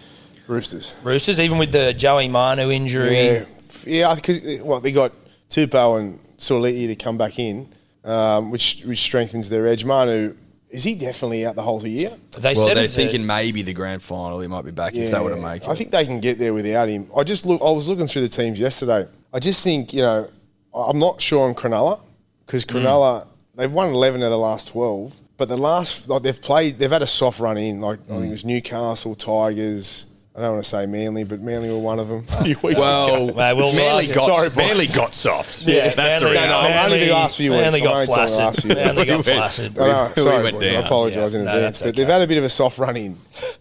Roosters. 0.46 0.94
Roosters, 1.02 1.40
even 1.40 1.58
with 1.58 1.72
the 1.72 1.92
Joey 1.92 2.28
Manu 2.28 2.70
injury. 2.70 3.26
Yeah, 3.26 3.44
yeah, 3.86 4.14
because 4.14 4.60
well, 4.60 4.80
they 4.80 4.92
got 4.92 5.12
Tupou 5.48 5.98
and 5.98 6.18
Soliti 6.38 6.86
to 6.88 6.94
come 6.94 7.16
back 7.16 7.38
in, 7.38 7.68
um, 8.04 8.50
which 8.50 8.82
which 8.84 9.00
strengthens 9.00 9.48
their 9.48 9.66
edge. 9.66 9.84
Manu, 9.84 10.34
is 10.70 10.84
he 10.84 10.94
definitely 10.94 11.44
out 11.46 11.56
the 11.56 11.62
whole 11.62 11.84
year? 11.86 12.12
They 12.38 12.54
well, 12.54 12.66
said 12.66 12.76
they're 12.76 12.84
it's 12.84 12.94
a- 12.94 12.96
thinking 12.96 13.26
maybe 13.26 13.62
the 13.62 13.72
grand 13.72 14.02
final. 14.02 14.40
He 14.40 14.46
might 14.48 14.64
be 14.64 14.70
back 14.70 14.94
if 14.94 15.10
they 15.10 15.20
were 15.20 15.30
to 15.34 15.36
make 15.42 15.62
it. 15.64 15.68
I 15.68 15.74
think 15.74 15.90
they 15.90 16.04
can 16.06 16.20
get 16.20 16.38
there 16.38 16.54
without 16.54 16.88
him. 16.88 17.08
I 17.16 17.24
just 17.24 17.44
look. 17.46 17.60
I 17.60 17.70
was 17.70 17.88
looking 17.88 18.06
through 18.06 18.22
the 18.22 18.28
teams 18.28 18.58
yesterday. 18.60 19.06
I 19.32 19.38
just 19.40 19.62
think 19.64 19.92
you 19.92 20.02
know, 20.02 20.28
I'm 20.74 20.98
not 20.98 21.20
sure 21.20 21.48
on 21.48 21.54
Cronulla 21.54 22.00
because 22.46 22.64
Hmm. 22.64 22.76
Cronulla 22.78 23.26
they've 23.56 23.72
won 23.72 23.90
11 23.90 24.22
of 24.22 24.30
the 24.30 24.38
last 24.38 24.68
12, 24.68 25.20
but 25.36 25.48
the 25.48 25.56
last 25.56 26.08
like 26.08 26.22
they've 26.22 26.40
played, 26.40 26.78
they've 26.78 26.90
had 26.90 27.02
a 27.02 27.06
soft 27.06 27.40
run 27.40 27.58
in. 27.58 27.80
Like 27.80 27.98
I 28.08 28.12
Hmm. 28.14 28.18
think 28.20 28.28
it 28.28 28.32
was 28.32 28.44
Newcastle, 28.44 29.14
Tigers. 29.16 30.06
I 30.36 30.42
don't 30.42 30.52
want 30.52 30.64
to 30.64 30.70
say 30.70 30.86
Manly, 30.86 31.24
but 31.24 31.40
Manly 31.40 31.70
were 31.70 31.78
one 31.78 31.98
of 31.98 32.08
them. 32.08 32.24
a 32.38 32.44
few 32.44 32.56
weeks 32.62 32.78
well, 32.78 33.28
ago. 33.30 33.36
Mate, 33.36 33.54
we'll- 33.54 33.74
Manly 33.74 34.06
got 34.06 34.26
Sorry, 34.26 34.48
boys. 34.48 34.56
Manly 34.56 34.86
got 34.86 35.12
soft. 35.12 35.62
Yeah, 35.62 35.92
that's 35.92 36.20
the 36.20 36.26
Manly- 36.26 36.40
No, 36.40 36.62
no, 36.62 36.68
reality. 36.68 36.94
Only 36.94 37.06
the 37.06 37.12
last 37.12 37.36
few 37.36 37.50
weeks. 37.50 37.62
Manly 37.62 37.78
I'm 37.80 37.84
got 37.84 37.94
only 37.96 38.06
last 38.06 38.34
flaccid. 38.36 38.62
few 38.62 38.68
weeks. 38.70 38.80
Manly 38.86 39.04
got 39.06 39.16
We 39.16 39.22
flaccid. 39.24 39.78
I 39.78 39.86
know, 39.86 40.12
We 40.16 40.22
sorry, 40.22 40.42
went 40.44 40.60
boys, 40.60 40.68
I 40.68 40.72
down. 40.72 40.84
apologise 40.84 41.34
in 41.34 41.44
no, 41.44 41.50
advance, 41.52 41.80
that's 41.80 41.82
but 41.82 41.96
they've 41.96 42.06
had 42.06 42.22
a 42.22 42.26
bit 42.28 42.38
of 42.38 42.44
a 42.44 42.48
soft 42.48 42.78
run 42.78 42.96
in, 42.96 43.18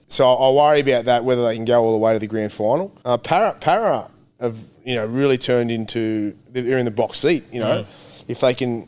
so 0.08 0.32
I 0.32 0.52
worry 0.52 0.80
about 0.82 1.06
that 1.06 1.24
whether 1.26 1.44
they 1.44 1.56
can 1.56 1.66
go 1.66 1.84
all 1.84 1.92
the 1.92 1.98
way 1.98 2.14
to 2.14 2.20
the 2.20 2.28
grand 2.28 2.54
final. 2.54 2.96
Uh, 3.04 3.18
Para, 3.18 3.56
Para 3.60 4.10
have 4.40 4.56
you 4.86 4.96
know 4.96 5.06
really 5.08 5.38
turned 5.40 5.72
into 5.72 6.36
they're 6.52 6.78
in 6.78 6.86
the 6.86 6.92
box 6.92 7.20
seat. 7.20 7.44
You 7.52 7.62
know, 7.62 7.86
if 8.28 8.42
they 8.42 8.54
can 8.54 8.82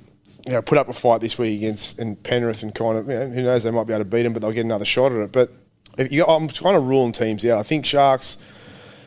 you 0.46 0.52
know 0.54 0.62
put 0.62 0.78
up 0.78 0.88
a 0.88 0.94
fight 0.94 1.22
this 1.22 1.38
week 1.40 1.58
against 1.58 1.98
and 2.00 2.22
Penrith 2.22 2.62
and 2.64 2.74
kind 2.76 2.98
of 3.00 3.08
you 3.08 3.14
know, 3.16 3.28
who 3.28 3.42
knows 3.44 3.64
they 3.64 3.72
might 3.72 3.88
be 3.88 3.94
able 3.94 4.02
to 4.06 4.10
beat 4.10 4.22
them, 4.24 4.34
but 4.34 4.44
they'll 4.44 4.52
get 4.52 4.66
another 4.66 4.86
shot 4.86 5.12
at 5.12 5.18
it. 5.20 5.32
But 5.32 5.50
if 5.50 5.58
you, 5.98 6.26
I'm 6.26 6.48
kind 6.48 6.76
of 6.76 6.84
ruling 6.84 7.12
teams 7.12 7.46
out. 7.46 7.60
I 7.60 7.64
think 7.64 7.86
Sharks. 7.86 8.38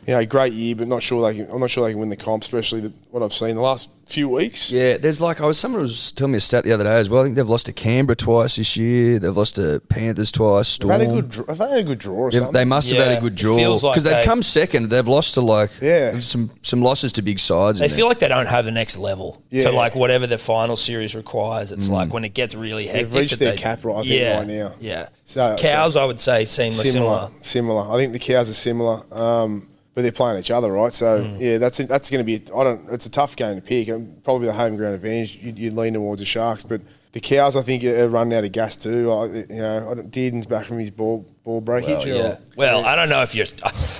You 0.06 0.14
know, 0.14 0.26
great 0.26 0.52
year, 0.52 0.74
but 0.76 0.88
not 0.88 1.02
sure 1.02 1.26
they 1.30 1.36
can. 1.38 1.50
I'm 1.50 1.60
not 1.60 1.70
sure 1.70 1.84
they 1.86 1.92
can 1.92 2.00
win 2.00 2.08
the 2.10 2.16
comp, 2.16 2.42
especially 2.42 2.80
the, 2.80 2.92
what 3.10 3.22
I've 3.22 3.32
seen 3.32 3.54
the 3.56 3.62
last 3.62 3.88
few 4.06 4.28
weeks. 4.28 4.70
Yeah, 4.70 4.98
there's 4.98 5.18
like 5.20 5.40
I 5.40 5.46
was 5.46 5.58
someone 5.58 5.80
was 5.80 6.12
telling 6.12 6.32
me 6.32 6.36
a 6.36 6.40
stat 6.40 6.64
the 6.64 6.72
other 6.72 6.84
day 6.84 6.96
as 6.98 7.08
well. 7.08 7.22
I 7.22 7.24
think 7.24 7.36
they've 7.36 7.48
lost 7.48 7.66
to 7.66 7.72
Canberra 7.72 8.16
twice 8.16 8.56
this 8.56 8.76
year. 8.76 9.18
They've 9.18 9.34
lost 9.34 9.54
to 9.56 9.80
Panthers 9.88 10.30
twice. 10.30 10.68
Storm. 10.68 10.98
They've 10.98 11.08
had 11.08 11.16
a 11.18 11.22
good. 11.22 11.30
draw- 11.30 11.46
Have 11.46 11.58
they 11.58 11.68
had 11.70 11.78
a 11.78 11.82
good 11.84 11.98
draw 11.98 12.14
or 12.14 12.30
Yeah, 12.30 12.38
something? 12.40 12.52
they 12.52 12.64
must 12.66 12.90
have 12.90 13.06
had 13.06 13.16
a 13.16 13.20
good 13.20 13.34
draw 13.34 13.56
feels 13.56 13.82
like 13.82 13.94
because 13.94 14.04
they've 14.04 14.16
they- 14.18 14.24
come 14.24 14.42
second. 14.42 14.90
They've 14.90 15.08
lost 15.08 15.34
to 15.34 15.40
like 15.40 15.70
Yeah. 15.80 16.18
some 16.18 16.50
some 16.60 16.82
losses 16.82 17.12
to 17.12 17.22
big 17.22 17.38
sides. 17.38 17.78
They 17.78 17.88
feel 17.88 17.96
there. 17.96 18.04
like 18.10 18.18
they 18.18 18.28
don't 18.28 18.46
have 18.48 18.66
the 18.66 18.72
next 18.72 18.98
level 18.98 19.42
Yeah. 19.50 19.64
to 19.64 19.72
like 19.72 19.94
whatever 19.94 20.26
the 20.26 20.36
final 20.38 20.76
series 20.76 21.14
requires. 21.14 21.72
It's 21.72 21.88
like 21.88 22.12
when 22.12 22.24
it 22.24 22.34
gets 22.34 22.54
really 22.54 22.86
hectic. 22.86 23.10
They've 23.10 23.20
reached 23.22 23.38
their 23.38 23.52
they- 23.52 23.56
cap 23.56 23.84
right, 23.86 23.94
I 23.96 24.00
think, 24.02 24.12
yeah, 24.20 24.36
right 24.38 24.46
now. 24.46 24.72
Yeah, 24.80 25.06
So- 25.24 25.56
cows, 25.58 25.96
I 25.96 26.04
would 26.04 26.20
say, 26.20 26.44
seem 26.44 26.72
similar. 26.72 26.92
similar, 26.92 27.30
similar. 27.40 27.90
I 27.90 27.96
think 27.96 28.12
the 28.12 28.18
cows 28.18 28.50
are 28.50 28.54
similar, 28.54 29.00
um, 29.12 29.66
but 29.94 30.02
they're 30.02 30.12
playing 30.12 30.38
each 30.38 30.50
other, 30.50 30.72
right? 30.72 30.92
So 30.92 31.20
Mm. 31.22 31.40
yeah, 31.40 31.58
that's 31.58 31.78
that's 31.78 32.10
going 32.10 32.24
to 32.24 32.24
be. 32.24 32.36
I 32.52 32.64
don't. 32.64 32.88
It's 32.92 33.06
a 33.06 33.10
tough 33.10 33.36
game 33.36 33.56
to 33.56 33.62
pick. 33.62 33.88
Probably 34.24 34.46
the 34.46 34.52
home 34.52 34.76
ground 34.76 34.94
advantage. 34.94 35.36
You'd, 35.42 35.58
you'd 35.58 35.74
lean 35.74 35.94
towards 35.94 36.20
the 36.20 36.26
Sharks, 36.26 36.62
but 36.64 36.80
the 37.12 37.20
cows, 37.20 37.56
I 37.56 37.62
think, 37.62 37.84
are 37.84 38.08
running 38.08 38.34
out 38.36 38.44
of 38.44 38.52
gas 38.52 38.74
too. 38.76 39.10
I, 39.12 39.26
you 39.26 39.46
know, 39.50 39.90
I 39.90 40.02
Dearden's 40.02 40.46
back 40.46 40.66
from 40.66 40.78
his 40.80 40.90
ball 40.90 41.24
ball 41.44 41.60
breakage. 41.60 42.06
Well, 42.06 42.06
or- 42.06 42.28
yeah. 42.28 42.36
Well, 42.56 42.84
I 42.84 42.96
don't 42.96 43.08
know 43.08 43.22
if 43.22 43.34
you're. 43.34 43.46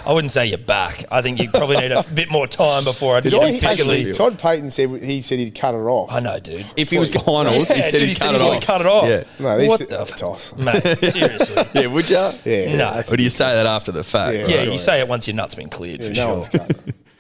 I 0.06 0.12
wouldn't 0.12 0.30
say 0.30 0.46
you're 0.46 0.58
back. 0.58 1.04
I 1.10 1.22
think 1.22 1.40
you 1.40 1.50
probably 1.50 1.76
need 1.76 1.92
a 1.92 2.02
bit 2.14 2.30
more 2.30 2.46
time 2.46 2.84
before 2.84 3.16
I 3.16 3.20
Did 3.20 3.32
you 3.32 3.40
I, 3.40 3.52
particularly. 3.52 4.10
actually, 4.10 4.12
Todd 4.14 4.38
Payten 4.38 4.70
said 4.70 5.02
he 5.02 5.22
said 5.22 5.38
he'd 5.38 5.54
cut 5.54 5.74
it 5.74 5.78
off. 5.78 6.10
I 6.12 6.20
know, 6.20 6.38
dude. 6.38 6.64
if 6.76 6.90
he 6.90 6.98
was 6.98 7.10
finals, 7.10 7.68
he 7.68 7.82
said 7.82 7.90
dude, 7.92 8.00
he'd 8.02 8.08
he 8.08 8.14
said 8.14 8.26
cut 8.26 8.32
he's 8.34 8.40
it 8.40 8.44
gonna 8.44 8.56
off. 8.58 8.66
cut 8.66 8.80
it 8.80 8.86
off. 8.86 9.08
Yeah, 9.08 9.24
No, 9.38 9.58
he's 9.58 9.68
What 9.68 9.78
the, 9.80 9.86
the 9.86 10.00
f- 10.00 10.16
toss. 10.16 10.54
Mate, 10.56 10.82
seriously. 11.12 11.64
yeah. 11.74 11.86
Would 11.86 12.08
you? 12.10 12.28
Yeah, 12.44 12.76
No. 12.76 12.94
that's 12.94 13.12
Or 13.12 13.16
do 13.16 13.22
you 13.22 13.30
say 13.30 13.54
that 13.54 13.66
after 13.66 13.92
the 13.92 14.04
fact? 14.04 14.34
Yeah, 14.36 14.42
right? 14.42 14.50
Yeah, 14.50 14.62
you 14.62 14.78
say 14.78 15.00
it 15.00 15.08
once 15.08 15.26
your 15.26 15.36
nut's 15.36 15.54
been 15.54 15.68
cleared 15.68 16.00
Yeah, 16.02 16.06
for 16.08 16.14
no 16.14 16.20
sure. 16.22 16.32
one's 16.34 16.48
cut. 16.50 16.72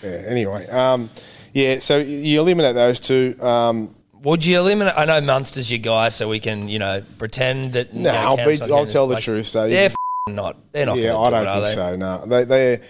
yeah. 0.02 0.10
Anyway, 0.26 0.66
um, 0.68 1.10
yeah. 1.52 1.78
So 1.80 1.98
you 1.98 2.40
eliminate 2.40 2.74
those 2.74 3.00
two. 3.00 3.34
Um, 3.40 3.94
Would 4.22 4.44
you 4.46 4.58
eliminate? 4.58 4.94
I 4.96 5.04
know 5.06 5.20
Munster's 5.20 5.70
your 5.70 5.78
guy, 5.80 6.08
so 6.10 6.28
we 6.28 6.38
can, 6.40 6.68
you 6.68 6.78
know, 6.78 7.02
pretend 7.18 7.72
that. 7.74 7.92
No, 7.94 8.10
you 8.10 8.18
know, 8.18 8.20
I'll, 8.20 8.36
be, 8.36 8.72
I'll 8.72 8.86
tell 8.86 9.08
his- 9.08 9.16
the 9.16 9.22
truth, 9.22 9.46
Stady. 9.46 9.72
Yeah, 9.72 9.78
f- 9.78 9.94
not. 10.28 10.72
They're 10.72 10.86
not. 10.86 10.96
yeah, 10.96 11.16
I 11.18 11.24
do 11.24 11.30
don't 11.30 11.46
it, 11.46 11.66
think 11.66 11.68
so. 11.74 11.96
No, 11.96 12.24
they 12.24 12.44
they, 12.44 12.80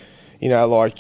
you 0.41 0.49
know, 0.49 0.69
like 0.69 0.99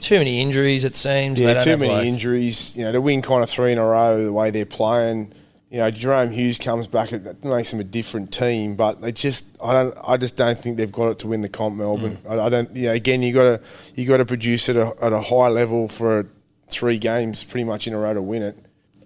Too 0.00 0.18
many 0.18 0.40
injuries. 0.40 0.84
It 0.84 0.94
seems. 0.94 1.40
Yeah, 1.40 1.54
don't 1.54 1.64
too 1.64 1.76
many 1.76 1.92
like- 1.92 2.06
injuries. 2.06 2.76
You 2.76 2.84
know, 2.84 2.92
to 2.92 3.00
win 3.00 3.22
kind 3.22 3.42
of 3.42 3.50
three 3.50 3.72
in 3.72 3.78
a 3.78 3.84
row 3.84 4.22
the 4.22 4.32
way 4.32 4.50
they're 4.50 4.64
playing. 4.64 5.32
You 5.68 5.78
know, 5.78 5.90
Jahrome 5.90 6.32
Hughes 6.32 6.58
comes 6.58 6.86
back. 6.86 7.12
It 7.12 7.42
makes 7.44 7.72
them 7.72 7.80
a 7.80 7.84
different 7.84 8.32
team, 8.32 8.76
but 8.76 9.00
they 9.02 9.10
just 9.10 9.46
I 9.60 9.72
don't 9.72 9.98
I 10.06 10.16
just 10.16 10.36
don't 10.36 10.56
think 10.56 10.76
they've 10.76 10.92
got 10.92 11.08
it 11.08 11.18
to 11.20 11.26
win 11.26 11.42
the 11.42 11.48
comp. 11.48 11.76
Melbourne. 11.76 12.18
Mm. 12.18 12.30
I, 12.38 12.46
I 12.46 12.48
don't. 12.48 12.76
You 12.76 12.86
know, 12.88 12.92
again, 12.92 13.22
you 13.22 13.34
got 13.34 13.42
to 13.42 13.60
you 14.00 14.06
got 14.06 14.18
to 14.18 14.24
produce 14.24 14.68
at 14.68 14.76
a 14.76 14.94
at 15.02 15.12
a 15.12 15.20
high 15.20 15.48
level 15.48 15.88
for 15.88 16.28
three 16.68 16.98
games, 16.98 17.42
pretty 17.42 17.64
much 17.64 17.88
in 17.88 17.94
a 17.94 17.98
row 17.98 18.14
to 18.14 18.22
win 18.22 18.42
it. 18.42 18.56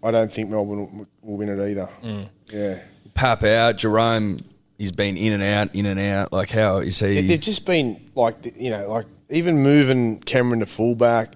I 0.02 0.10
don't 0.10 0.30
think 0.30 0.50
Melbourne 0.50 0.98
will, 0.98 1.06
will 1.22 1.36
win 1.38 1.48
it 1.48 1.70
either. 1.70 1.88
Mm. 2.02 2.28
Yeah. 2.52 2.78
Pap 3.14 3.42
out. 3.42 3.76
Jahrome, 3.78 4.42
he's 4.80 4.92
been 4.92 5.18
in 5.18 5.34
and 5.34 5.42
out, 5.42 5.74
in 5.74 5.84
and 5.84 6.00
out. 6.00 6.32
Like, 6.32 6.48
how 6.50 6.78
is 6.78 6.98
he? 6.98 7.20
They've 7.20 7.38
just 7.38 7.66
been 7.66 8.10
like 8.16 8.36
you 8.56 8.70
know, 8.70 8.90
like 8.90 9.06
even 9.28 9.62
moving 9.62 10.18
Cameron 10.20 10.60
to 10.60 10.66
fullback. 10.66 11.34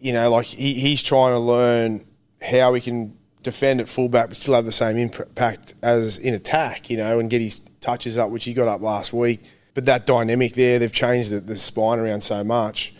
You 0.00 0.12
know, 0.12 0.30
like 0.30 0.46
he, 0.46 0.74
he's 0.74 1.02
trying 1.02 1.32
to 1.34 1.40
learn 1.40 2.06
how 2.40 2.72
he 2.74 2.80
can 2.80 3.16
defend 3.42 3.80
at 3.80 3.88
fullback 3.88 4.28
but 4.28 4.36
still 4.36 4.54
have 4.54 4.64
the 4.64 4.72
same 4.72 4.96
impact 4.96 5.74
as 5.82 6.18
in 6.18 6.32
attack. 6.32 6.88
You 6.88 6.96
know, 6.96 7.18
and 7.18 7.28
get 7.28 7.42
his 7.42 7.60
touches 7.80 8.16
up, 8.16 8.30
which 8.30 8.44
he 8.44 8.54
got 8.54 8.68
up 8.68 8.80
last 8.80 9.12
week. 9.12 9.42
But 9.74 9.84
that 9.86 10.06
dynamic 10.06 10.54
there, 10.54 10.78
they've 10.78 10.92
changed 10.92 11.32
the, 11.32 11.40
the 11.40 11.56
spine 11.56 11.98
around 11.98 12.22
so 12.22 12.42
much. 12.42 12.94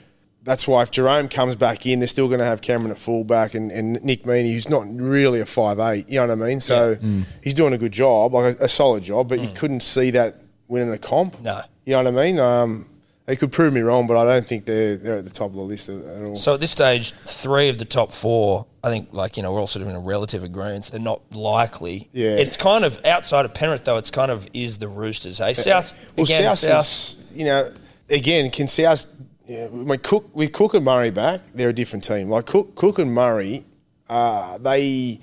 That's 0.46 0.66
why 0.66 0.82
if 0.82 0.92
Jahrome 0.92 1.30
comes 1.30 1.56
back 1.56 1.84
in, 1.84 1.98
they're 1.98 2.08
still 2.08 2.28
going 2.28 2.38
to 2.38 2.46
have 2.46 2.62
Cameron 2.62 2.92
at 2.92 2.98
fullback 2.98 3.54
and, 3.54 3.70
and 3.72 4.02
Nick 4.02 4.22
Meaney, 4.22 4.54
who's 4.54 4.68
not 4.68 4.86
really 4.88 5.40
a 5.40 5.46
five 5.46 5.78
eight. 5.80 6.08
You 6.08 6.20
know 6.20 6.28
what 6.28 6.42
I 6.44 6.48
mean? 6.48 6.60
So 6.60 6.96
he's 7.42 7.54
doing 7.54 7.74
a 7.74 7.78
good 7.78 7.92
job, 7.92 8.32
like 8.32 8.58
a, 8.60 8.64
a 8.64 8.68
solid 8.68 9.02
job. 9.02 9.28
But 9.28 9.40
you 9.40 9.50
couldn't 9.54 9.82
see 9.82 10.10
that 10.12 10.40
winning 10.68 10.92
a 10.92 10.98
comp. 10.98 11.40
No. 11.42 11.60
You 11.84 11.92
know 11.92 12.04
what 12.04 12.20
I 12.20 12.24
mean? 12.24 12.38
Um, 12.38 12.88
they 13.26 13.34
could 13.34 13.50
prove 13.50 13.72
me 13.72 13.80
wrong, 13.80 14.06
but 14.06 14.16
I 14.16 14.24
don't 14.24 14.46
think 14.46 14.66
they're 14.66 14.96
they're 14.96 15.16
at 15.16 15.24
the 15.24 15.30
top 15.30 15.48
of 15.48 15.54
the 15.54 15.60
list 15.60 15.88
at, 15.88 15.96
at 15.96 16.22
all. 16.22 16.36
So 16.36 16.54
at 16.54 16.60
this 16.60 16.70
stage, 16.70 17.12
three 17.12 17.68
of 17.68 17.78
the 17.78 17.84
top 17.84 18.12
four, 18.12 18.66
I 18.84 18.88
think, 18.88 19.12
like 19.12 19.36
you 19.36 19.42
know, 19.42 19.52
we're 19.52 19.58
all 19.58 19.66
sort 19.66 19.82
of 19.82 19.88
in 19.88 19.96
a 19.96 20.00
relative 20.00 20.44
agreement. 20.44 20.86
They're 20.86 21.00
not 21.00 21.22
likely. 21.32 22.08
Yeah. 22.12 22.36
It's 22.36 22.56
kind 22.56 22.84
of 22.84 23.04
outside 23.04 23.44
of 23.44 23.52
Penrith, 23.52 23.84
though. 23.84 23.96
It's 23.96 24.12
kind 24.12 24.30
of 24.30 24.46
is 24.52 24.78
the 24.78 24.86
Roosters. 24.86 25.38
Hey, 25.38 25.54
South 25.54 25.92
well, 26.16 26.24
again. 26.24 26.42
South, 26.50 26.58
South. 26.58 26.80
is, 26.82 27.26
you 27.34 27.46
know, 27.46 27.68
again, 28.08 28.48
can 28.50 28.68
South, 28.68 29.06
yeah, 29.46 29.68
when 29.68 29.98
Cook 30.00 30.34
with 30.34 30.52
Cook 30.52 30.74
and 30.74 30.84
Murray 30.84 31.10
back, 31.10 31.40
they're 31.54 31.68
a 31.68 31.72
different 31.72 32.04
team. 32.04 32.28
Like 32.28 32.46
Cook, 32.46 32.74
Cook 32.74 32.98
and 32.98 33.12
Murray, 33.12 33.64
uh, 34.08 34.58
they 34.58 35.20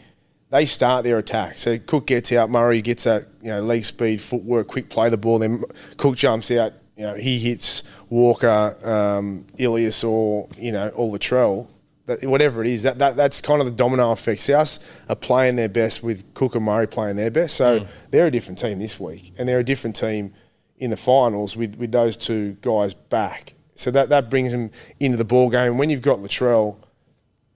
they 0.49 0.65
start 0.65 1.03
their 1.03 1.17
attack. 1.17 1.57
So 1.57 1.77
Cook 1.77 2.07
gets 2.07 2.31
out, 2.31 2.49
Murray 2.49 2.81
gets 2.81 3.03
that 3.03 3.27
you 3.41 3.49
know 3.49 3.61
leg 3.61 3.83
speed, 3.83 4.21
footwork, 4.21 4.67
quick 4.67 4.89
play 4.89 5.09
the 5.09 5.17
ball. 5.17 5.39
Then 5.39 5.63
Cook 5.97 6.15
jumps 6.15 6.51
out. 6.51 6.73
You 6.95 7.05
know, 7.05 7.15
he 7.15 7.39
hits 7.39 7.83
Walker, 8.09 8.77
um, 8.83 9.47
Ilias, 9.57 10.03
or 10.03 10.47
you 10.57 10.71
know, 10.71 10.89
or 10.89 11.11
Latrell. 11.11 11.67
That, 12.05 12.23
whatever 12.25 12.61
it 12.61 12.67
is, 12.67 12.83
that, 12.83 12.99
that 12.99 13.15
that's 13.15 13.39
kind 13.39 13.61
of 13.61 13.65
the 13.65 13.71
domino 13.71 14.11
effect. 14.11 14.41
South 14.41 15.05
are 15.09 15.15
playing 15.15 15.55
their 15.55 15.69
best 15.69 16.03
with 16.03 16.33
Cook 16.33 16.55
and 16.55 16.65
Murray 16.65 16.85
playing 16.85 17.15
their 17.15 17.31
best. 17.31 17.55
So 17.55 17.87
they're 18.11 18.27
a 18.27 18.31
different 18.31 18.59
team 18.59 18.79
this 18.79 18.99
week, 18.99 19.33
and 19.37 19.47
they're 19.47 19.59
a 19.59 19.63
different 19.63 19.95
team 19.95 20.33
in 20.77 20.91
the 20.91 20.97
finals 20.97 21.55
with, 21.55 21.75
with 21.77 21.93
those 21.93 22.17
two 22.17 22.57
guys 22.61 22.93
back. 22.93 23.53
So 23.75 23.91
that, 23.91 24.09
that 24.09 24.29
brings 24.29 24.53
him 24.53 24.71
into 24.99 25.17
the 25.17 25.25
ball 25.25 25.49
game. 25.49 25.77
When 25.77 25.89
you've 25.89 26.01
got 26.01 26.19
Latrell, 26.19 26.77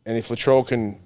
and 0.05 0.17
if 0.17 0.29
Latrell 0.29 0.67
can 0.67 0.99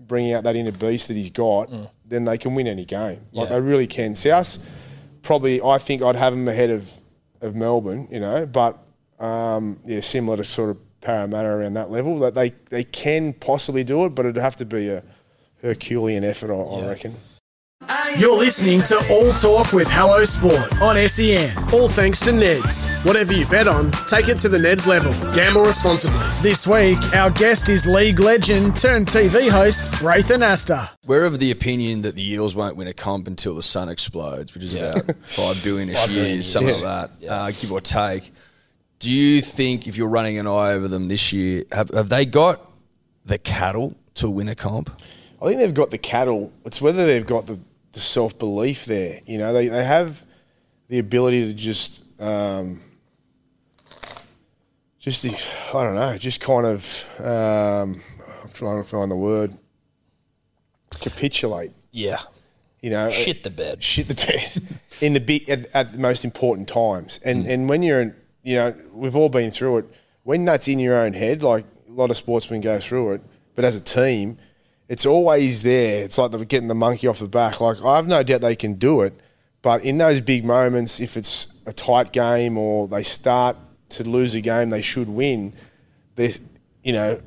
bring 0.00 0.32
out 0.32 0.44
that 0.44 0.56
inner 0.56 0.72
beast 0.72 1.08
that 1.08 1.14
he's 1.14 1.30
got, 1.30 1.70
then 2.04 2.24
they 2.24 2.36
can 2.36 2.54
win 2.54 2.66
any 2.66 2.84
game. 2.84 3.20
Like 3.32 3.48
Yeah. 3.48 3.54
they 3.56 3.60
really 3.60 3.86
can. 3.86 4.14
South 4.14 4.58
probably, 5.22 5.62
I 5.62 5.78
think 5.78 6.02
I'd 6.02 6.16
have 6.16 6.32
them 6.32 6.46
ahead 6.48 6.70
of, 6.70 6.92
of 7.40 7.54
Melbourne, 7.54 8.08
you 8.10 8.20
know, 8.20 8.44
but 8.44 8.78
um, 9.18 9.78
yeah, 9.84 10.00
similar 10.00 10.36
to 10.36 10.44
sort 10.44 10.70
of 10.70 10.78
Parramatta 11.00 11.48
around 11.48 11.74
that 11.74 11.90
level. 11.90 12.18
That 12.20 12.34
they 12.34 12.50
they 12.70 12.84
can 12.84 13.32
possibly 13.32 13.82
do 13.84 14.04
it, 14.04 14.10
but 14.14 14.26
it'd 14.26 14.40
have 14.42 14.56
to 14.56 14.64
be 14.64 14.88
a 14.88 15.02
Herculean 15.62 16.24
effort, 16.24 16.50
I, 16.52 16.56
I 16.56 16.88
reckon. 16.88 17.14
You're 18.18 18.36
listening 18.36 18.82
to 18.82 18.96
All 19.10 19.32
Talk 19.32 19.72
with 19.72 19.88
Hello 19.90 20.22
Sport 20.24 20.80
on 20.82 20.96
SEN. 21.08 21.56
All 21.72 21.88
thanks 21.88 22.20
to 22.20 22.30
Neds. 22.30 22.88
Whatever 23.04 23.32
you 23.32 23.46
bet 23.46 23.66
on, 23.66 23.90
take 24.06 24.28
it 24.28 24.38
to 24.38 24.48
the 24.48 24.58
Neds 24.58 24.86
level. 24.86 25.12
Gamble 25.34 25.62
responsibly. 25.62 26.20
This 26.42 26.66
week, 26.66 26.98
our 27.14 27.30
guest 27.30 27.68
is 27.68 27.86
league 27.86 28.20
legend 28.20 28.76
turned 28.76 29.06
TV 29.06 29.48
host 29.50 29.90
Braith 30.00 30.28
Anasta. 30.28 30.90
We're 31.06 31.24
of 31.24 31.38
the 31.38 31.50
opinion 31.50 32.02
that 32.02 32.14
the 32.14 32.32
Eels 32.32 32.54
won't 32.54 32.76
win 32.76 32.86
a 32.86 32.92
comp 32.92 33.26
until 33.26 33.54
the 33.54 33.62
sun 33.62 33.88
explodes, 33.88 34.52
which 34.54 34.64
is 34.64 34.74
about 34.74 35.16
five 35.24 35.62
billion 35.64 35.88
ish 35.90 36.06
billion 36.06 36.26
years, 36.36 36.52
something 36.52 36.68
years. 36.68 36.82
like 36.82 37.18
that, 37.20 37.28
uh, 37.28 37.50
give 37.50 37.72
or 37.72 37.80
take. 37.80 38.30
Do 38.98 39.10
you 39.10 39.40
think 39.40 39.88
if 39.88 39.96
you're 39.96 40.08
running 40.08 40.38
an 40.38 40.46
eye 40.46 40.72
over 40.72 40.86
them 40.86 41.08
this 41.08 41.32
year, 41.32 41.64
have, 41.72 41.88
have 41.90 42.08
they 42.08 42.26
got 42.26 42.70
the 43.24 43.38
cattle 43.38 43.96
to 44.14 44.28
win 44.28 44.48
a 44.48 44.54
comp? 44.54 44.90
I 45.40 45.46
think 45.46 45.58
they've 45.60 45.74
got 45.74 45.90
the 45.90 45.98
cattle. 45.98 46.52
It's 46.64 46.80
whether 46.80 47.04
they've 47.06 47.26
got 47.26 47.46
the, 47.46 47.58
the 47.92 48.00
self 48.00 48.38
belief 48.38 48.84
there. 48.86 49.20
You 49.24 49.38
know, 49.38 49.52
they, 49.52 49.68
they 49.68 49.84
have 49.84 50.24
the 50.88 50.98
ability 50.98 51.46
to 51.46 51.54
just, 51.54 52.04
um, 52.20 52.80
just 54.98 55.22
the, 55.22 55.76
I 55.76 55.84
don't 55.84 55.94
know, 55.94 56.16
just 56.18 56.40
kind 56.40 56.66
of, 56.66 57.20
um, 57.20 58.00
I'm 58.42 58.50
trying 58.52 58.82
to 58.82 58.88
find 58.88 59.10
the 59.10 59.16
word, 59.16 59.56
capitulate. 61.00 61.72
Yeah. 61.90 62.18
You 62.80 62.90
know, 62.90 63.10
Shit 63.10 63.44
the 63.44 63.50
bed. 63.50 63.82
shit 63.82 64.08
the 64.08 64.14
bed 64.14 64.78
in 65.00 65.12
the 65.12 65.20
big 65.20 65.48
at, 65.48 65.66
at 65.74 65.92
the 65.92 65.98
most 65.98 66.24
important 66.24 66.66
times. 66.68 67.20
And 67.24 67.46
and 67.46 67.68
when 67.68 67.82
you're, 67.82 68.00
in, 68.00 68.14
you 68.42 68.56
know, 68.56 68.74
we've 68.92 69.14
all 69.14 69.28
been 69.28 69.50
through 69.52 69.78
it. 69.78 69.84
When 70.24 70.44
that's 70.44 70.68
in 70.68 70.78
your 70.78 70.96
own 70.96 71.12
head, 71.14 71.42
like 71.42 71.64
a 71.88 71.92
lot 71.92 72.10
of 72.10 72.16
sportsmen 72.16 72.60
go 72.60 72.78
through 72.80 73.12
it, 73.12 73.22
but 73.54 73.64
as 73.64 73.76
a 73.76 73.80
team, 73.80 74.38
it's 74.92 75.06
always 75.06 75.62
there. 75.62 76.04
It's 76.04 76.18
like 76.18 76.32
they're 76.32 76.44
getting 76.44 76.68
the 76.68 76.74
monkey 76.74 77.06
off 77.06 77.20
the 77.20 77.26
back. 77.26 77.62
Like 77.62 77.82
I 77.82 77.96
have 77.96 78.06
no 78.06 78.22
doubt 78.22 78.42
they 78.42 78.54
can 78.54 78.74
do 78.74 79.00
it, 79.00 79.14
but 79.62 79.82
in 79.86 79.96
those 79.96 80.20
big 80.20 80.44
moments, 80.44 81.00
if 81.00 81.16
it's 81.16 81.54
a 81.64 81.72
tight 81.72 82.12
game 82.12 82.58
or 82.58 82.86
they 82.86 83.02
start 83.02 83.56
to 83.88 84.04
lose 84.04 84.34
a 84.34 84.42
game 84.42 84.68
they 84.68 84.82
should 84.82 85.08
win, 85.08 85.54
they, 86.16 86.34
you 86.82 86.92
know, 86.92 87.18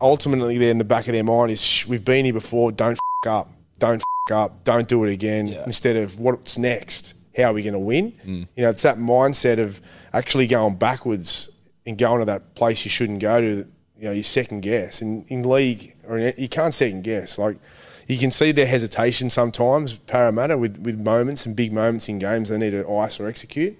ultimately 0.00 0.56
they're 0.56 0.70
in 0.70 0.78
the 0.78 0.84
back 0.84 1.06
of 1.06 1.12
their 1.12 1.22
mind 1.22 1.50
is 1.50 1.84
we've 1.86 2.02
been 2.02 2.24
here 2.24 2.32
before. 2.32 2.72
Don't 2.72 2.98
f- 3.26 3.30
up. 3.30 3.50
Don't 3.78 4.02
f- 4.30 4.34
up. 4.34 4.64
Don't 4.64 4.88
do 4.88 5.04
it 5.04 5.12
again. 5.12 5.48
Instead 5.66 5.96
of 5.96 6.18
what's 6.18 6.56
next. 6.56 7.12
How 7.36 7.50
are 7.50 7.52
we 7.52 7.62
going 7.62 7.74
to 7.74 7.78
win? 7.78 8.12
Mm. 8.24 8.48
You 8.56 8.62
know, 8.62 8.70
it's 8.70 8.84
that 8.84 8.96
mindset 8.96 9.58
of 9.58 9.82
actually 10.14 10.46
going 10.46 10.76
backwards 10.76 11.50
and 11.84 11.98
going 11.98 12.20
to 12.20 12.24
that 12.24 12.54
place 12.54 12.86
you 12.86 12.90
shouldn't 12.90 13.20
go 13.20 13.38
to. 13.38 13.68
You 14.00 14.06
know, 14.06 14.12
you 14.12 14.22
second 14.22 14.62
guess. 14.62 15.02
And 15.02 15.24
in 15.28 15.48
league, 15.48 15.94
or 16.08 16.18
in, 16.18 16.32
you 16.38 16.48
can't 16.48 16.72
second 16.72 17.04
guess. 17.04 17.38
Like 17.38 17.58
you 18.06 18.18
can 18.18 18.30
see 18.30 18.50
their 18.50 18.66
hesitation 18.66 19.30
sometimes. 19.30 19.92
Parramatta 19.92 20.56
with 20.56 20.78
with 20.78 20.98
moments 20.98 21.46
and 21.46 21.54
big 21.54 21.72
moments 21.72 22.08
in 22.08 22.18
games 22.18 22.48
they 22.48 22.58
need 22.58 22.70
to 22.70 22.90
ice 22.90 23.20
or 23.20 23.28
execute. 23.28 23.76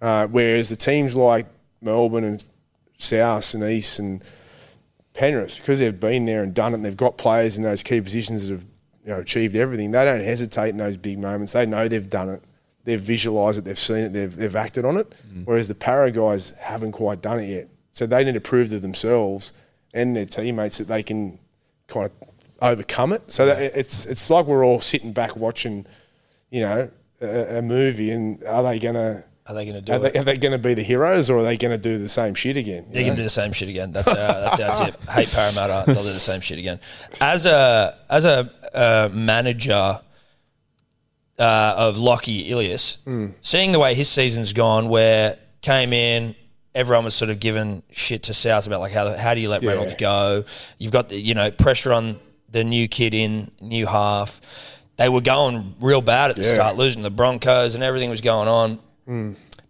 Uh, 0.00 0.26
whereas 0.26 0.68
the 0.68 0.76
teams 0.76 1.14
like 1.14 1.46
Melbourne 1.80 2.24
and 2.24 2.44
South 2.98 3.54
and 3.54 3.62
East 3.62 3.98
and 4.00 4.22
Penrith, 5.14 5.58
because 5.58 5.78
they've 5.78 5.98
been 5.98 6.26
there 6.26 6.42
and 6.42 6.52
done 6.52 6.72
it, 6.72 6.76
and 6.76 6.84
they've 6.84 6.96
got 6.96 7.16
players 7.16 7.56
in 7.56 7.62
those 7.62 7.82
key 7.82 8.00
positions 8.00 8.48
that 8.48 8.54
have 8.54 8.64
you 9.04 9.12
know, 9.12 9.20
achieved 9.20 9.54
everything. 9.54 9.90
They 9.90 10.04
don't 10.04 10.24
hesitate 10.24 10.70
in 10.70 10.76
those 10.78 10.96
big 10.96 11.18
moments. 11.18 11.52
They 11.52 11.66
know 11.66 11.86
they've 11.86 12.08
done 12.08 12.30
it. 12.30 12.42
They've 12.84 13.00
visualised 13.00 13.58
it. 13.58 13.64
They've 13.64 13.78
seen 13.78 14.04
it. 14.04 14.12
They've, 14.12 14.34
they've 14.34 14.56
acted 14.56 14.84
on 14.84 14.96
it. 14.96 15.12
Whereas 15.44 15.68
the 15.68 15.74
Para 15.74 16.10
guys 16.10 16.50
haven't 16.58 16.92
quite 16.92 17.20
done 17.22 17.40
it 17.40 17.48
yet. 17.48 17.68
So 17.92 18.06
they 18.06 18.24
need 18.24 18.34
to 18.34 18.40
prove 18.40 18.70
to 18.70 18.80
themselves 18.80 19.52
and 19.94 20.16
their 20.16 20.26
teammates 20.26 20.78
that 20.78 20.88
they 20.88 21.02
can 21.02 21.38
kind 21.86 22.06
of 22.06 22.12
overcome 22.60 23.12
it. 23.12 23.30
So 23.30 23.46
that 23.46 23.60
it's 23.76 24.06
it's 24.06 24.28
like 24.30 24.46
we're 24.46 24.64
all 24.64 24.80
sitting 24.80 25.12
back 25.12 25.36
watching, 25.36 25.86
you 26.50 26.62
know, 26.62 26.90
a, 27.20 27.58
a 27.58 27.62
movie, 27.62 28.10
and 28.10 28.42
are 28.44 28.62
they 28.62 28.78
gonna 28.78 29.24
Are 29.46 29.54
they 29.54 29.64
going 29.64 29.74
to 29.74 29.80
do 29.82 29.92
are 29.92 30.06
it? 30.06 30.12
they, 30.12 30.18
are 30.20 30.24
they 30.24 30.36
going 30.36 30.52
to 30.52 30.58
be 30.58 30.72
the 30.74 30.82
heroes, 30.82 31.28
or 31.28 31.38
are 31.38 31.42
they 31.42 31.56
going 31.56 31.72
to 31.72 31.78
do 31.90 31.98
the 31.98 32.08
same 32.08 32.34
shit 32.34 32.56
again? 32.56 32.86
They're 32.90 33.02
going 33.02 33.16
to 33.16 33.22
do 33.22 33.24
the 33.24 33.28
same 33.28 33.52
shit 33.52 33.68
again. 33.68 33.92
That's 33.92 34.08
our, 34.08 34.14
that's 34.14 34.60
our 34.60 34.86
tip. 34.86 35.02
Hate 35.10 35.28
Parramatta. 35.30 35.84
They'll 35.92 36.02
do 36.04 36.12
the 36.12 36.28
same 36.32 36.40
shit 36.40 36.58
again. 36.58 36.78
As 37.20 37.44
a 37.44 37.98
as 38.08 38.24
a 38.24 38.50
uh, 38.72 39.10
manager 39.12 40.00
uh, 41.38 41.74
of 41.76 41.98
Lockie 41.98 42.50
Ilias, 42.50 42.98
seeing 43.40 43.72
the 43.72 43.78
way 43.78 43.94
his 43.94 44.08
season's 44.08 44.52
gone, 44.52 44.88
where 44.88 45.38
came 45.60 45.92
in, 45.92 46.34
everyone 46.74 47.04
was 47.04 47.14
sort 47.14 47.30
of 47.30 47.38
given 47.40 47.82
shit 47.90 48.22
to 48.24 48.34
South 48.34 48.66
about 48.66 48.80
like 48.80 48.92
how 48.92 49.14
how 49.16 49.34
do 49.34 49.40
you 49.40 49.48
let 49.48 49.62
Reynolds 49.62 49.94
go? 49.96 50.44
You've 50.78 50.92
got 50.92 51.08
the, 51.10 51.16
you 51.20 51.34
know 51.34 51.50
pressure 51.50 51.92
on 51.92 52.18
the 52.50 52.64
new 52.64 52.88
kid 52.88 53.14
in 53.14 53.50
new 53.60 53.86
half. 53.86 54.40
They 54.96 55.08
were 55.08 55.20
going 55.22 55.74
real 55.80 56.00
bad 56.02 56.30
at 56.30 56.36
the 56.36 56.42
Yeah. 56.42 56.54
start, 56.54 56.76
losing 56.76 57.02
the 57.02 57.10
Broncos 57.10 57.74
and 57.74 57.82
everything 57.82 58.10
was 58.10 58.20
going 58.20 58.48
on. 58.48 58.78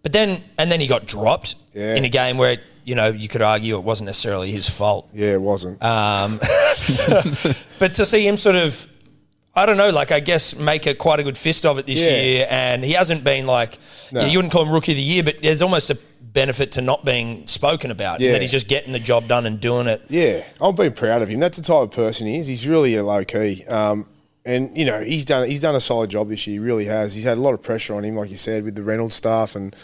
But 0.02 0.12
then, 0.12 0.42
and 0.58 0.70
then 0.70 0.80
he 0.80 0.86
got 0.88 1.06
dropped 1.06 1.54
Yeah. 1.74 1.94
in 1.94 2.04
a 2.04 2.08
game 2.08 2.38
where 2.38 2.58
you 2.84 2.94
know 2.96 3.08
you 3.08 3.28
could 3.28 3.42
argue 3.42 3.76
it 3.76 3.84
wasn't 3.84 4.06
necessarily 4.06 4.50
his 4.50 4.68
fault. 4.68 5.08
Yeah, 5.12 5.32
it 5.34 5.40
wasn't. 5.40 5.82
Um, 5.82 6.40
but 7.78 7.94
to 7.94 8.04
see 8.04 8.26
him 8.26 8.36
sort 8.36 8.56
of 8.56 8.86
I 9.54 9.66
don't 9.66 9.76
know, 9.76 9.90
like 9.90 10.10
I 10.12 10.20
guess 10.20 10.56
make 10.56 10.86
a 10.86 10.94
quite 10.94 11.20
a 11.20 11.22
good 11.22 11.36
fist 11.38 11.66
of 11.66 11.78
it 11.78 11.86
this 11.86 12.00
Yeah. 12.00 12.16
year, 12.22 12.46
and 12.50 12.82
he 12.84 12.92
hasn't 12.92 13.22
been 13.22 13.46
like 13.46 13.78
No. 14.10 14.22
yeah, 14.22 14.26
you 14.26 14.38
wouldn't 14.38 14.52
call 14.52 14.62
him 14.64 14.72
rookie 14.72 14.92
of 14.92 14.96
the 14.96 15.02
year, 15.02 15.22
but 15.22 15.36
there's 15.42 15.62
almost 15.62 15.90
a 15.90 15.98
benefit 16.32 16.72
to 16.72 16.80
not 16.80 17.04
being 17.04 17.46
spoken 17.46 17.90
about. 17.90 18.20
Yeah. 18.20 18.32
that 18.32 18.40
he's 18.40 18.52
just 18.52 18.68
getting 18.68 18.92
the 18.92 18.98
job 18.98 19.28
done 19.28 19.46
and 19.46 19.60
doing 19.60 19.86
it. 19.86 20.02
Yeah, 20.08 20.44
I'm 20.60 20.74
being 20.74 20.92
proud 20.92 21.22
of 21.22 21.28
him. 21.28 21.40
That's 21.40 21.58
the 21.58 21.62
type 21.62 21.82
of 21.82 21.90
person 21.90 22.26
he 22.26 22.38
is. 22.38 22.46
He's 22.46 22.66
really 22.66 22.94
a 22.96 23.04
low 23.04 23.24
key. 23.24 23.64
Um, 23.64 24.06
and 24.44 24.76
you 24.76 24.84
know 24.84 25.00
he's 25.00 25.24
done 25.24 25.46
he's 25.46 25.60
done 25.60 25.74
a 25.74 25.80
solid 25.80 26.10
job 26.10 26.28
this 26.28 26.46
year. 26.46 26.54
He 26.54 26.58
really 26.58 26.86
has. 26.86 27.14
He's 27.14 27.24
had 27.24 27.38
a 27.38 27.40
lot 27.40 27.54
of 27.54 27.62
pressure 27.62 27.94
on 27.94 28.04
him, 28.04 28.16
like 28.16 28.30
you 28.30 28.36
said, 28.36 28.64
with 28.64 28.74
the 28.74 28.82
Reynolds 28.82 29.14
stuff, 29.14 29.54
and 29.54 29.74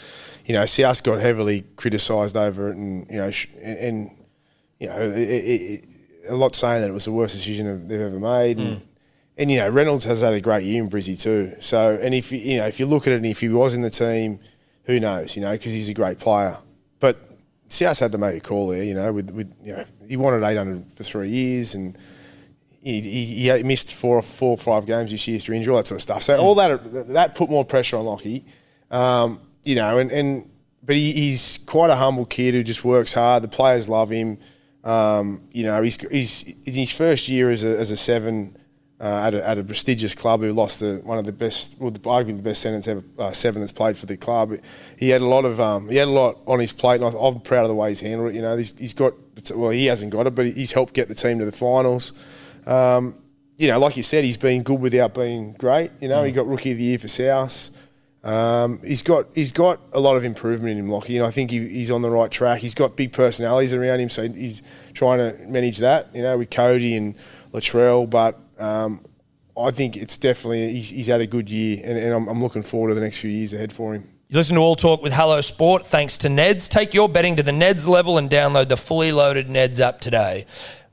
you 0.46 0.54
know 0.54 0.66
South 0.66 1.02
got 1.02 1.20
heavily 1.20 1.64
criticised 1.76 2.36
over 2.36 2.70
it, 2.70 2.76
and 2.76 3.06
you 3.08 3.18
know 3.18 3.30
sh- 3.30 3.48
and, 3.62 3.78
and 3.78 4.10
you 4.80 4.88
know 4.88 4.96
it, 4.96 5.16
it, 5.16 5.44
it, 5.84 5.86
a 6.28 6.34
lot 6.34 6.56
saying 6.56 6.80
that 6.82 6.90
it 6.90 6.92
was 6.92 7.04
the 7.04 7.12
worst 7.12 7.36
decision 7.36 7.88
they've 7.88 8.00
ever 8.00 8.18
made. 8.18 8.58
And, 8.58 8.82
and 9.36 9.50
you 9.50 9.58
know 9.58 9.68
Reynolds 9.68 10.04
has 10.06 10.22
had 10.22 10.32
a 10.34 10.40
great 10.40 10.64
year 10.64 10.82
in 10.82 10.90
Brizzy 10.90 11.20
too. 11.20 11.54
So 11.60 11.96
and 12.02 12.12
if 12.12 12.32
you 12.32 12.38
you 12.38 12.58
know 12.58 12.66
if 12.66 12.80
you 12.80 12.86
look 12.86 13.06
at 13.06 13.12
it, 13.12 13.16
and 13.16 13.26
if 13.26 13.40
he 13.40 13.48
was 13.48 13.74
in 13.74 13.82
the 13.82 13.90
team, 13.90 14.40
who 14.88 14.98
knows? 14.98 15.36
You 15.36 15.42
know 15.42 15.52
because 15.52 15.72
he's 15.72 15.88
a 15.88 15.94
great 15.94 16.18
player, 16.18 16.56
but. 16.98 17.26
South 17.70 17.98
had 17.98 18.12
to 18.12 18.16
make 18.16 18.34
a 18.34 18.40
call 18.40 18.68
there, 18.68 18.82
you 18.82 18.94
know. 18.94 19.12
With, 19.12 19.28
with 19.30 19.54
you 19.62 19.74
know, 19.74 19.84
he 20.08 20.16
wanted 20.16 20.42
eight 20.42 20.56
hundred 20.56 20.90
for 20.90 21.04
three 21.04 21.28
years, 21.28 21.74
and 21.74 21.98
he, 22.82 23.02
he, 23.02 23.50
he 23.50 23.62
missed 23.62 23.92
four, 23.94 24.16
or 24.16 24.22
four 24.22 24.52
or 24.52 24.56
five 24.56 24.86
games 24.86 25.10
this 25.10 25.28
year 25.28 25.38
through 25.38 25.56
injury, 25.56 25.72
all 25.72 25.76
that 25.76 25.86
sort 25.86 25.98
of 25.98 26.02
stuff. 26.02 26.22
So 26.22 26.38
all 26.38 26.54
that 26.54 27.08
that 27.08 27.34
put 27.34 27.50
more 27.50 27.66
pressure 27.66 27.98
on 27.98 28.06
Lockie, 28.06 28.46
um, 28.90 29.38
you 29.64 29.74
know. 29.74 29.98
And, 29.98 30.10
and 30.10 30.50
but 30.82 30.96
he, 30.96 31.12
he's 31.12 31.58
quite 31.66 31.90
a 31.90 31.94
humble 31.94 32.24
kid 32.24 32.54
who 32.54 32.62
just 32.62 32.86
works 32.86 33.12
hard. 33.12 33.42
The 33.44 33.48
players 33.48 33.86
love 33.86 34.08
him. 34.08 34.38
Um, 34.82 35.42
you 35.52 35.64
know, 35.64 35.82
he's 35.82 35.96
he's 36.10 36.44
in 36.64 36.72
his 36.72 36.90
first 36.90 37.28
year 37.28 37.50
as 37.50 37.64
a, 37.64 37.78
as 37.78 37.90
a 37.90 37.98
seven. 37.98 38.56
Uh, 39.00 39.26
at, 39.26 39.32
a, 39.32 39.48
at 39.48 39.58
a 39.58 39.62
prestigious 39.62 40.12
club 40.12 40.40
who 40.40 40.52
lost 40.52 40.80
the, 40.80 41.00
one 41.04 41.18
of 41.18 41.24
the 41.24 41.30
best, 41.30 41.76
well, 41.78 41.88
the, 41.88 42.00
arguably 42.00 42.36
the 42.36 42.42
best 42.42 42.60
sentence 42.60 42.88
ever, 42.88 43.04
uh, 43.20 43.30
seven 43.30 43.60
that's 43.62 43.70
played 43.70 43.96
for 43.96 44.06
the 44.06 44.16
club. 44.16 44.54
He 44.98 45.10
had 45.10 45.20
a 45.20 45.24
lot 45.24 45.44
of, 45.44 45.60
um, 45.60 45.88
he 45.88 45.94
had 45.94 46.08
a 46.08 46.10
lot 46.10 46.40
on 46.46 46.58
his 46.58 46.72
plate, 46.72 47.00
and 47.00 47.04
I- 47.04 47.18
I'm 47.20 47.38
proud 47.40 47.62
of 47.62 47.68
the 47.68 47.76
way 47.76 47.90
he's 47.90 48.00
handled 48.00 48.30
it. 48.30 48.34
You 48.34 48.42
know, 48.42 48.56
he's, 48.56 48.74
he's 48.76 48.94
got, 48.94 49.12
well, 49.54 49.70
he 49.70 49.86
hasn't 49.86 50.10
got 50.10 50.26
it, 50.26 50.34
but 50.34 50.46
he's 50.46 50.72
helped 50.72 50.94
get 50.94 51.06
the 51.06 51.14
team 51.14 51.38
to 51.38 51.44
the 51.44 51.52
finals. 51.52 52.12
Um, 52.66 53.14
you 53.56 53.68
know, 53.68 53.78
like 53.78 53.96
you 53.96 54.02
said, 54.02 54.24
he's 54.24 54.36
been 54.36 54.64
good 54.64 54.80
without 54.80 55.14
being 55.14 55.52
great. 55.52 55.92
You 56.00 56.08
know, 56.08 56.24
he 56.24 56.32
got 56.32 56.48
rookie 56.48 56.72
of 56.72 56.78
the 56.78 56.82
year 56.82 56.98
for 56.98 57.06
South. 57.06 57.70
Um, 58.24 58.80
he's 58.84 59.02
got 59.02 59.26
he's 59.32 59.52
got 59.52 59.80
a 59.92 60.00
lot 60.00 60.16
of 60.16 60.24
improvement 60.24 60.72
in 60.72 60.78
him, 60.78 60.88
Lockie, 60.88 61.16
and 61.16 61.24
I 61.24 61.30
think 61.30 61.52
he, 61.52 61.68
he's 61.68 61.92
on 61.92 62.02
the 62.02 62.10
right 62.10 62.30
track. 62.30 62.58
He's 62.58 62.74
got 62.74 62.96
big 62.96 63.12
personalities 63.12 63.72
around 63.72 64.00
him, 64.00 64.08
so 64.08 64.28
he's 64.28 64.60
trying 64.92 65.18
to 65.18 65.46
manage 65.46 65.78
that. 65.78 66.14
You 66.14 66.22
know, 66.22 66.36
with 66.36 66.50
Cody 66.50 66.96
and 66.96 67.14
Latrell, 67.52 68.10
but 68.10 68.38
um, 68.58 69.04
I 69.56 69.70
think 69.70 69.96
it's 69.96 70.16
definitely 70.16 70.72
he's, 70.72 70.90
he's 70.90 71.06
had 71.08 71.20
a 71.20 71.26
good 71.26 71.50
year, 71.50 71.80
and, 71.84 71.98
and 71.98 72.14
I'm, 72.14 72.28
I'm 72.28 72.40
looking 72.40 72.62
forward 72.62 72.88
to 72.88 72.94
the 72.94 73.00
next 73.00 73.18
few 73.18 73.30
years 73.30 73.52
ahead 73.52 73.72
for 73.72 73.94
him. 73.94 74.08
You 74.28 74.36
listen 74.36 74.56
to 74.56 74.60
All 74.60 74.76
Talk 74.76 75.02
with 75.02 75.14
Hello 75.14 75.40
Sport 75.40 75.86
thanks 75.86 76.18
to 76.18 76.28
Neds. 76.28 76.68
Take 76.68 76.92
your 76.92 77.08
betting 77.08 77.36
to 77.36 77.42
the 77.42 77.50
Neds 77.50 77.88
level 77.88 78.18
and 78.18 78.28
download 78.28 78.68
the 78.68 78.76
fully 78.76 79.10
loaded 79.10 79.48
Neds 79.48 79.80
app 79.80 80.00
today. 80.00 80.44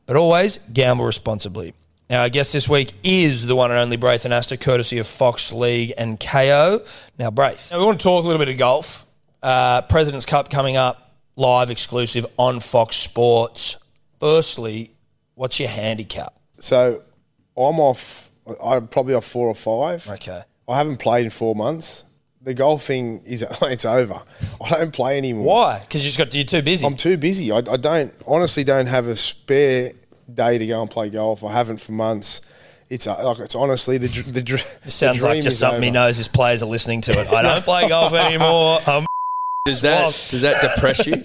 But 0.06 0.16
always 0.16 0.60
gamble 0.72 1.04
responsibly. 1.04 1.74
Now, 2.10 2.22
our 2.22 2.30
guest 2.30 2.54
this 2.54 2.70
week 2.70 2.94
is 3.04 3.46
the 3.46 3.56
one 3.56 3.72
and 3.72 3.80
only 3.80 3.98
Braith 3.98 4.24
Anasta, 4.24 4.60
courtesy 4.60 5.00
of 5.00 5.08
Fox 5.08 5.52
League 5.52 5.92
and 5.98 6.20
Kayo. 6.20 6.88
Now, 7.18 7.32
Braith, 7.32 7.72
now 7.72 7.80
we 7.80 7.86
want 7.86 8.00
to 8.00 8.04
talk 8.04 8.24
a 8.24 8.28
little 8.28 8.40
bit 8.40 8.50
of 8.50 8.58
golf. 8.58 9.06
Uh, 9.42 9.82
President's 9.82 10.26
Cup 10.26 10.50
coming 10.50 10.78
up, 10.78 11.16
live 11.36 11.72
exclusive 11.72 12.26
on 12.38 12.60
Fox 12.60 12.96
Sports. 12.96 13.78
Firstly, 14.20 14.92
what's 15.34 15.60
your 15.60 15.70
handicap? 15.70 16.34
So 16.60 17.02
I'm 17.58 17.80
off. 17.80 18.32
I'm 18.64 18.88
probably 18.88 19.14
off 19.16 19.26
four 19.26 19.48
or 19.48 19.56
five. 19.56 20.08
Okay. 20.10 20.42
I 20.68 20.78
haven't 20.78 20.98
played 20.98 21.26
in 21.26 21.32
four 21.32 21.56
months. 21.56 22.04
The 22.42 22.54
golf 22.54 22.84
thing 22.84 23.22
is 23.26 23.44
it's 23.64 23.86
over. 23.86 24.22
I 24.64 24.70
don't 24.70 24.94
play 24.94 25.18
anymore. 25.18 25.46
Why? 25.46 25.80
Because 25.80 26.04
you 26.04 26.08
just 26.10 26.18
got 26.18 26.34
you're 26.36 26.44
too 26.44 26.62
busy. 26.62 26.86
I'm 26.86 26.96
too 26.96 27.18
busy. 27.18 27.52
I, 27.52 27.58
I 27.58 27.78
don't 27.78 28.14
honestly 28.28 28.64
don't 28.64 28.88
have 28.88 29.08
a 29.08 29.16
spare 29.16 29.94
day 30.32 30.58
to 30.58 30.68
go 30.68 30.82
and 30.82 30.90
play 30.90 31.10
golf. 31.10 31.44
I 31.44 31.54
haven't 31.54 31.82
for 31.82 31.92
months. 31.92 32.42
It's 32.90 33.08
uh, 33.08 33.24
like 33.26 33.40
it's 33.40 33.56
honestly 33.56 33.98
the 33.98 34.10
dr- 34.10 34.32
the, 34.32 34.42
dr- 34.44 34.80
It 34.86 34.92
sounds 34.92 35.22
the 35.22 35.28
like 35.28 35.38
just 35.38 35.56
is 35.56 35.60
something 35.60 35.82
he 35.82 35.90
knows 35.90 36.18
his 36.18 36.28
players 36.28 36.62
are 36.62 36.68
listening 36.68 37.02
to 37.02 37.12
it. 37.14 37.34
I 37.34 37.42
don't 37.42 37.66
play 37.66 37.90
golf 37.90 38.14
anymore. 38.14 38.80
I'm 38.86 39.08
Does 39.66 39.82
that 39.82 40.06
does 40.30 40.42
that 40.42 40.62
depress 40.62 41.08
you? 41.08 41.24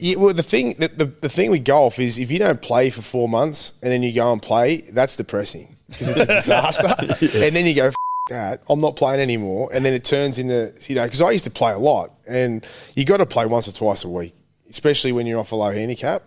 Yeah, 0.00 0.16
well, 0.16 0.34
the 0.34 0.42
thing 0.42 0.74
the, 0.78 0.88
the, 0.88 1.04
the 1.04 1.28
thing 1.28 1.50
with 1.50 1.64
golf 1.64 1.98
is 1.98 2.18
if 2.18 2.30
you 2.32 2.38
don't 2.38 2.60
play 2.62 2.90
for 2.90 3.02
four 3.02 3.28
months 3.28 3.74
and 3.82 3.92
then 3.92 4.02
you 4.02 4.12
go 4.14 4.32
and 4.32 4.40
play, 4.40 4.78
that's 4.80 5.14
depressing 5.16 5.76
because 5.88 6.08
it's 6.08 6.22
a 6.22 6.26
disaster. 6.40 6.94
And 6.98 7.54
then 7.54 7.66
you 7.66 7.74
go, 7.74 7.86
F- 7.88 7.94
that 8.30 8.62
I'm 8.70 8.80
not 8.80 8.96
playing 8.96 9.20
anymore, 9.20 9.70
and 9.74 9.84
then 9.84 9.92
it 9.92 10.04
turns 10.04 10.38
into 10.38 10.72
you 10.88 10.94
know 10.94 11.04
because 11.04 11.20
I 11.20 11.30
used 11.32 11.44
to 11.44 11.50
play 11.50 11.72
a 11.72 11.78
lot, 11.78 12.12
and 12.28 12.66
you 12.94 13.04
got 13.04 13.18
to 13.18 13.26
play 13.26 13.44
once 13.46 13.68
or 13.68 13.72
twice 13.72 14.04
a 14.04 14.08
week, 14.08 14.34
especially 14.70 15.12
when 15.12 15.26
you're 15.26 15.40
off 15.40 15.52
a 15.52 15.56
low 15.56 15.72
handicap. 15.72 16.22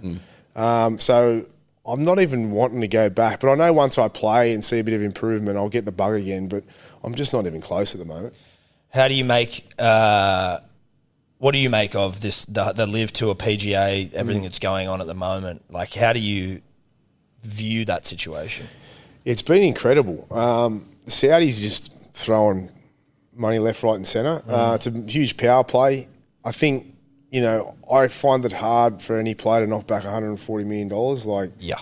Um, 0.55 0.99
so 0.99 1.45
I'm 1.85 2.03
not 2.03 2.19
even 2.19 2.51
wanting 2.51 2.81
to 2.81 2.87
go 2.87 3.09
back, 3.09 3.39
but 3.39 3.49
I 3.49 3.55
know 3.55 3.73
once 3.73 3.97
I 3.97 4.07
play 4.09 4.53
and 4.53 4.63
see 4.63 4.79
a 4.79 4.83
bit 4.83 4.93
of 4.93 5.01
improvement, 5.01 5.57
I'll 5.57 5.69
get 5.69 5.85
the 5.85 5.91
bug 5.91 6.13
again. 6.13 6.47
But 6.47 6.63
I'm 7.03 7.15
just 7.15 7.33
not 7.33 7.45
even 7.45 7.61
close 7.61 7.95
at 7.95 7.99
the 7.99 8.05
moment. 8.05 8.35
How 8.93 9.07
do 9.07 9.13
you 9.15 9.25
make? 9.25 9.65
Uh, 9.79 10.59
what 11.43 11.51
do 11.51 11.57
you 11.57 11.69
make 11.69 11.93
of 11.93 12.21
this? 12.21 12.45
The, 12.45 12.71
the 12.71 12.87
LIV 12.87 13.11
to 13.13 13.29
a 13.29 13.35
PGA, 13.35 14.13
everything 14.13 14.43
that's 14.43 14.59
going 14.59 14.87
on 14.87 15.01
at 15.01 15.07
the 15.07 15.13
moment. 15.13 15.61
Like, 15.69 15.93
how 15.93 16.13
do 16.13 16.21
you 16.21 16.61
view 17.41 17.83
that 17.83 18.07
situation? 18.07 18.65
It's 19.25 19.41
been 19.41 19.61
incredible. 19.61 20.25
Um, 20.31 20.87
Saudis 21.05 21.61
just 21.61 21.97
throwing 22.13 22.71
money 23.35 23.59
left, 23.59 23.83
right, 23.83 23.97
and 23.97 24.07
centre. 24.07 24.41
Uh, 24.47 24.75
it's 24.75 24.87
a 24.87 24.91
huge 24.91 25.35
power 25.35 25.65
play. 25.65 26.07
I 26.45 26.53
think 26.53 26.95
you 27.29 27.41
know 27.41 27.75
I 27.91 28.07
find 28.07 28.45
it 28.45 28.53
hard 28.53 29.01
for 29.01 29.19
any 29.19 29.35
player 29.35 29.65
to 29.65 29.69
knock 29.69 29.85
back 29.85 30.05
140 30.05 30.63
million 30.63 30.87
dollars. 30.87 31.25
Like 31.25 31.51
Yeah, 31.59 31.79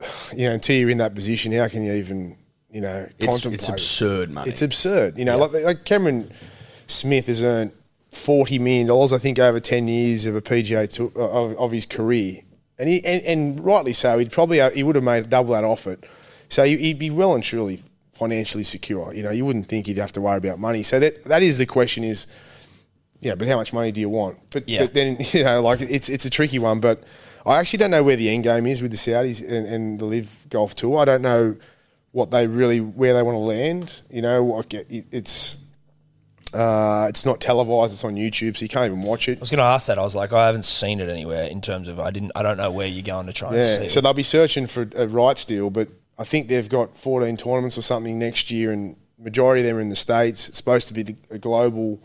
you 0.32 0.48
know, 0.48 0.54
until 0.54 0.76
you're 0.76 0.90
in 0.90 0.98
that 0.98 1.16
position, 1.16 1.50
how 1.50 1.66
can 1.66 1.82
you 1.82 1.94
even 1.94 2.36
you 2.70 2.82
know 2.82 3.08
It's, 3.18 3.26
contemplate? 3.26 3.54
it's 3.54 3.68
absurd 3.68 4.30
money. 4.30 4.48
It's 4.48 4.62
absurd. 4.62 5.18
You 5.18 5.24
know, 5.24 5.38
like, 5.38 5.64
like 5.64 5.84
Cameron 5.84 6.30
Smith 6.88 7.26
has 7.26 7.42
earned 7.42 7.72
forty 8.10 8.58
million 8.58 8.86
dollars, 8.88 9.12
I 9.12 9.18
think, 9.18 9.38
over 9.38 9.60
ten 9.60 9.86
years 9.88 10.26
of 10.26 10.34
a 10.34 10.40
PGA 10.42 10.90
tour, 10.92 11.12
of, 11.14 11.56
of 11.56 11.70
his 11.70 11.86
career, 11.86 12.40
and 12.78 12.88
he 12.88 13.04
and, 13.04 13.22
and 13.22 13.60
rightly 13.64 13.92
so. 13.92 14.18
He'd 14.18 14.32
probably 14.32 14.60
uh, 14.60 14.70
he 14.70 14.82
would 14.82 14.96
have 14.96 15.04
made 15.04 15.28
double 15.30 15.54
that 15.54 15.64
off 15.64 15.86
it, 15.86 16.04
so 16.48 16.64
he- 16.64 16.76
he'd 16.78 16.98
be 16.98 17.10
well 17.10 17.34
and 17.34 17.44
truly 17.44 17.80
financially 18.12 18.64
secure. 18.64 19.14
You 19.14 19.22
know, 19.22 19.30
you 19.30 19.44
wouldn't 19.46 19.68
think 19.68 19.86
he'd 19.86 19.98
have 19.98 20.10
to 20.12 20.20
worry 20.20 20.38
about 20.38 20.58
money. 20.58 20.82
So 20.82 20.98
that 20.98 21.22
that 21.24 21.42
is 21.42 21.58
the 21.58 21.66
question: 21.66 22.02
is 22.04 22.26
yeah, 23.20 23.34
but 23.34 23.48
how 23.48 23.56
much 23.56 23.72
money 23.72 23.92
do 23.92 24.00
you 24.00 24.08
want? 24.08 24.38
But, 24.50 24.68
Yeah. 24.68 24.82
but 24.84 24.94
then 24.94 25.18
you 25.32 25.44
know, 25.44 25.60
like 25.62 25.80
it's 25.82 26.08
it's 26.08 26.24
a 26.24 26.30
tricky 26.30 26.58
one. 26.58 26.80
But 26.80 27.04
I 27.44 27.58
actually 27.60 27.78
don't 27.78 27.90
know 27.90 28.02
where 28.02 28.16
the 28.16 28.28
end 28.30 28.44
game 28.44 28.66
is 28.66 28.80
with 28.82 28.90
the 28.92 28.96
Saudis 28.96 29.40
and, 29.46 29.66
and 29.66 29.98
the 29.98 30.04
LIV 30.06 30.46
Golf 30.50 30.74
Tour. 30.74 30.98
I 30.98 31.04
don't 31.04 31.22
know 31.22 31.56
what 32.12 32.30
they 32.30 32.46
really 32.46 32.80
where 32.80 33.12
they 33.14 33.22
want 33.22 33.34
to 33.34 33.40
land. 33.40 34.00
You 34.10 34.22
know, 34.22 34.42
like 34.44 34.72
it, 34.74 35.06
it's 35.10 35.56
uh, 36.54 37.06
it's 37.08 37.24
not 37.26 37.40
televised. 37.40 37.92
It's 37.92 38.04
on 38.04 38.14
YouTube, 38.16 38.56
so 38.56 38.62
you 38.64 38.68
can't 38.68 38.86
even 38.86 39.02
watch 39.02 39.28
it. 39.28 39.38
I 39.38 39.40
was 39.40 39.50
going 39.50 39.58
to 39.58 39.64
ask 39.64 39.86
that. 39.88 39.98
I 39.98 40.02
was 40.02 40.14
like, 40.14 40.32
I 40.32 40.46
haven't 40.46 40.64
seen 40.64 41.00
it 41.00 41.08
anywhere 41.08 41.44
in 41.44 41.60
terms 41.60 41.88
of 41.88 42.00
I 42.00 42.10
didn't. 42.10 42.32
I 42.34 42.42
don't 42.42 42.56
know 42.56 42.70
where 42.70 42.86
you're 42.86 43.02
going 43.02 43.26
to 43.26 43.32
try 43.32 43.48
and 43.48 43.56
Yeah, 43.58 43.62
see. 43.78 43.88
so 43.88 43.98
it. 43.98 44.02
they'll 44.02 44.14
be 44.14 44.22
searching 44.22 44.66
for 44.66 44.88
a 44.96 45.06
rights 45.06 45.44
deal, 45.44 45.70
but 45.70 45.88
I 46.18 46.24
think 46.24 46.48
they've 46.48 46.68
got 46.68 46.96
14 46.96 47.36
tournaments 47.36 47.76
or 47.78 47.82
something 47.82 48.18
next 48.18 48.50
year, 48.50 48.72
and 48.72 48.96
majority 49.18 49.62
of 49.62 49.66
them 49.66 49.76
are 49.76 49.80
in 49.80 49.88
the 49.88 49.96
states. 49.96 50.48
It's 50.48 50.56
supposed 50.58 50.88
to 50.88 50.94
be 50.94 51.02
the, 51.02 51.16
a 51.30 51.38
global 51.38 52.00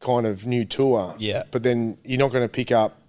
kind 0.00 0.26
of 0.26 0.46
new 0.46 0.64
tour. 0.64 1.14
Yeah. 1.18 1.44
but 1.50 1.62
then 1.62 1.96
you're 2.04 2.18
not 2.18 2.32
going 2.32 2.44
to 2.44 2.48
pick 2.52 2.70
up 2.72 3.00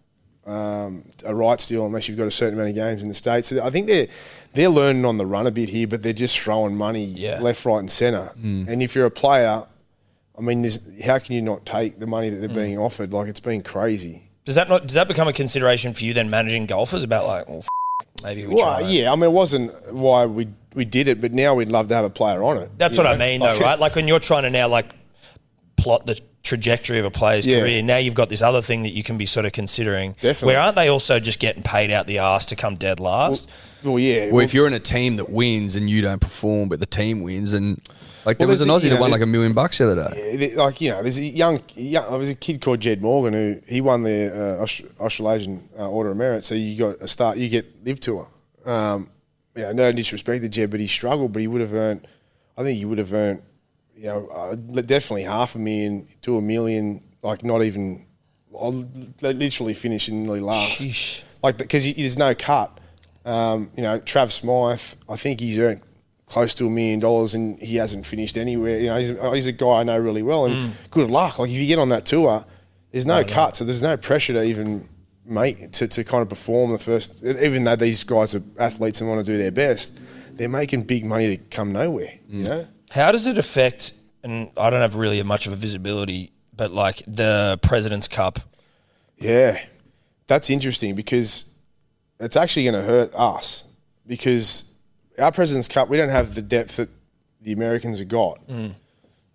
um, 0.46 1.04
a 1.26 1.36
rights 1.36 1.66
deal 1.66 1.86
unless 1.86 2.08
you've 2.08 2.18
got 2.18 2.28
a 2.28 2.32
certain 2.32 2.54
amount 2.54 2.70
of 2.70 2.76
games 2.76 3.02
in 3.04 3.10
the 3.10 3.14
states. 3.14 3.50
So 3.50 3.62
I 3.64 3.70
think 3.70 3.88
they're 3.88 4.08
they're 4.54 4.70
learning 4.70 5.06
on 5.06 5.18
the 5.18 5.26
run 5.26 5.46
a 5.46 5.52
bit 5.52 5.70
here, 5.70 5.88
but 5.88 6.02
they're 6.02 6.14
just 6.14 6.40
throwing 6.40 6.76
money 6.78 7.04
Yeah. 7.06 7.40
left, 7.42 7.66
right, 7.66 7.80
and 7.80 7.92
centre. 7.92 8.32
And 8.42 8.82
if 8.82 8.96
you're 8.96 9.06
a 9.06 9.12
player, 9.12 9.64
I 10.38 10.42
mean, 10.42 10.70
how 11.04 11.18
can 11.20 11.34
you 11.34 11.42
not 11.42 11.66
take 11.66 12.00
the 12.00 12.08
money 12.08 12.30
that 12.30 12.38
they're 12.38 12.48
hmm. 12.50 12.56
being 12.56 12.78
offered? 12.78 13.12
Like 13.12 13.28
it's 13.28 13.40
been 13.40 13.64
crazy. 13.64 14.30
does 14.46 14.56
that 14.56 14.70
not? 14.70 14.88
Does 14.88 14.96
that 14.96 15.08
become 15.08 15.28
a 15.28 15.34
consideration 15.34 15.94
for 15.94 16.06
you 16.06 16.14
then 16.14 16.30
managing 16.30 16.66
golfers? 16.68 17.04
About 17.04 17.26
like, 17.26 17.50
well, 17.50 17.60
f- 17.60 18.08
maybe 18.24 18.46
we 18.46 18.56
Well, 18.56 18.80
try. 18.80 18.88
yeah, 18.88 19.12
I 19.12 19.16
mean, 19.16 19.26
it 19.26 19.32
wasn't 19.32 19.94
why 19.94 20.26
we 20.26 20.48
we 20.76 20.86
did 20.86 21.08
it, 21.08 21.20
but 21.20 21.34
now 21.34 21.56
we'd 21.56 21.72
love 21.72 21.88
to 21.88 21.96
have 21.96 22.06
a 22.06 22.10
player 22.10 22.44
on 22.44 22.58
it. 22.58 22.70
That's 22.78 22.98
you 22.98 23.04
what 23.04 23.12
I 23.12 23.18
mean, 23.18 23.42
though, 23.42 23.60
right? 23.62 23.80
Like 23.80 23.96
when 23.96 24.08
you're 24.08 24.20
trying 24.20 24.44
to 24.44 24.50
now 24.52 24.68
like 24.68 24.92
plot 25.76 26.06
the 26.06 26.20
trajectory 26.44 26.98
of 27.00 27.06
a 27.06 27.12
player's 27.12 27.46
Yeah. 27.46 27.60
career. 27.60 27.82
Now 27.84 27.98
you've 27.98 28.16
got 28.16 28.30
this 28.30 28.42
other 28.42 28.62
thing 28.62 28.84
that 28.84 28.92
you 28.92 29.04
can 29.04 29.18
be 29.18 29.26
sort 29.26 29.46
of 29.46 29.52
considering. 29.52 30.14
Definitely. 30.22 30.48
Where 30.48 30.60
aren't 30.62 30.76
they 30.76 30.88
also 30.88 31.20
just 31.20 31.40
getting 31.40 31.62
paid 31.62 31.92
out 31.92 32.08
the 32.08 32.20
ass 32.20 32.46
to 32.46 32.56
come 32.56 32.76
dead 32.76 33.00
last? 33.00 33.50
Well, 33.84 34.00
yeah. 34.00 34.32
Well, 34.32 34.44
if 34.44 34.54
you're 34.54 34.68
in 34.68 34.74
a 34.74 34.80
team 34.80 35.18
that 35.18 35.30
wins 35.30 35.76
and 35.76 35.90
you 35.90 36.02
don't 36.02 36.22
perform, 36.22 36.70
but 36.70 36.80
the 36.80 36.86
team 36.86 37.22
wins, 37.22 37.54
and 37.54 37.82
like 38.28 38.38
there 38.40 38.46
Well, 38.48 38.52
was 38.54 38.62
an 38.62 38.68
Aussie 38.68 38.82
a- 38.82 38.84
you 38.84 38.90
that 38.90 38.96
know, 38.96 39.02
won 39.02 39.12
like 39.12 39.22
a 39.22 39.26
million 39.26 39.54
bucks 39.54 39.78
the 39.78 39.90
other 39.90 40.10
day. 40.10 40.38
Yeah, 40.54 40.62
like 40.64 40.82
you 40.82 40.90
know, 40.92 41.02
there's 41.02 41.18
a 41.18 41.24
young, 41.24 41.62
young 41.76 42.10
there 42.10 42.20
was 42.20 42.30
a 42.30 42.36
kid 42.36 42.60
called 42.62 42.82
Jed 42.82 43.02
Morgan 43.02 43.32
who 43.34 43.62
he 43.66 43.80
won 43.80 44.04
the 44.04 44.60
uh, 44.60 45.02
Australasian 45.02 45.70
uh, 45.80 45.90
Order 45.90 46.10
of 46.12 46.18
Merit. 46.18 46.44
So 46.44 46.54
you 46.54 46.78
got 46.78 47.02
a 47.02 47.08
start, 47.08 47.38
you 47.38 47.48
get 47.48 47.86
LIV 47.86 48.00
tour, 48.02 48.28
um, 48.66 49.10
you 49.56 49.62
know, 49.62 49.72
no 49.72 49.92
disrespect 49.94 50.42
to 50.44 50.50
Jed, 50.50 50.70
but 50.70 50.82
he 50.82 50.88
struggled, 50.88 51.32
but 51.32 51.40
he 51.42 51.48
would 51.48 51.62
have 51.62 51.74
earned. 51.74 52.06
I 52.58 52.64
think 52.64 52.78
he 52.78 52.86
would 52.86 52.98
have 52.98 53.14
earned, 53.14 53.44
you 53.96 54.08
know, 54.08 54.28
uh, 54.28 54.56
definitely 54.82 55.24
half 55.24 55.56
a 55.56 55.60
million 55.60 56.06
to 56.24 56.36
a 56.38 56.42
million. 56.42 57.02
Like 57.24 57.46
not 57.46 57.64
even, 57.64 58.06
I'll 58.54 58.86
literally 59.22 59.74
finishing 59.74 60.24
nearly 60.24 60.42
last. 60.42 60.80
Sheesh. 60.82 61.24
Like 61.42 61.58
because 61.58 61.86
there's 61.96 62.18
no 62.18 62.36
cut. 62.36 62.78
Um, 63.26 63.70
you 63.76 63.84
know, 63.84 64.00
Trav 64.00 64.32
Smyth, 64.32 64.96
I 65.10 65.16
think 65.16 65.40
he's 65.40 65.58
earned 65.60 65.82
close 66.28 66.54
to 66.54 66.68
a 66.68 66.70
million 66.70 67.00
dollars 67.00 67.34
and 67.34 67.58
he 67.60 67.78
hasn't 67.78 68.06
finished 68.06 68.38
anywhere. 68.38 68.80
You 68.80 68.88
know, 68.88 68.98
he's, 68.98 69.12
oh, 69.12 69.32
he's 69.32 69.48
a 69.48 69.52
guy 69.52 69.80
I 69.80 69.84
know 69.84 69.98
really 69.98 70.22
well, 70.22 70.46
and 70.46 70.56
mm. 70.56 70.92
good 70.92 71.10
luck. 71.10 71.40
Like 71.40 71.50
if 71.50 71.56
you 71.56 71.66
get 71.66 71.80
on 71.80 71.90
that 71.90 72.06
tour, 72.06 72.46
there's 72.92 73.06
no 73.06 73.20
oh, 73.20 73.24
cut, 73.24 73.56
so 73.56 73.66
there's 73.66 73.84
no 73.84 73.98
pressure 73.98 74.34
to 74.34 74.44
even 74.44 74.88
make 75.26 75.72
to, 75.74 75.88
to 75.88 76.04
kind 76.04 76.22
of 76.22 76.30
perform 76.30 76.72
the 76.72 76.78
first. 76.78 77.24
Even 77.24 77.64
though 77.64 77.76
these 77.76 78.04
guys 78.04 78.36
are 78.36 78.42
athletes 78.60 79.02
and 79.02 79.10
want 79.10 79.26
to 79.26 79.32
do 79.32 79.38
their 79.38 79.52
best, 79.52 80.00
they're 80.34 80.50
making 80.50 80.84
big 80.84 81.06
money 81.06 81.38
to 81.38 81.44
come 81.46 81.72
nowhere. 81.72 82.14
You 82.28 82.44
mm. 82.44 82.48
know, 82.48 82.68
How 82.92 83.12
does 83.12 83.28
it 83.28 83.38
affect? 83.38 83.94
And 84.24 84.50
I 84.58 84.70
don't 84.70 84.82
have 84.82 84.96
really 84.96 85.22
much 85.24 85.48
of 85.48 85.54
a 85.54 85.56
visibility, 85.56 86.32
but 86.56 86.72
like 86.72 87.02
the 87.08 87.60
President's 87.62 88.08
Cup. 88.08 88.40
Yeah, 89.18 89.60
that's 90.28 90.50
interesting 90.50 90.96
because 90.96 91.50
it's 92.20 92.36
actually 92.36 92.64
going 92.66 92.76
to 92.76 92.82
hurt 92.82 93.14
us 93.16 93.64
because 94.06 94.66
our 95.20 95.32
President's 95.32 95.68
Cup, 95.68 95.90
we 95.90 95.98
don't 95.98 96.10
have 96.10 96.36
the 96.36 96.42
depth 96.42 96.78
that 96.78 96.90
the 97.42 97.52
Americans 97.54 98.00
have 98.00 98.08
got. 98.08 98.40
Um, 98.50 98.76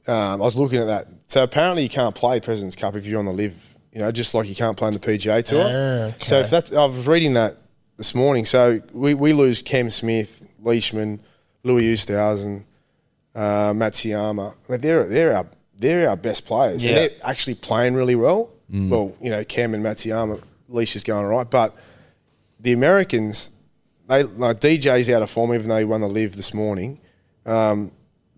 I 0.06 0.36
was 0.36 0.56
looking 0.56 0.78
at 0.80 0.86
that. 0.86 1.06
So 1.28 1.42
apparently 1.44 1.82
you 1.84 1.88
can't 1.88 2.14
play 2.14 2.40
President's 2.40 2.76
Cup 2.76 2.94
if 2.96 3.06
you're 3.06 3.18
on 3.18 3.24
the 3.24 3.32
LIV, 3.32 3.78
you 3.92 4.00
know, 4.00 4.10
just 4.10 4.34
like 4.34 4.48
you 4.48 4.54
can't 4.54 4.76
play 4.76 4.88
on 4.88 4.92
the 4.92 4.98
PGA 4.98 5.44
Tour. 5.44 5.62
Ah, 5.64 6.14
So 6.24 6.38
if 6.40 6.50
that's, 6.50 6.72
I 6.72 6.84
was 6.84 7.06
reading 7.06 7.34
that 7.34 7.56
this 7.96 8.14
morning. 8.14 8.44
So 8.44 8.80
we, 8.92 9.14
we 9.14 9.32
lose 9.32 9.62
Cam 9.62 9.90
Smith, 9.90 10.44
Leishman, 10.60 11.20
Louis 11.62 11.92
Oosthuizen, 11.94 12.64
uh, 13.34 13.72
Matsuyama. 13.72 14.54
Mean, 14.68 14.80
they're, 14.80 15.06
they're, 15.06 15.36
our, 15.36 15.46
they're 15.78 16.08
our 16.08 16.16
best 16.16 16.46
players. 16.46 16.84
Yeah. 16.84 16.90
And 16.90 16.98
they're 16.98 17.10
actually 17.22 17.54
playing 17.54 17.94
really 17.94 18.16
well. 18.16 18.50
Well, 18.90 19.14
you 19.20 19.28
know, 19.30 19.44
Cam 19.44 19.74
and 19.74 19.84
Matsuyama, 19.84 20.42
Leish 20.68 20.96
is 20.96 21.04
going 21.04 21.26
all 21.26 21.30
right. 21.30 21.48
But 21.50 21.76
the 22.58 22.72
Americans, 22.72 23.50
they 24.08 24.22
like 24.24 24.60
DJ's 24.60 25.08
out 25.10 25.22
of 25.22 25.30
form, 25.30 25.54
even 25.54 25.68
though 25.68 25.78
he 25.78 25.84
won 25.84 26.00
the 26.00 26.08
LIV 26.08 26.36
this 26.36 26.52
morning. 26.54 27.00
Um, 27.46 27.92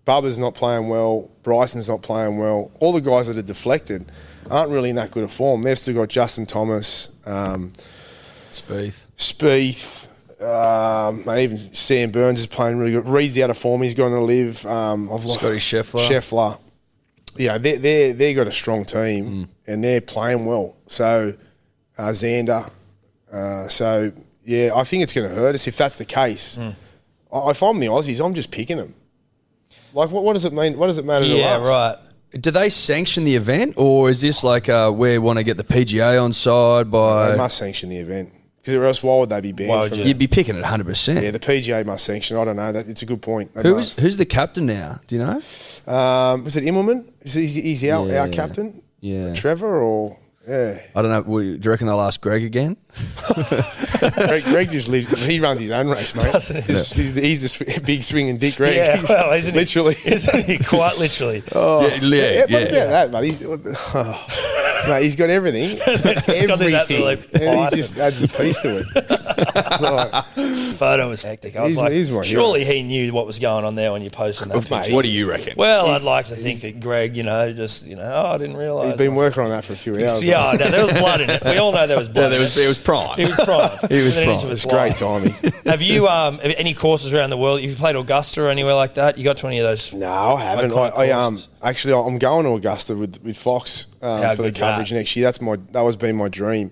Bubba's 0.05 0.37
not 0.37 0.53
playing 0.53 0.87
well. 0.87 1.31
Bryson's 1.41 1.89
not 1.89 2.01
playing 2.03 2.37
well. 2.37 2.71
All 2.79 2.93
the 2.93 3.01
guys 3.01 3.27
that 3.27 3.37
are 3.37 3.41
deflected 3.41 4.11
aren't 4.51 4.69
really 4.71 4.91
in 4.91 4.95
that 4.97 5.09
good 5.11 5.23
a 5.23 5.27
form. 5.27 5.63
They've 5.63 5.77
still 5.77 5.95
got 5.95 6.09
Justin 6.09 6.45
Thomas, 6.45 7.09
um, 7.25 7.73
Spieth. 8.51 9.07
Spieth, 9.17 10.07
um, 10.41 11.27
and 11.27 11.39
even 11.39 11.57
Sam 11.57 12.11
Burns 12.11 12.39
is 12.39 12.45
playing 12.47 12.77
really 12.77 12.91
good. 12.91 13.07
Reed's 13.07 13.37
out 13.39 13.49
of 13.49 13.57
form. 13.57 13.81
He's 13.81 13.95
going 13.95 14.13
to 14.13 14.21
LIV. 14.21 14.65
Um, 14.65 15.05
I've 15.11 15.25
lost- 15.25 15.39
Scotty 15.39 15.57
Scheffler. 15.57 16.07
Scheffler. 16.07 16.59
Yeah, 17.37 17.57
they 17.57 17.75
they 17.77 18.11
they 18.13 18.33
got 18.33 18.47
a 18.47 18.51
strong 18.51 18.85
team 18.85 19.49
and 19.67 19.83
they're 19.83 19.99
playing 19.99 20.45
well. 20.45 20.77
So 20.87 21.33
uh, 21.97 22.07
Xander. 22.09 22.69
Uh, 23.31 23.67
so 23.67 24.13
yeah, 24.45 24.71
I 24.75 24.83
think 24.83 25.03
it's 25.03 25.13
going 25.13 25.27
to 25.29 25.35
hurt 25.35 25.55
us 25.55 25.67
if 25.67 25.75
that's 25.77 25.97
the 25.97 26.05
case. 26.05 26.57
I 26.57 27.49
If 27.49 27.61
I'm 27.63 27.79
the 27.79 27.87
Aussies, 27.87 28.23
I'm 28.25 28.33
just 28.33 28.51
picking 28.51 28.77
them. 28.77 28.93
Like, 29.93 30.11
what, 30.11 30.23
what 30.23 30.33
does 30.33 30.45
it 30.45 30.53
mean? 30.53 30.77
What 30.77 30.87
does 30.87 30.97
it 30.97 31.05
matter 31.05 31.25
to 31.25 31.31
Yeah, 31.37 31.57
us? 31.57 31.67
right. 31.67 32.41
Do 32.41 32.51
they 32.51 32.69
sanction 32.69 33.23
the 33.23 33.35
event, 33.35 33.75
or 33.77 34.09
is 34.09 34.19
this 34.19 34.43
like 34.43 34.67
uh, 34.67 34.91
we 34.93 35.17
want 35.17 35.37
to 35.39 35.43
get 35.43 35.55
the 35.57 35.63
PGA 35.63 36.21
on 36.21 36.33
side 36.33 36.91
by? 36.91 37.31
They 37.31 37.37
must 37.37 37.57
sanction 37.57 37.87
the 37.89 37.97
event 37.97 38.33
because 38.61 38.73
else 38.73 39.01
why 39.03 39.19
would 39.19 39.29
they 39.29 39.39
be 39.39 39.53
banned? 39.53 39.69
Why 39.69 39.81
would 39.81 39.95
you? 39.95 40.03
You'd 40.03 40.17
be 40.19 40.27
picking 40.27 40.55
it 40.55 40.59
100. 40.61 40.85
percent 40.85 41.23
Yeah, 41.23 41.31
the 41.31 41.39
PGA 41.39 41.85
must 41.85 42.03
sanction. 42.03 42.35
I 42.35 42.43
don't 42.43 42.57
know. 42.57 42.73
That 42.73 42.89
it's 42.89 43.03
a 43.03 43.05
good 43.05 43.21
point. 43.21 43.53
They 43.53 43.61
Who's 43.63 43.75
must. 43.75 43.99
who's 44.01 44.17
the 44.17 44.25
captain 44.25 44.65
now? 44.65 44.99
Do 45.07 45.15
you 45.15 45.21
know? 45.23 45.41
Um, 45.87 46.43
was 46.43 46.57
it 46.57 46.65
Immelman? 46.65 47.09
Is 47.21 47.35
he, 47.35 47.47
he's 47.47 47.83
our, 47.85 48.05
Yeah. 48.05 48.21
our 48.21 48.27
captain? 48.27 48.81
Yeah. 48.99 49.33
Trevor 49.33 49.79
or 49.81 50.19
yeah? 50.47 50.79
I 50.95 51.01
don't 51.01 51.11
know. 51.11 51.23
Do 51.39 51.43
you 51.61 51.69
reckon 51.69 51.87
they'll 51.87 51.99
ask 52.01 52.19
Greg 52.21 52.43
again? 52.43 52.77
Greg, 53.99 54.43
Greg 54.43 54.71
just 54.71 54.87
lives. 54.89 55.09
He 55.25 55.39
runs 55.39 55.59
his 55.59 55.71
own 55.71 55.89
race, 55.89 56.15
mate. 56.15 56.31
Doesn't 56.31 56.55
he? 56.57 56.61
He's, 56.73 56.93
he's 56.93 57.13
the, 57.13 57.21
he's 57.21 57.41
the 57.41 57.49
sw- 57.49 57.83
big 57.85 58.03
swinging 58.03 58.37
dick, 58.37 58.55
Greg. 58.55 58.75
Yeah, 58.75 58.97
He's 58.97 59.09
well, 59.09 59.33
isn't 59.33 59.55
literally. 59.55 59.95
he? 59.95 60.13
Isn't 60.13 60.43
he? 60.45 60.57
Quite 60.59 60.97
literally. 60.97 61.43
Oh, 61.53 61.87
Yeah, 61.87 61.95
yeah, 61.95 62.31
yeah, 62.31 62.41
what 62.41 62.49
yeah. 62.51 62.67
about 62.67 63.11
that, 63.11 63.21
mate? 63.21 63.35
He's, 63.35 63.43
oh, 63.95 64.27
mate, 64.89 65.03
he's 65.03 65.15
got 65.15 65.29
everything. 65.29 65.79
everything. 65.85 66.75
absolute 66.75 67.29
and 67.33 67.69
he 67.71 67.75
just 67.77 67.97
adds 67.97 68.19
the 68.19 68.27
piece 68.27 68.61
to 68.61 68.77
it. 68.79 68.85
It's 69.57 69.81
like, 69.81 70.25
Photo 70.77 71.09
was 71.09 71.23
hectic. 71.23 71.55
I 71.55 71.61
was 71.63 71.71
He's- 71.73 71.81
like, 71.81 71.91
he's 71.93 72.11
my 72.11 72.21
surely 72.21 72.65
he 72.65 72.83
knew 72.83 73.13
what 73.13 73.25
was 73.25 73.39
going 73.39 73.65
on 73.65 73.75
there 73.75 73.91
when 73.91 74.01
you 74.01 74.09
posted 74.09 74.49
that 74.49 74.65
picture. 74.65 74.93
What 74.93 75.03
do 75.03 75.09
you 75.09 75.29
reckon? 75.29 75.53
Well, 75.57 75.87
I'd 75.87 76.01
like 76.01 76.25
to 76.25 76.35
think 76.35 76.61
that 76.61 76.79
Greg, 76.79 77.15
you 77.17 77.23
know, 77.23 77.51
just 77.53 77.85
you 77.85 77.95
know, 77.95 78.03
oh, 78.25 78.31
I 78.33 78.37
didn't 78.37 78.57
realise. 78.57 78.89
he's 78.89 78.97
been 78.97 79.15
working 79.15 79.43
on 79.43 79.49
that 79.49 79.63
for 79.63 79.73
a 79.73 79.77
few 79.77 79.95
hours. 79.95 80.23
Yeah, 80.23 80.53
no, 80.59 80.69
there 80.69 80.81
was 80.83 80.91
blood 80.93 81.21
in 81.21 81.29
it. 81.29 81.43
We 81.43 81.57
all 81.57 81.71
know 81.71 81.87
there 81.87 81.97
was 81.97 82.09
blood. 82.09 82.23
Yeah, 82.23 82.29
there 82.29 82.39
was 82.39 82.57
it. 82.57 82.65
it 82.65 82.67
was 82.67 82.79
prime. 82.79 83.17
He 83.17 83.25
was 83.25 83.35
prime. 83.35 83.71
He 83.89 83.97
was 84.03 84.15
Within 84.15 84.23
an 84.29 84.29
inch 84.29 84.41
prime. 84.41 84.45
of 84.45 84.49
his 84.49 84.63
It's 84.63 84.71
great 84.73 84.89
life. 84.89 84.99
timing. 84.99 85.53
Have 85.65 85.81
you 85.81 86.07
um 86.07 86.39
any 86.43 86.73
courses 86.73 87.13
around 87.13 87.29
the 87.29 87.37
world? 87.37 87.59
Have 87.61 87.69
You've 87.69 87.79
played 87.79 87.95
Augusta 87.95 88.43
or 88.43 88.49
anywhere 88.49 88.73
like 88.75 88.95
that? 88.95 89.17
You 89.17 89.23
got 89.23 89.37
to 89.37 89.47
any 89.47 89.59
of 89.59 89.63
those? 89.65 89.93
No, 89.93 90.07
I 90.11 90.41
haven't. 90.41 90.71
I, 90.73 90.87
I 90.89 91.09
um 91.11 91.39
actually 91.63 91.93
I'm 91.93 92.17
going 92.19 92.45
to 92.45 92.51
Augusta 92.53 92.95
with 92.95 93.21
with 93.23 93.37
Fox 93.37 93.87
um, 94.01 94.35
for 94.35 94.43
the 94.43 94.43
good's 94.43 94.59
that? 94.59 94.71
coverage 94.71 94.93
next 94.93 95.15
year. 95.15 95.25
That's 95.25 95.41
my 95.41 95.57
that 95.71 95.81
was 95.81 95.95
been 95.95 96.15
my 96.15 96.29
dream. 96.29 96.71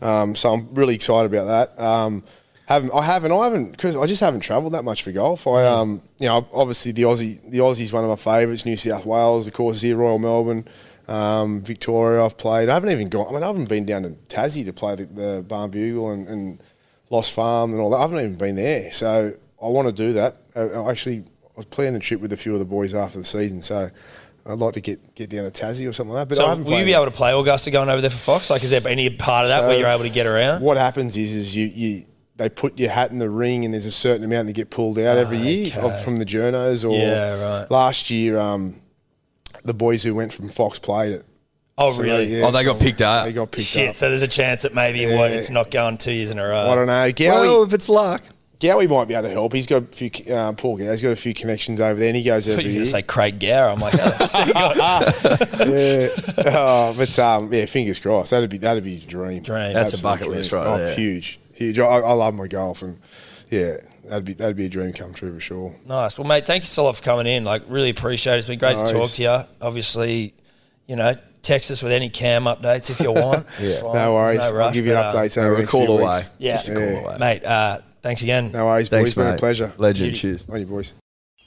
Um, 0.00 0.34
so 0.34 0.52
I'm 0.52 0.74
really 0.74 0.94
excited 0.94 1.32
about 1.32 1.46
that. 1.46 1.82
Um, 1.82 2.24
haven't 2.66 2.92
I 2.94 3.02
haven't 3.02 3.32
I 3.32 3.44
haven't 3.44 3.72
because 3.72 3.96
I 3.96 4.06
just 4.06 4.20
haven't 4.20 4.40
travelled 4.40 4.72
that 4.72 4.84
much 4.84 5.02
for 5.02 5.12
golf. 5.12 5.46
I 5.46 5.64
um 5.66 6.02
you 6.18 6.28
know 6.28 6.46
obviously 6.52 6.92
the 6.92 7.02
Aussie 7.02 7.50
the 7.50 7.58
Aussie's 7.58 7.92
one 7.92 8.04
of 8.04 8.10
my 8.10 8.16
favourites. 8.16 8.64
New 8.64 8.76
South 8.76 9.04
Wales, 9.04 9.46
the 9.46 9.52
courses 9.52 9.82
here, 9.82 9.96
Royal 9.96 10.18
Melbourne. 10.18 10.66
Um, 11.06 11.60
Victoria, 11.62 12.24
I've 12.24 12.38
played. 12.38 12.70
I 12.70 12.74
haven't 12.74 12.90
even 12.90 13.10
gone. 13.10 13.26
I 13.28 13.32
mean, 13.32 13.42
I 13.42 13.46
haven't 13.46 13.68
been 13.68 13.84
down 13.84 14.04
to 14.04 14.10
Tassie 14.28 14.64
to 14.64 14.72
play 14.72 14.94
the, 14.94 15.04
the 15.04 15.44
Barnbougle 15.46 16.14
and, 16.14 16.26
and 16.28 16.62
Lost 17.10 17.34
Farm 17.34 17.72
and 17.72 17.80
all 17.80 17.90
that. 17.90 17.98
I 17.98 18.02
haven't 18.02 18.20
even 18.20 18.36
been 18.36 18.56
there. 18.56 18.90
So 18.90 19.34
I 19.62 19.66
want 19.66 19.86
to 19.88 19.92
do 19.92 20.14
that. 20.14 20.38
I, 20.56 20.60
I 20.60 20.90
actually, 20.90 21.18
I 21.18 21.56
was 21.56 21.66
planning 21.66 21.96
a 21.96 22.00
trip 22.00 22.20
with 22.20 22.32
a 22.32 22.38
few 22.38 22.54
of 22.54 22.58
the 22.58 22.64
boys 22.64 22.94
after 22.94 23.18
the 23.18 23.24
season. 23.26 23.60
So 23.60 23.90
I'd 24.46 24.58
like 24.58 24.74
to 24.74 24.80
get, 24.80 25.14
get 25.14 25.30
down 25.30 25.50
to 25.50 25.50
Tassie 25.50 25.88
or 25.88 25.92
something 25.92 26.12
like 26.14 26.28
that. 26.28 26.34
But 26.36 26.42
I 26.42 26.44
So 26.44 26.48
haven't 26.50 26.64
will 26.64 26.78
you 26.78 26.84
be 26.84 26.92
able 26.92 27.06
to 27.06 27.10
play 27.10 27.32
Augusta 27.32 27.70
going 27.70 27.88
over 27.88 28.00
there 28.02 28.10
for 28.10 28.18
Fox? 28.18 28.50
Like, 28.50 28.62
is 28.62 28.70
there 28.70 28.82
any 28.86 29.08
part 29.10 29.44
of 29.44 29.48
that 29.50 29.60
So 29.62 29.68
where 29.68 29.78
you're 29.78 29.88
able 29.88 30.02
to 30.04 30.10
get 30.10 30.26
around? 30.26 30.60
What 30.62 30.76
happens 30.76 31.16
is, 31.16 31.34
is 31.34 31.56
you, 31.56 31.66
you 31.74 32.04
they 32.36 32.48
put 32.50 32.78
your 32.78 32.90
hat 32.90 33.10
in 33.12 33.18
the 33.20 33.30
ring, 33.30 33.64
and 33.64 33.72
there's 33.72 33.86
a 33.86 33.92
certain 33.92 34.24
amount 34.24 34.48
that 34.48 34.52
get 34.54 34.68
pulled 34.68 34.98
out 34.98 35.16
every 35.16 35.38
year 35.38 35.68
Okay. 35.68 35.80
of- 35.80 36.02
from 36.02 36.16
the 36.16 36.24
journos. 36.26 36.84
Or 36.88 36.94
Yeah, 36.96 37.60
right. 37.60 37.70
last 37.70 38.10
year, 38.10 38.36
um, 38.38 38.80
the 39.64 39.72
boys 39.74 40.02
who 40.02 40.14
went 40.14 40.32
from 40.32 40.48
Fox 40.50 40.78
played 40.78 41.12
it. 41.12 41.24
Oh, 41.78 41.92
So 41.92 42.02
really? 42.02 42.26
they- 42.26 42.38
yeah, 42.40 42.46
Oh, 42.46 42.50
they 42.50 42.64
got 42.64 42.78
picked 42.80 43.00
up. 43.02 43.24
They 43.26 43.32
got 43.32 43.50
picked 43.50 43.66
Shit. 43.66 43.90
up. 43.90 43.96
So 43.96 44.08
there's 44.08 44.22
a 44.22 44.28
chance 44.28 44.62
that 44.62 44.74
maybe 44.74 45.06
what 45.14 45.30
it's 45.30 45.50
not 45.50 45.70
going 45.70 45.96
two 45.96 46.12
years 46.12 46.30
in 46.30 46.38
a 46.38 46.46
row. 46.46 46.70
I 46.70 46.74
don't 46.74 46.86
know. 46.86 47.10
Gowie, 47.12 47.28
Well, 47.30 47.62
if 47.62 47.72
it's 47.72 47.88
luck. 47.88 48.22
Gowie 48.64 48.88
might 48.88 49.08
be 49.08 49.14
able 49.14 49.28
to 49.28 49.30
help. 49.30 49.52
He's 49.52 49.66
got 49.66 49.82
a 49.82 49.86
few. 49.86 50.10
Uh, 50.34 50.52
Paul 50.54 50.78
Gowie's 50.78 51.02
got 51.02 51.10
a 51.10 51.16
few 51.16 51.34
connections 51.34 51.80
over 51.80 51.98
there, 51.98 52.08
and 52.08 52.16
he 52.16 52.22
goes 52.22 52.46
I 52.48 52.52
thought 52.52 52.60
every 52.60 52.64
you 52.64 52.70
year. 52.70 52.78
going 52.80 52.84
to 52.84 52.90
say 52.90 53.02
Craig 53.02 53.40
Gower. 53.40 53.68
I'm 53.68 53.78
like, 53.78 53.94
oh, 53.96 54.26
so 54.26 54.38
yeah. 55.64 56.08
Oh, 56.58 56.94
but 56.96 57.18
um, 57.18 57.52
yeah, 57.52 57.66
fingers 57.66 57.98
crossed. 57.98 58.30
That'd 58.30 58.50
be 58.50 58.58
that'd 58.58 58.84
be 58.84 58.96
a 58.96 59.00
dream. 59.00 59.42
Dream. 59.42 59.72
That's 59.72 59.92
a 59.92 59.96
Absolute 59.96 60.02
bucket 60.02 60.28
list 60.28 60.52
right 60.52 60.66
oh, 60.66 60.78
there. 60.78 60.94
Huge, 60.94 61.38
huge. 61.52 61.78
I, 61.78 61.84
I 61.84 62.12
love 62.12 62.34
my 62.34 62.46
golf, 62.46 62.82
and 62.82 62.98
yeah, 63.50 63.76
that'd 64.04 64.24
be 64.24 64.34
that'd 64.34 64.56
be 64.56 64.66
a 64.66 64.68
dream 64.68 64.92
come 64.92 65.12
true 65.12 65.34
for 65.34 65.40
sure. 65.40 65.76
nice. 65.86 66.18
Well, 66.18 66.26
mate, 66.26 66.46
thank 66.46 66.62
you 66.62 66.66
so 66.66 66.84
lot 66.84 66.96
for 66.96 67.02
coming 67.02 67.26
in. 67.26 67.44
Like, 67.44 67.62
really 67.68 67.90
appreciate 67.90 68.34
it. 68.34 68.38
It's 68.38 68.48
been 68.48 68.58
great 68.58 68.76
No 68.76 68.86
to 68.86 68.92
talk 68.92 69.10
to 69.10 69.22
you. 69.22 69.40
Obviously, 69.60 70.34
you 70.86 70.96
know, 70.96 71.14
text 71.42 71.70
us 71.70 71.82
with 71.82 71.92
any 71.92 72.08
cam 72.08 72.44
updates 72.44 72.90
if 72.90 73.00
you 73.00 73.12
want. 73.12 73.46
It's 73.58 73.80
fine. 73.80 73.94
No 73.94 74.14
worries. 74.14 74.40
There's 74.40 74.50
I'll 74.52 74.58
rush, 74.58 74.74
give 74.74 74.86
you 74.86 74.94
but, 74.94 75.14
an 75.14 75.20
uh, 75.20 75.22
update. 75.22 75.36
a 75.36 75.40
over 75.40 75.60
the 75.60 75.66
call 75.66 75.86
few 75.86 75.94
away. 75.98 76.16
weeks. 76.16 76.30
Yeah. 76.38 76.52
Just 76.52 76.68
a 76.70 76.72
call 76.72 76.82
Yeah. 76.82 77.00
away. 77.00 77.16
Mate, 77.18 77.44
uh, 77.44 77.78
thanks 78.04 78.22
again. 78.22 78.52
No 78.52 78.66
worries, 78.66 78.88
boys. 78.88 78.98
Thanks, 78.98 79.14
Been 79.14 79.26
a 79.26 79.36
pleasure. 79.36 79.72
Legend. 79.78 80.12
Beauty. 80.12 80.20
Cheers. 80.20 80.44
On 80.48 80.60
you, 80.60 80.66
boys. 80.66 80.92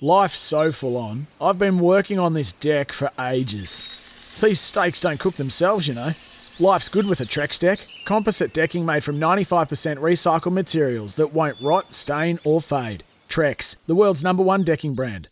Life's 0.01 0.39
so 0.39 0.72
full 0.72 0.97
on. 0.97 1.28
I've 1.39 1.58
been 1.58 1.80
working 1.80 2.20
on 2.20 2.34
this 2.34 2.51
deck 2.51 2.91
for 2.91 3.12
ages. 3.20 4.38
These 4.41 4.60
steaks 4.60 4.99
don't 5.01 5.20
cook 5.20 5.36
themselves, 5.36 5.88
you 5.88 5.93
know. 5.93 6.12
Life's 6.60 6.89
good 6.89 7.08
with 7.08 7.22
a 7.22 7.26
Trex 7.26 7.60
deck. 7.60 7.88
Composite 8.05 8.53
decking 8.53 8.86
made 8.86 9.03
from 9.03 9.20
95% 9.20 9.97
recycled 9.97 10.53
materials 10.53 11.16
that 11.16 11.34
won't 11.34 11.62
rot, 11.62 11.93
stain, 11.93 12.39
or 12.43 12.60
fade. 12.62 13.03
Trex, 13.30 13.76
the 13.86 13.95
world's 13.95 14.24
number 14.24 14.43
one 14.43 14.64
decking 14.64 14.93
brand. 14.95 15.30